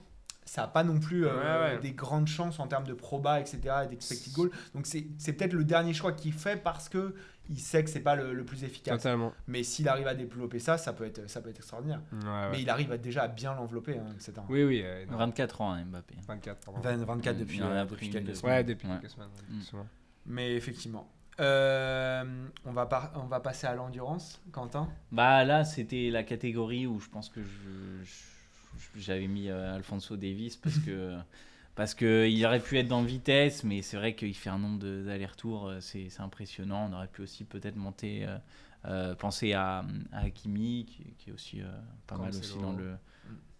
[0.48, 1.34] Ça n'a pas non plus euh,
[1.70, 1.80] Ouais, ouais.
[1.80, 4.50] des grandes chances en termes de proba, etc., et d'expected goal.
[4.76, 7.16] Donc c'est c'est peut-être le dernier choix qu'il fait parce que
[7.50, 8.96] il sait que c'est pas le, le plus efficace.
[8.96, 9.32] Totalement.
[9.48, 12.00] Mais s'il arrive à développer ça, ça peut être, ça peut être extraordinaire.
[12.12, 12.48] Ouais, ouais.
[12.52, 14.34] Mais il arrive à déjà à bien l'envelopper, hein, etc.
[14.48, 14.82] Oui, oui.
[14.84, 16.14] euh, non, 24 ans, hein, Mbappé.
[16.28, 16.80] 24, pardon.
[16.80, 18.52] 20 24 depuis, Il en a euh, depuis quelques semaines.
[18.54, 18.98] Ouais, depuis Ouais.
[19.00, 19.28] quelques semaines.
[19.50, 19.78] Mm.
[20.26, 21.09] Mais effectivement.
[21.39, 24.89] Euh, on, va par- on va passer à l'endurance, Quentin?
[25.12, 30.16] Bah là, c'était la catégorie où je pense que je- je- j'avais mis euh, Alfonso
[30.16, 31.16] Davis parce que
[31.74, 34.78] parce que il aurait pu être dans vitesse, mais c'est vrai qu'il fait un nombre
[34.78, 36.89] de- d'allers-retours, euh, c'est c'est impressionnant.
[36.91, 38.39] On aurait pu aussi peut-être monter, euh,
[38.87, 41.66] euh, penser à, à Hakimi qui, qui est aussi euh,
[42.07, 42.97] pas mal aussi dans le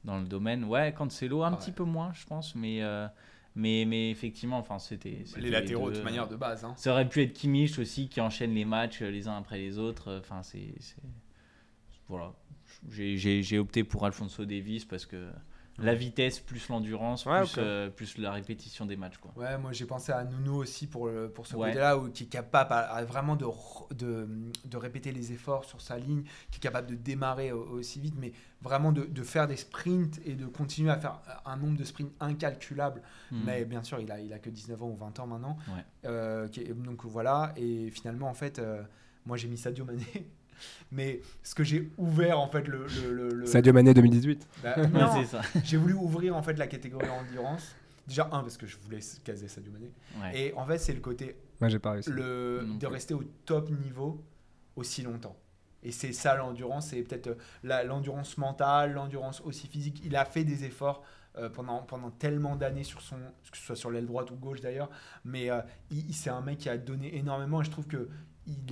[0.05, 0.65] dans le domaine.
[0.65, 1.57] Ouais, Cancelo un Ouais.
[1.59, 3.07] petit peu moins, je pense, mais euh,
[3.57, 6.65] mais mais effectivement, enfin c'était Les latéraux, de toute manière, de base.
[6.65, 6.75] hein.
[6.77, 9.79] ça aurait pu être Kimmich aussi qui enchaîne les matchs euh, les uns après les
[9.79, 10.19] autres.
[10.21, 10.75] Enfin, c'est.
[12.09, 12.33] Voilà.
[12.91, 15.29] J'ai opté pour Alfonso Davis parce que
[15.79, 19.19] la vitesse plus l'endurance Ouais, plus, euh, plus la répétition des matchs.
[19.19, 19.33] Quoi.
[19.37, 21.69] Ouais, moi j'ai pensé à Nuno aussi pour, le- pour ce Ouais.
[21.69, 23.47] côté-là, où- qui est capable à- à vraiment de,
[23.95, 24.29] de,
[24.65, 28.15] de répéter les efforts sur sa ligne, qui est capable de démarrer au- aussi vite,
[28.19, 31.85] mais vraiment de, de faire des sprints et de continuer à faire un nombre de
[31.85, 33.03] sprints incalculable.
[33.31, 33.43] Hmm.
[33.45, 35.57] Mais bien sûr, il a, il a que 19 ans ou 20 ans maintenant.
[35.69, 35.85] Ouais.
[36.07, 38.83] Euh, donc voilà, et finalement, en fait, euh,
[39.27, 40.05] moi j'ai mis Sadio Mané.
[40.93, 42.87] Mais ce que j'ai ouvert, en fait, le.
[42.87, 44.47] le, le- le- Sadio Mané 2018.
[44.63, 45.41] Bah, non, ça.
[45.65, 47.75] j'ai voulu ouvrir en fait la catégorie endurance.
[48.07, 49.91] Déjà, un, parce que je voulais caser Sadio Mané.
[50.23, 50.39] Ouais.
[50.41, 52.11] Et en fait, c'est le côté Moi, j'ai pas réussi.
[52.11, 52.87] le, Non de plus.
[52.87, 54.23] rester au top niveau
[54.77, 55.37] aussi longtemps.
[55.83, 57.35] Et c'est ça l'endurance, c'est peut-être euh,
[57.65, 60.03] la- l'endurance mentale, l'endurance aussi physique.
[60.05, 61.03] Il a fait des efforts
[61.39, 63.17] euh, pendant, pendant tellement d'années sur son,
[63.51, 64.89] que ce soit sur l'aile droite ou gauche d'ailleurs,
[65.25, 68.09] mais euh, il, il- c'est un mec qui a donné énormément et je trouve que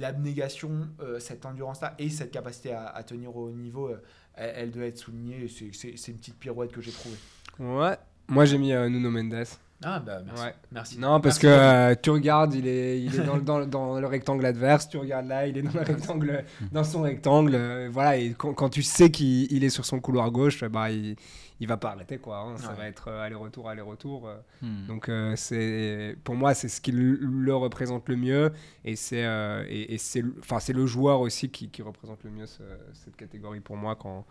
[0.00, 0.70] l'abnégation,
[1.00, 4.02] euh, cette endurance-là et cette capacité à, à tenir au haut niveau, euh,
[4.34, 5.46] elle, elle doit être soulignée.
[5.48, 7.16] C'est, une petite pirouette que j'ai trouvée.
[7.58, 7.96] Ouais.
[8.28, 9.44] Moi, j'ai mis euh, Nuno Mendes.
[9.86, 10.42] Ah bah merci.
[10.42, 10.54] Ouais.
[10.72, 10.98] merci.
[10.98, 13.66] Non, parce Merci que euh, tu regardes, il est, il est dans, le- dans, le-
[13.66, 14.88] dans le rectangle adverse.
[14.88, 17.54] Tu regardes là, il est dans le rectangle, dans son rectangle.
[17.54, 20.90] euh, voilà, et quand, quand tu sais qu'il il est sur son couloir gauche, bah,
[20.90, 21.16] il,
[21.61, 22.38] il va pas arrêter quoi.
[22.38, 22.57] hein.
[22.59, 22.76] Ça Ouais.
[22.76, 24.28] va être euh, aller-retour, aller-retour.
[24.28, 24.36] euh.
[24.62, 24.86] Hmm.
[24.86, 28.52] Donc euh, c'est, pour moi, c'est ce qui le, représente le mieux,
[28.84, 32.22] et c'est, euh, et, et c'est, le- enfin, c'est le joueur aussi qui, qui représente
[32.24, 34.24] le mieux ce- cette catégorie pour moi quand,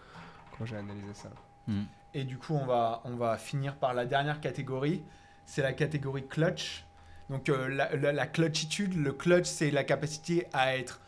[0.57, 1.29] quand j'ai analysé ça.
[1.67, 1.83] Hmm.
[2.13, 5.01] Et du coup, on va, on va finir par la dernière catégorie.
[5.45, 6.85] C'est la catégorie clutch.
[7.29, 10.99] Donc, euh, la, la- la clutchitude, le clutch, c'est la capacité à être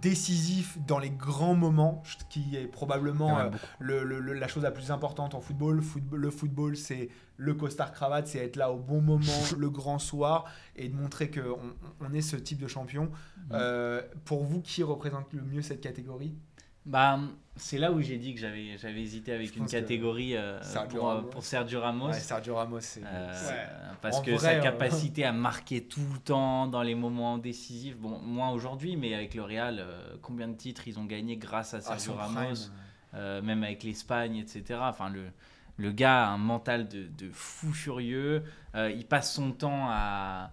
[0.00, 3.66] décisif dans les grands moments, ce qui est probablement euh, beaucoup.
[3.78, 5.80] le- le- le- la chose la plus importante en football.
[5.82, 9.22] Football- le football, c'est le costard cravate, c'est être là au bon moment,
[9.58, 10.44] le grand soir,
[10.76, 11.58] et de montrer qu'on
[12.00, 13.10] on est ce type de champion.
[13.52, 16.34] Euh, pour vous, qui représente le mieux cette catégorie?
[16.86, 17.18] Bah,
[17.56, 20.98] c'est là où j'ai dit que j'avais j'avais hésité Je avec une catégorie euh, Sergio
[20.98, 21.28] pour, euh, Ramos.
[21.28, 22.06] pour Sergio Ramos.
[22.08, 23.02] Ouais, Sergio Ramos, c'est.
[23.04, 23.66] Euh, Ouais.
[24.02, 27.38] Parce En que vrai, sa euh, capacité à marquer tout le temps dans les moments
[27.38, 31.36] décisifs, bon, moins aujourd'hui, mais avec le Real, euh, combien de titres ils ont gagné
[31.36, 32.56] grâce à à Sergio Ramos, prime.
[33.14, 34.80] euh, même avec l'Espagne, etc.
[34.82, 35.24] Enfin, le,
[35.78, 38.42] le gars a un mental de, de fou furieux.
[38.74, 40.50] Euh, il passe son temps à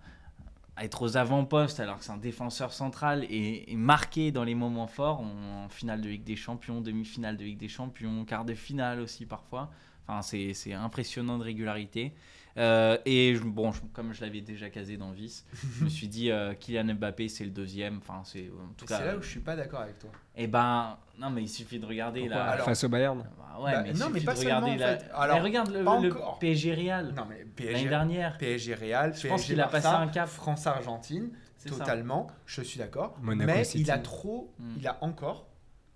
[0.80, 4.88] être aux avant-postes alors que c'est un défenseur central et, et marqué dans les moments
[4.88, 9.00] forts, en, finale de Ligue des Champions, demi-finale de Ligue des Champions, quart de finale
[9.00, 9.72] aussi parfois.
[10.08, 12.14] Enfin, c'est impressionnant de régularité.
[12.58, 15.46] Euh, et je- bon, je- comme je l'avais déjà casé dans Vice,
[15.80, 17.98] je me suis dit euh, Kylian Mbappé c'est le deuxième.
[18.00, 18.98] Enfin, c'est en tout Et cas.
[18.98, 20.10] C'est là où je suis pas d'accord avec toi.
[20.36, 23.20] Et ben, non, mais il suffit de regarder Pourquoi alors- Face au Bayern.
[23.38, 25.12] Bah ouais, Bah, mais il non, suffit mais pas de regarder seulement, en la- fait.
[25.14, 26.38] Alors, Mais regarde le.
[26.40, 28.38] PSG Real Non, mais l'année PSG, dernière.
[28.38, 30.28] PSG Real, Je pense PSG qu'il a passé un cap.
[30.30, 31.78] France-Argentine, C'est ça.
[31.78, 33.18] totalement, je suis d'accord.
[33.22, 33.84] Monaco Mais City.
[33.84, 34.74] il a trop, Mm.
[34.78, 35.48] il a encore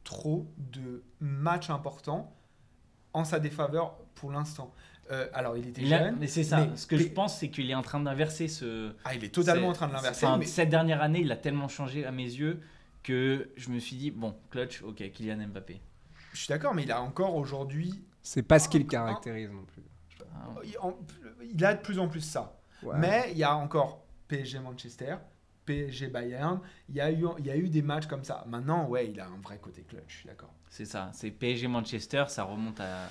[0.04, 2.32] trop de matchs importants
[3.14, 4.72] en sa défaveur pour l'instant.
[5.12, 6.18] Euh, alors, il était Il a- jeune.
[6.20, 6.66] mais c'est ça.
[6.66, 8.92] mais- Ce que mais- je pense, c'est qu'il est en train d'inverser ce.
[9.04, 10.26] Ah, il est totalement en train de l'inverser.
[10.40, 12.60] mais- Cette dernière année, il a tellement changé à mes yeux
[13.04, 15.80] que je me suis dit bon, clutch, ok, Kylian Mbappé.
[16.34, 19.64] Je suis d'accord, mais il a encore aujourd'hui C'est pas ce qui le caractérise non
[19.64, 19.84] plus.
[20.34, 20.48] Ah,
[21.44, 22.58] Il, a de plus en plus ça.
[22.84, 22.96] Ouais.
[22.98, 25.16] Mais il y a encore PSG Manchester,
[25.66, 26.60] PSG Bayern.
[26.90, 28.44] Il y, a eu, il y a eu des matchs comme ça.
[28.48, 30.54] Maintenant, ouais, il a un vrai côté clutch, je suis d'accord.
[30.70, 33.08] C'est ça, c'est PSG Manchester, ça remonte à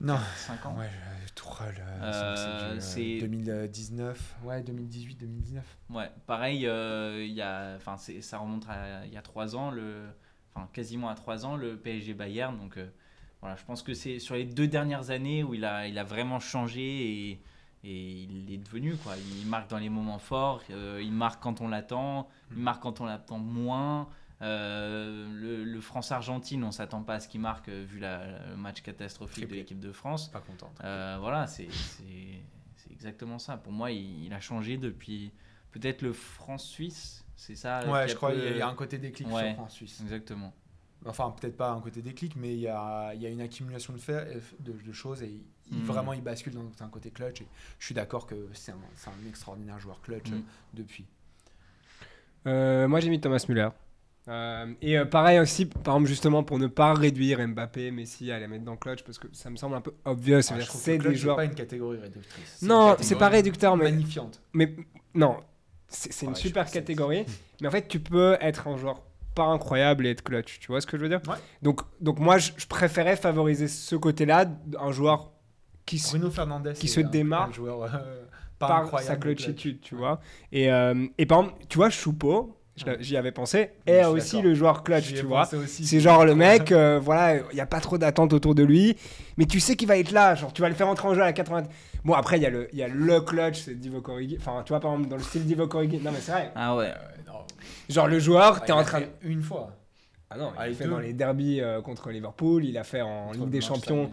[0.00, 0.18] Non.
[0.36, 0.76] 5 ans.
[0.78, 0.90] Ouais,
[1.26, 4.36] je- Tourelle, Euh, c'est du, c'est- 2019.
[4.44, 5.64] Ouais, 2018, 2019.
[5.90, 9.70] Ouais, pareil, euh, il y a, enfin, ça remonte à il y a 3 ans,
[9.70, 10.06] le,
[10.54, 12.56] enfin, quasiment à 3 ans, le PSG Bayern.
[12.56, 12.88] Donc euh,
[13.42, 16.04] voilà, je pense que c'est sur les deux dernières années où il a, il a
[16.04, 17.40] vraiment changé et,
[17.84, 19.12] et il est devenu quoi.
[19.40, 23.00] Il marque dans les moments forts, euh, il marque quand on l'attend, il marque quand
[23.00, 24.08] on l'attend moins.
[24.42, 28.56] Euh, le, le France-Argentine, on s'attend pas à ce qu'il marque euh, vu la, le
[28.56, 30.28] match catastrophique de l'équipe de France.
[30.30, 30.70] Pas content.
[30.84, 31.68] Euh, voilà, c'est
[32.90, 33.56] exactement ça.
[33.56, 35.32] Pour moi, il, il a changé depuis
[35.72, 37.24] peut-être le France-Suisse.
[37.34, 39.48] C'est ça ouais, je crois qu'il y a- il y a un côté déclic Ouais.
[39.48, 40.00] sur France-Suisse.
[40.02, 40.52] Exactement.
[41.04, 43.92] Enfin, peut-être pas un côté déclic, mais il y a, il y a une accumulation
[43.92, 44.00] de,
[44.60, 45.28] de, de choses et
[45.70, 45.82] il, Mm.
[45.82, 47.40] vraiment il bascule dans un côté clutch.
[47.40, 47.46] Et
[47.80, 50.34] je suis d'accord que c'est un, c'est un extraordinaire joueur clutch Mm.
[50.34, 50.38] euh,
[50.74, 51.04] depuis.
[52.46, 53.70] Euh, moi j'ai mis Thomas Müller.
[54.28, 58.38] Euh, et euh, pareil aussi, par exemple, justement, pour ne pas réduire Mbappé, Messi à
[58.40, 60.40] les mettre dans clutch, parce que ça me semble un peu obvious.
[60.50, 61.36] Ah, c'est clutch, des joueurs.
[61.36, 62.62] pas une catégorie réductrice.
[62.62, 64.40] Non, c'est pas réducteur, mais, Magnifiante.
[64.52, 64.74] mais
[65.14, 65.36] non,
[65.88, 67.24] c'est une Ouais, super catégorie.
[67.60, 69.02] Mais en fait, tu peux être un joueur
[69.34, 70.58] pas incroyable et être clutch.
[70.58, 71.20] Tu vois ce que je veux dire?
[71.28, 71.36] Ouais.
[71.62, 74.46] donc, donc moi, je, je préférais favoriser ce côté-là,
[74.80, 75.30] un joueur
[75.84, 78.24] qui se Bruno Fernandez qui est se un- démarre un joueur euh,
[78.58, 79.88] pas par sa de clutchitude, clutch.
[79.88, 80.20] tu vois.
[80.50, 80.64] Et,
[81.18, 82.56] et par exemple, tu vois, Ouais.
[83.00, 85.48] J'y avais pensé, suis aussi le joueur clutch, tu vois.
[85.66, 88.96] C'est genre le mec, euh, voilà, il n'y a pas trop d'attente autour de lui,
[89.36, 91.22] mais tu sais qu'il va être là, genre tu vas le faire entrer en jeu
[91.22, 91.64] à la 80.
[92.04, 94.36] Bon, après, il y, a le- il y a le clutch, c'est Divock Origi.
[94.38, 95.98] Enfin, tu vois, par exemple, dans le style Divock Origi.
[95.98, 96.52] Non, mais c'est vrai.
[96.54, 96.86] Ah ouais.
[96.86, 97.32] Euh.
[97.88, 99.06] Genre le joueur, Ah, t'es en train de.
[99.22, 99.70] Une fois.
[100.30, 100.90] Ah non, il Ah, a fait deux.
[100.90, 104.10] dans les derbies euh, contre Liverpool, il a fait en Contre Ligue des Champions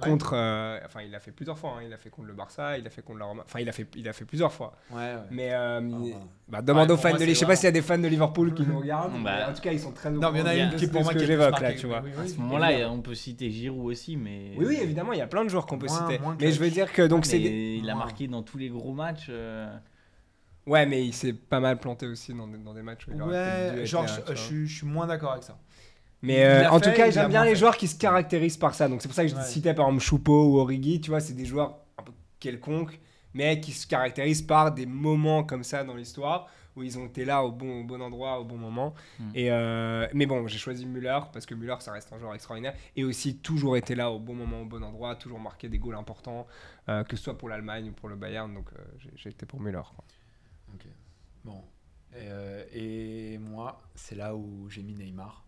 [0.00, 0.10] Ouais.
[0.10, 0.32] contre.
[0.34, 1.74] euh, enfin, il l'a fait plusieurs fois.
[1.78, 1.82] hein.
[1.86, 3.42] Il a fait contre le Barça, il a fait contre la Roma.
[3.46, 4.74] Enfin, il a fait, il a fait plusieurs fois.
[4.90, 5.14] Ouais, ouais.
[5.30, 6.14] Mais euh, ouais.
[6.48, 7.24] bah, demande aux fans moi, de.
[7.24, 9.22] Je sais pas s'il y a des fans de Liverpool qui nous regardent.
[9.22, 9.48] Bah.
[9.50, 10.10] en tout cas, ils sont très.
[10.10, 11.86] Non, mais il y en a une qui pour ce moi que j'évoque là, tu
[11.86, 11.98] vois.
[11.98, 14.52] À ce moment-là, on peut citer Giroud aussi, mais.
[14.56, 16.20] Oui, oui, évidemment, il y a plein de joueurs qu'on peut citer.
[16.40, 19.26] mais je veux dire que donc c'est il a marqué dans tous les gros matchs.
[19.28, 19.68] euh,
[20.66, 23.22] Ouais, mais il s'est pas mal planté aussi dans des, dans des matchs où il
[23.22, 25.58] Ouais, genre, je suis moins d'accord avec ça.
[26.22, 28.88] Mais euh, en fait, tout cas, j'aime bien les joueurs qui se caractérisent par ça.
[28.88, 29.42] Donc c'est pour ça que je Ouais.
[29.42, 33.00] citais par exemple Choupo ou Origi, tu vois, c'est des joueurs un peu quelconques,
[33.32, 37.24] mais qui se caractérisent par des moments comme ça dans l'histoire où ils ont été
[37.24, 38.94] là au bon, au bon endroit, au bon moment.
[39.18, 39.30] Mm.
[39.34, 42.74] Et euh, mais bon, j'ai choisi Müller parce que Müller, ça reste un joueur extraordinaire
[42.96, 45.96] et aussi toujours été là au bon moment, au bon endroit, toujours marqué des goals
[45.96, 46.46] importants,
[46.88, 48.52] euh, que ce soit pour l'Allemagne ou pour le Bayern.
[48.54, 48.68] Donc
[49.16, 49.80] j'ai- été pour Müller.
[49.96, 50.04] quoi.
[50.74, 50.86] Ok.
[51.44, 51.62] Bon.
[52.74, 55.44] Et moi, c'est là où j'ai mis Neymar.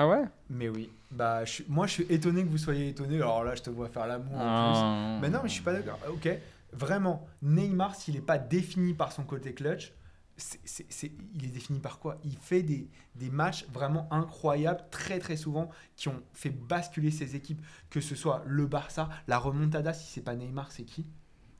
[0.00, 0.22] Ah ouais?
[0.48, 0.88] Mais oui.
[1.10, 3.16] Bah, je suis- moi, je suis étonné que vous soyez étonné.
[3.16, 4.78] Alors là, je te vois faire l'amour en plus.
[4.80, 5.98] ah, Mais non, mais je suis pas d'accord.
[6.08, 6.28] Ok.
[6.72, 9.92] Vraiment, Neymar, s'il n'est pas défini par son côté clutch,
[10.36, 12.16] c'est- c'est- c'est- il est défini par quoi?
[12.24, 17.34] Il fait des, des matchs vraiment incroyables, très très souvent, qui ont fait basculer ses
[17.34, 21.06] équipes, que ce soit le Barça, la remontada, si c'est pas Neymar, c'est qui?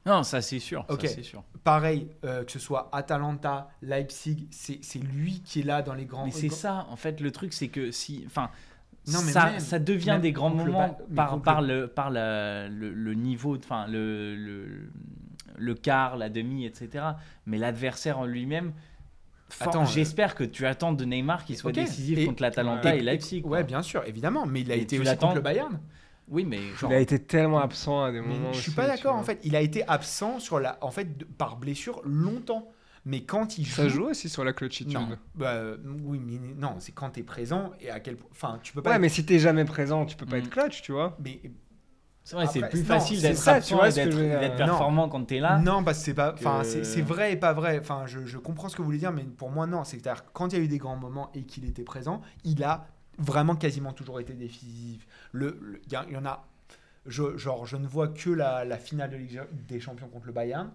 [0.07, 0.85] Non, ça c'est sûr.
[0.89, 1.07] ça, Ok.
[1.07, 1.43] c'est sûr.
[1.65, 6.25] Pareil, euh, que ce soit Atalanta, Leipzig, c'est lui qui est là dans les grands.
[6.25, 8.23] Mais c'est ça, en fait, le truc, c'est que si.
[8.27, 8.51] Enfin.
[9.07, 10.99] Non, mais ça, même- ça devient même des grands le moments
[11.43, 14.91] par, le- le, par la- le, le niveau, enfin le, le,
[15.57, 17.05] le quart, la demi, etc.
[17.47, 18.73] Mais l'adversaire en lui-même,
[19.63, 22.99] euh, j'espère que tu attends de Neymar qu'il soit décisif Et- contre l'Atalanta Ouais.
[22.99, 23.41] et, Leipzig.
[23.41, 23.53] quoi.
[23.53, 25.81] Ouais, bien sûr, évidemment, mais il a Et été aussi contre le Bayern.
[26.31, 26.91] Oui, mais genre.
[26.91, 28.53] Il a été tellement absent à des Mais moments.
[28.53, 29.41] je suis aussi, pas d'accord en fait.
[29.45, 32.69] Il a été absent sur la, en fait, de- par blessure longtemps.
[33.05, 34.93] Mais quand il joue, Ça joue aussi sur la clutchitude.
[34.93, 38.29] non, bah, euh, oui, mais non, c'est quand t'es présent et à quel point.
[38.33, 38.91] Enfin, tu peux pas.
[38.91, 40.41] Ouais, être- mais si t'es jamais présent, tu peux pas Mm.
[40.41, 41.17] être clutch, tu vois.
[41.25, 41.41] mais-
[42.25, 44.67] C'est vrai, c'est plus non, facile d'être ça, tu absent d'être d'être Non.
[44.67, 45.59] performant quand t'es là.
[45.61, 46.35] non, parce que c'est pas.
[46.35, 47.79] Enfin, que- c'est vrai et pas vrai.
[47.81, 49.83] Enfin, je, je comprends ce que vous voulez dire, mais pour moi, non.
[49.85, 52.87] C'est-à-dire quand il y a eu des grands moments et qu'il était présent, il a
[53.19, 55.07] vraiment quasiment toujours été décisif.
[55.33, 56.47] Le, il y, en a.
[57.07, 59.19] Je, genre, je ne vois que la, la finale de
[59.69, 60.71] des Champions contre le Bayern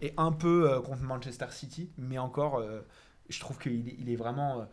[0.00, 2.80] et un peu euh, contre Manchester City, mais encore, euh,
[3.28, 4.64] je trouve qu'il il est vraiment euh,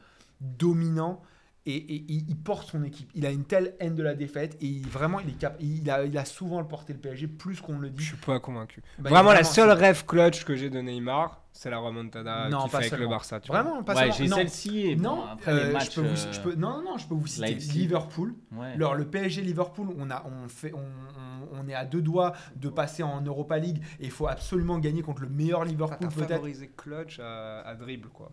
[0.42, 1.22] dominant
[1.66, 3.10] et, et il, il porte son équipe.
[3.16, 5.90] Il a une telle haine de la défaite et il- vraiment, il, est cap- il,
[5.90, 8.04] a, il a souvent porté le PSG plus qu'on le Je dit.
[8.04, 8.82] suis pas convaincu.
[9.00, 12.62] Bah, vraiment, la vraiment, seule rêve clutch que j'ai de Neymar, c'est la remontada Non,
[12.64, 13.08] qu'il fait pas avec le.
[13.08, 13.40] Barça.
[13.40, 13.62] Tu vois.
[13.62, 14.16] Vraiment, pas Ouais, seulement.
[14.16, 14.36] j'ai non.
[14.38, 15.92] celle-ci et bon, Non, après euh, les matchs.
[15.96, 17.80] je peux vous, euh, je peux, non, non, non, je peux vous citer Leipzig.
[17.80, 18.36] Liverpool.
[18.54, 18.74] ouais.
[18.74, 22.34] Alors, le PSG Liverpool, on, a, on, fait, on, on- on est à deux doigts
[22.56, 25.98] de passer en Europa League et il faut absolument gagner contre le meilleur Enfin, Liverpool
[26.02, 26.30] T'as peut-être.
[26.30, 28.32] favorisé clutch à, à dribble, quoi.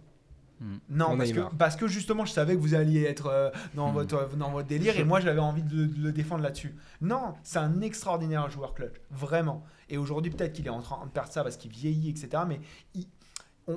[0.91, 3.91] Non, Pour parce que, parce que justement, je savais que vous alliez être euh, dans,
[3.91, 3.95] Mm.
[3.95, 6.75] votre, dans votre délire et moi, j'avais envie de, de le défendre là-dessus.
[7.01, 9.65] Non, c'est un extraordinaire joueur clutch, vraiment.
[9.89, 12.43] Et aujourd'hui, peut-être qu'il est en train de perdre ça parce qu'il vieillit, etc.
[12.47, 12.61] Mais
[12.95, 13.07] il-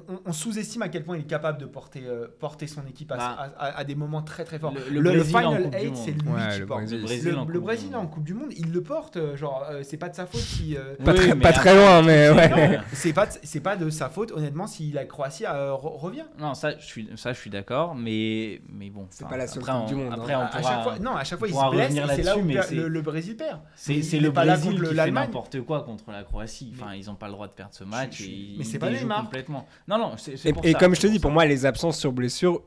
[0.07, 2.85] on, on- on sous-estime à quel point il est capable de porter, euh, porter son
[2.87, 3.25] équipe à, Bah,
[3.57, 4.73] à- à- à des moments très très forts.
[4.73, 5.95] le- Le, le le Brésil en Final Coupe du 8, Monde.
[5.97, 6.79] c'est lui Ouais, qui le porte.
[6.81, 6.97] Brésil.
[6.99, 7.95] Le Brésil Le, en le Coupe du Brésil Monde.
[8.01, 9.17] en Coupe du Monde, il le porte.
[9.17, 10.75] euh, Genre, euh, c'est pas de sa faute si.
[10.77, 12.79] euh, Pas, Oui, très, pas loin, mais ouais.
[12.93, 16.25] c'est pas, de- c'est pas de sa faute, honnêtement, si la Croatie euh, re- revient.
[16.39, 19.07] Non, ça, je suis, ça, je suis d'accord, mais, mais bon.
[19.09, 20.49] C'est pas la seule après, Coupe on- du Monde, Après, hein.
[20.53, 22.41] on pourra- chaque fois, non, à chaque fois, il se blesse et c'est là où
[22.43, 23.59] le, Brésil perd.
[23.75, 26.74] C'est le Brésil qui fait n'importe quoi contre la Croatie.
[26.75, 28.24] Enfin, ils n'ont pas le droit de perdre ce match.
[28.57, 29.21] Mais c'est pas Neymar.
[29.24, 29.65] complètement.
[29.88, 31.34] Non, non, c'est Et, pour et ça, comme je te dis, pour ça.
[31.34, 32.62] moi, les absences sur blessure,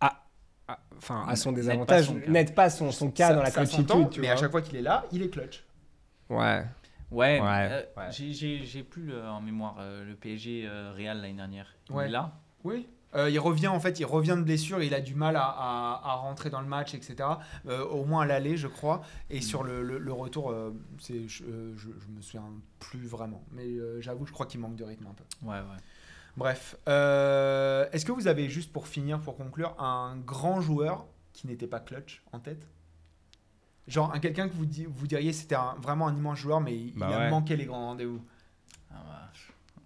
[0.00, 0.24] à,
[0.66, 3.50] à- enfin, à son désavantage, n'aident pas son, son cas Ça- dans la
[4.10, 4.34] tu mais vois.
[4.34, 5.64] à chaque fois qu'il est là, il est clutch.
[6.30, 6.64] Ouais.
[7.10, 8.06] Ouais, Ouais, euh, ouais.
[8.10, 11.66] j'ai- plus en mémoire euh, le PSG euh, Real l'année dernière.
[11.88, 12.06] Il Ouais.
[12.06, 12.32] est là
[12.64, 12.86] Oui.
[13.14, 16.00] Euh, il revient en fait, il revient de blessure, il a du mal à, à-
[16.04, 17.16] à rentrer dans le match, etc.
[17.66, 19.00] Euh, au moins à l'aller, je crois.
[19.30, 22.44] Et sur le, le- le retour, euh, c'est, je, euh, je, je me souviens
[22.78, 23.42] plus vraiment.
[23.52, 25.24] Mais euh, j'avoue, je crois qu'il manque de rythme un peu.
[25.46, 25.80] Ouais, ouais.
[26.38, 31.46] Bref, euh, est-ce que vous avez juste pour finir, pour conclure, un grand joueur qui
[31.48, 32.64] n'était pas clutch en tête?
[33.88, 36.94] Genre un quelqu'un que vous, di- vous diriez c'était vraiment un immense joueur, mais il,
[36.94, 38.22] Bah il a manqué les grands rendez-vous.
[38.90, 39.30] Ah, bah,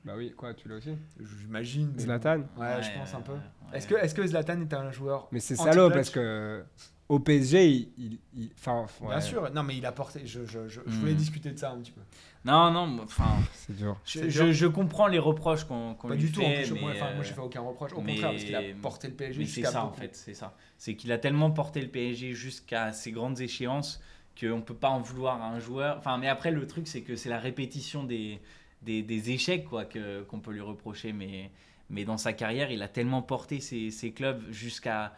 [0.04, 0.94] Bah oui, quoi, tu l'as aussi?
[1.20, 1.94] J'imagine.
[1.98, 3.32] Zlatan Ouais, je pense un peu.
[3.32, 3.78] ouais.
[3.78, 6.64] Est-ce que, Zlatan est un joueur Mais c'est salaud parce que
[7.08, 7.92] au PSG, il.
[7.96, 10.26] il- il- Enfin, ouais, Bien sûr, non mais il a porté.
[10.26, 10.98] Je, je, je, je Hmm.
[11.00, 12.00] voulais discuter de ça un petit peu.
[12.44, 13.97] Non, non, enfin, C'est dur.
[14.05, 16.40] je, je, comprends les reproches qu'on qu'on Pas lui du tout.
[16.40, 17.93] En fait, plus, mais, moi, enfin, moi, euh, j'ai fait aucun reproche.
[17.93, 20.16] Au mais- contraire, parce qu'il a porté le PSG Mais c'est jusqu'à ça en fait,
[20.16, 20.56] c'est ça.
[20.77, 24.01] C'est qu'il a tellement porté le PSG jusqu'à ces grandes échéances
[24.40, 25.98] qu'on ne peut pas en vouloir à un joueur.
[25.98, 28.40] Enfin, mais après, le truc, c'est que c'est la répétition des,
[28.82, 31.12] des, des échecs quoi, que, qu'on peut lui reprocher.
[31.12, 31.51] Mais,
[31.90, 35.12] mais dans sa carrière, il a tellement porté ses, ses clubs jusqu'à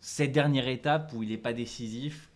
[0.00, 2.28] cette dernière étape où il n'est pas décisif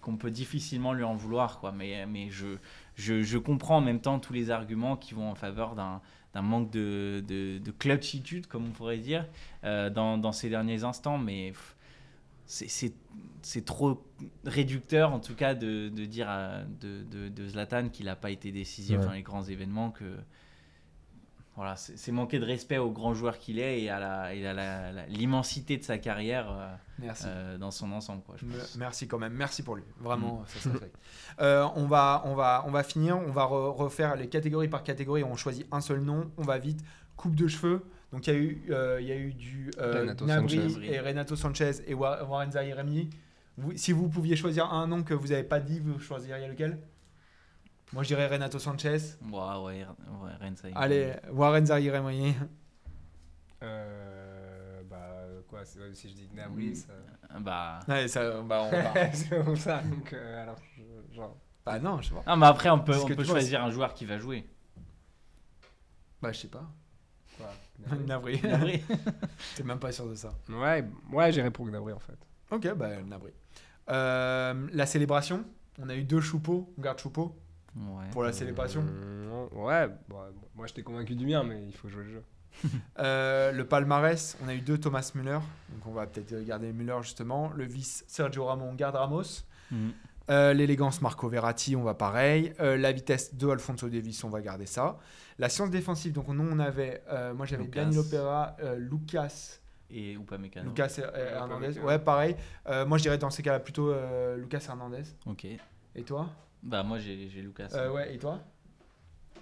[0.00, 1.60] qu'on peut difficilement lui en vouloir.
[1.60, 1.72] Quoi.
[1.72, 2.56] Mais, mais je,
[2.96, 6.00] je, je comprends en même temps tous les arguments qui vont en faveur d'un
[6.42, 9.26] manque de, de, de clutchitude, comme on pourrait dire,
[9.64, 11.18] euh, dans, dans ces derniers instants.
[11.18, 11.52] Mais
[12.46, 12.94] c'est-
[13.64, 14.02] trop
[14.44, 18.30] réducteur, en tout cas, de, de dire à- de, de, de Zlatan qu'il n'a pas
[18.30, 19.04] été décisif Ouais.
[19.04, 20.04] dans les grands événements, que
[21.56, 24.54] voilà, c'est manquer de respect au grand joueur qu'il est et à la- et à
[24.54, 27.24] la- la- l'immensité de sa carrière euh, Merci.
[27.28, 28.22] euh, dans son ensemble.
[28.22, 28.76] Quoi, je Me- pense.
[28.76, 29.84] Merci quand même, merci pour lui.
[30.00, 30.44] Vraiment, Mm.
[30.46, 30.96] ça se respecte.
[31.40, 34.82] Euh, on, va, on, va, on va finir, on va re- refaire les catégories par
[34.82, 35.24] catégorie.
[35.24, 36.80] On choisit un seul nom, on va vite.
[37.16, 37.82] Coupe de cheveux.
[38.12, 40.66] Donc il y, a eu, euh, il y a eu du euh, Renato Sanchez.
[40.84, 42.50] et Renato Sanchez et Wa- Warren.
[43.58, 46.78] Vous- Si vous pouviez choisir un nom que vous n'avez pas dit, vous choisiriez lequel?
[47.92, 48.98] Moi je dirais Renato Sanchez.
[49.30, 50.72] Ouais, ouais, y est.
[50.74, 52.34] Allez, Warren Zaïre-Emery.
[53.62, 56.74] Euh, bah, quoi, c'est- si je dis Gnabry, Mm.
[56.74, 56.92] ça.
[57.40, 61.36] Bah, Ouais, ça, bah, on va- c'est comme ça, donc, euh, alors, je- genre.
[61.64, 62.22] bah non, je sais pas.
[62.26, 64.46] non, mais après, on peut, Parce on peut choisir un joueur qui va jouer.
[66.20, 66.64] Bah je sais pas.
[67.36, 67.50] Quoi
[67.80, 68.38] Gnabry Nabri.
[68.38, 68.82] Gnabry.
[69.56, 70.32] T'es même pas sûr de ça.
[70.48, 72.18] Ouais, ouais j'irais pour Gnabry en fait.
[72.50, 73.32] Ok, bah Nabri.
[73.90, 75.44] Euh, la célébration,
[75.80, 77.36] on a eu deux choupeaux, on garde choupeau
[77.76, 78.04] Ouais.
[78.12, 78.82] pour la célébration.
[78.82, 82.22] Mm, ouais, bah, moi je t'ai convaincu du mien, mais il faut jouer le jeu.
[82.98, 85.38] Euh, le palmarès, on a eu deux Thomas Müller,
[85.70, 87.50] donc on va peut-être garder Müller justement.
[87.56, 89.44] Le vice Sergio Ramos, on garde Ramos.
[89.70, 89.92] Mhm.
[90.30, 92.52] Euh, L'élégance Marco Verratti, on va pareil.
[92.60, 94.98] Euh, la vitesse de Alfonso Davis, on va garder ça.
[95.38, 97.84] La science défensive, donc nous on avait, euh, moi j'avais Lucas.
[97.86, 99.58] Danilo euh, Lucas,
[99.90, 100.68] Et Upamecano.
[100.68, 101.78] Lucas Her- Hernandez.
[101.80, 102.36] Ouais, pareil.
[102.68, 105.02] Euh, moi je dirais dans ces cas-là plutôt euh, Lucas Hernandez.
[105.26, 105.46] Ok.
[105.94, 106.28] Et toi?
[106.62, 107.68] Bah, moi, j'ai j'ai Lucas.
[107.74, 108.40] Euh, Ouais, et toi?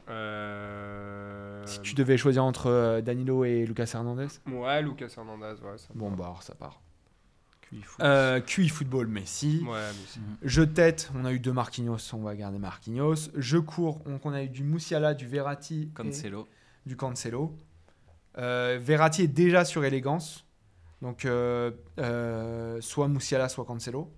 [0.09, 1.65] Euh...
[1.67, 4.27] Si tu devais choisir entre euh, Danilo et Lucas Hernandez?
[4.51, 5.79] Ouais, Lucas Hernandez, ouais.
[5.79, 6.17] Ça me Bon, va.
[6.17, 6.81] bah alors ça part.
[7.63, 8.01] QI foot.
[8.05, 9.63] Euh, QI Football, Messi.
[9.65, 10.19] Ouais, mais si.
[10.21, 10.37] Mhm.
[10.43, 13.31] Je tête, on a eu deux Marquinhos, on va garder Marquinhos.
[13.37, 16.49] Je cours, donc on a eu du Musiala, du Verratti et Cancelo.
[16.87, 17.57] du Cancelo.
[18.39, 20.45] Euh, Verratti est déjà sur élégance.
[21.03, 24.13] Donc euh, euh, soit Musiala, soit Cancelo.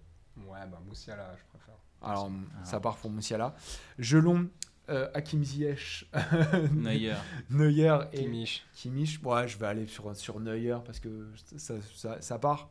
[0.46, 1.51] Ouais, bah Moussiala, je.
[2.04, 2.30] Alors
[2.60, 2.64] Ah.
[2.64, 3.54] ça part pour Musiala.
[3.98, 4.48] Gelon,
[4.88, 6.08] euh, Hakim Ziyech,
[6.72, 7.14] Neuer.
[7.50, 8.64] Neuer et Kimmich.
[8.74, 12.68] Kimmich, ouais, je vais aller sur, sur Neuer parce que ça, ça, ça part.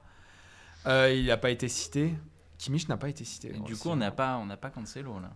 [0.88, 2.14] Euh, il n'a pas été cité.
[2.58, 3.56] Kimmich n'a pas été cité.
[3.56, 5.32] Et du coup, on n'a pas, on n'a pas Cancelo là.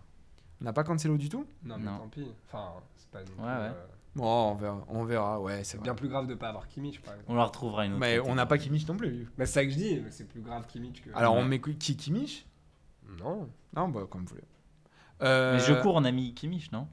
[0.60, 1.46] On n'a pas Cancelo du tout?
[1.64, 1.98] Non, mais Non.
[1.98, 2.26] tant pis.
[2.46, 3.50] Enfin, c'est pas plus, Ouais, ouais.
[3.50, 7.02] euh, Bon, on verra, on verra ouais, c'est bien plus grave de pas avoir Kimmich,
[7.02, 7.30] par exemple.
[7.30, 8.00] On la retrouvera une autre.
[8.00, 9.24] Mais on n'a pas Kimmich non plus.
[9.36, 11.10] Bah, c'est ça que je dis, c'est plus grave Kimmich que.
[11.14, 12.46] Alors, on met qui Kimmich?
[13.20, 13.48] Non.
[13.74, 14.44] Non, bah, comme vous voulez.
[15.22, 16.88] Euh, Mais je cours, on a mis Kimmich, non?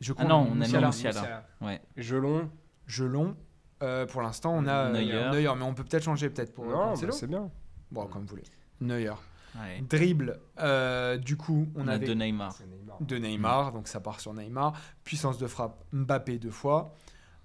[0.00, 0.86] Je Ah cours, non, on a mis.
[0.86, 1.46] Musiala.
[1.60, 1.80] Ouais.
[1.96, 2.50] Gelon.
[2.86, 3.36] Gelon.
[3.82, 5.30] Euh, pour l'instant, on a euh, Neuer.
[5.30, 7.50] Neuer, mais on peut peut-être changer peut-être pour Non, bah, c'est bien.
[7.90, 8.44] Bon, comme vous voulez.
[8.80, 9.12] Neuer.
[9.58, 9.82] Ouais.
[9.88, 12.52] Dribble, euh, du coup, on, On, a avait deux Neymar.
[12.52, 12.98] C'est Neymar.
[13.00, 14.74] de Neymar, donc ça part sur Neymar.
[15.02, 16.94] Puissance de frappe, Mbappé deux fois.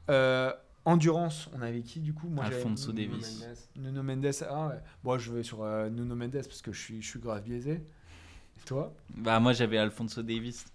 [0.10, 0.52] Euh,
[0.86, 2.28] endurance, on avait qui du coup?
[2.28, 3.40] Moi, j'avais Alfonso Nuno Davis.
[3.40, 3.86] Mendes.
[3.86, 4.80] Nuno Mendes, ah ouais.
[5.04, 7.74] Bon, je vais sur euh, Nuno Mendes parce que je suis, je suis grave biaisé.
[7.74, 8.94] Et toi?
[9.16, 10.66] Bah moi j'avais Alfonso Davis.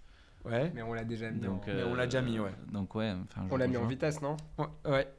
[0.45, 0.71] Ouais.
[0.73, 1.39] Mais on l'a déjà mis.
[1.39, 1.73] Donc, en...
[1.73, 2.53] Mais on l'a déjà mis, ouais.
[2.71, 3.13] Donc ouais.
[3.49, 4.37] On l'a mis en vitesse, non?
[4.57, 5.13] Ouais, ouais.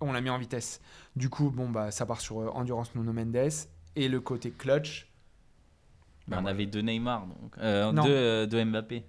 [0.00, 0.80] On l'a mis en vitesse.
[1.14, 3.50] Du coup, bon, bah, ça part sur euh, endurance Nuno Mendes.
[3.96, 5.10] Et le côté clutch.
[6.28, 7.56] Bah, on avait deux Neymar donc.
[7.58, 9.04] Euh, deux, euh, deux Mbappé.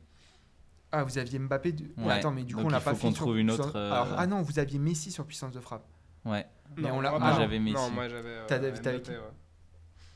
[0.91, 1.75] Ah, vous aviez Mbappé.
[1.97, 2.13] Ouais.
[2.13, 3.91] attends, mais du coup, Donc on l'a il pas faut fait trouve une autre, euh,
[3.91, 5.85] Alors, ah non, vous aviez Messi sur puissance de frappe.
[6.25, 6.47] Ouais.
[6.77, 7.75] Mais on l'a- ah, moi, j'avais Messi.
[7.75, 8.29] Non, moi j'avais.
[8.29, 9.19] euh, Mbappé, ouais.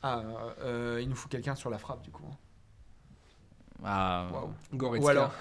[0.02, 0.22] Ah,
[0.60, 2.24] euh, il nous faut quelqu'un sur la frappe, du coup.
[2.30, 2.36] hein.
[3.84, 4.52] Ah, Waouh.
[4.74, 5.04] Goretzka.
[5.04, 5.32] Ou alors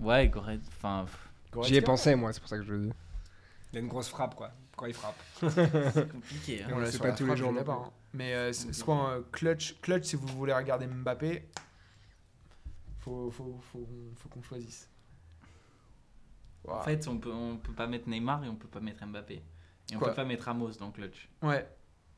[0.00, 0.60] Ouais, Goret.
[0.68, 1.28] Enfin, pff,
[1.66, 2.92] J'y ai Goretzka pensé, moi, c'est pour ça que je le dis.
[3.72, 4.50] Il a une grosse frappe, quoi.
[4.76, 5.16] Quand il frappe.
[5.40, 6.62] c'est compliqué.
[6.62, 6.68] hein.
[6.72, 7.90] on l'a pas la tous les jours pas, hein.
[8.14, 11.48] Mais euh, soit un clutch, clutch si vous voulez regarder Mbappé,
[13.08, 14.90] faut, faut, faut, faut qu'on choisisse.
[16.66, 19.42] En fait, on peut, on peut pas mettre Neymar et on peut pas mettre Mbappé.
[19.90, 21.28] Et on Quoi peut pas mettre Ramos dans clutch.
[21.42, 21.66] ouais.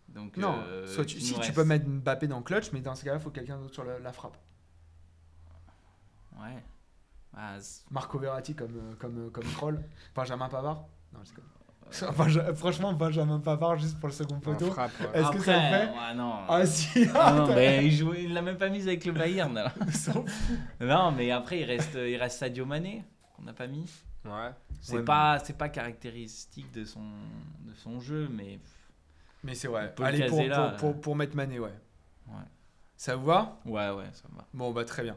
[0.08, 2.96] Donc, Non, euh, soit tu- il si tu peux mettre Mbappé dans clutch, mais dans
[2.96, 4.36] ce cas-là, il faut quelqu'un d'autre sur la, la frappe.
[6.36, 6.62] Ouais.
[7.32, 7.58] Bah,
[7.92, 9.80] Marco Verratti comme, euh, comme, euh, comme troll.
[10.16, 11.44] Benjamin Pavard Non, je déconne.
[11.44, 11.59] Benja-
[12.54, 14.66] Franchement, Benjamin Pavard, juste pour le second poteau.
[14.66, 14.84] ouais.
[15.14, 16.34] Est-ce que ça le fait ouais, non.
[16.48, 19.56] Ah si Ah non, mais il, joue- il l'a même pas mise avec le Bayern.
[19.56, 19.72] alors.
[20.80, 23.04] Non, mais après, il reste, il reste Sadio Mané,
[23.36, 23.90] qu'on n'a pas mis.
[24.24, 24.50] Ouais.
[24.80, 28.58] C'est Ouais, pas, c'est pas caractéristique de son, de son jeu, mais
[29.42, 31.72] Mais c'est le Allez, pour, là, pour, pour, pour mettre Mané, ouais.
[32.28, 32.34] Ouais.
[32.96, 33.58] Ça vous va?
[33.64, 34.46] Ouais, ouais, ça va.
[34.52, 35.16] Bon, bah très bien.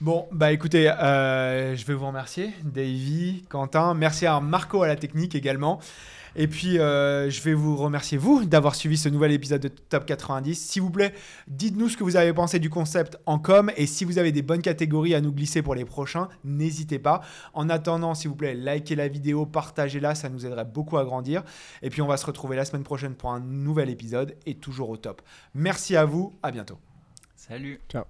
[0.00, 3.94] Bon, bah écoutez, euh, je vais vous remercier, Davy, Quentin.
[3.94, 5.80] Merci à Marco à la technique également.
[6.38, 10.04] Et puis, euh, je vais vous remercier, vous, d'avoir suivi ce nouvel épisode de Top
[10.04, 10.54] 90.
[10.54, 11.14] S'il vous plaît,
[11.48, 13.72] dites-nous ce que vous avez pensé du concept en com.
[13.78, 17.22] Et si vous avez des bonnes catégories à nous glisser pour les prochains, n'hésitez pas.
[17.54, 21.42] En attendant, s'il vous plaît, likez la vidéo, partagez-la, ça nous aiderait beaucoup à grandir.
[21.80, 24.90] Et puis, on va se retrouver la semaine prochaine pour un nouvel épisode et toujours
[24.90, 25.22] au top.
[25.54, 26.78] Merci à vous, à bientôt.
[27.34, 27.80] Salut.
[27.88, 28.04] Ciao.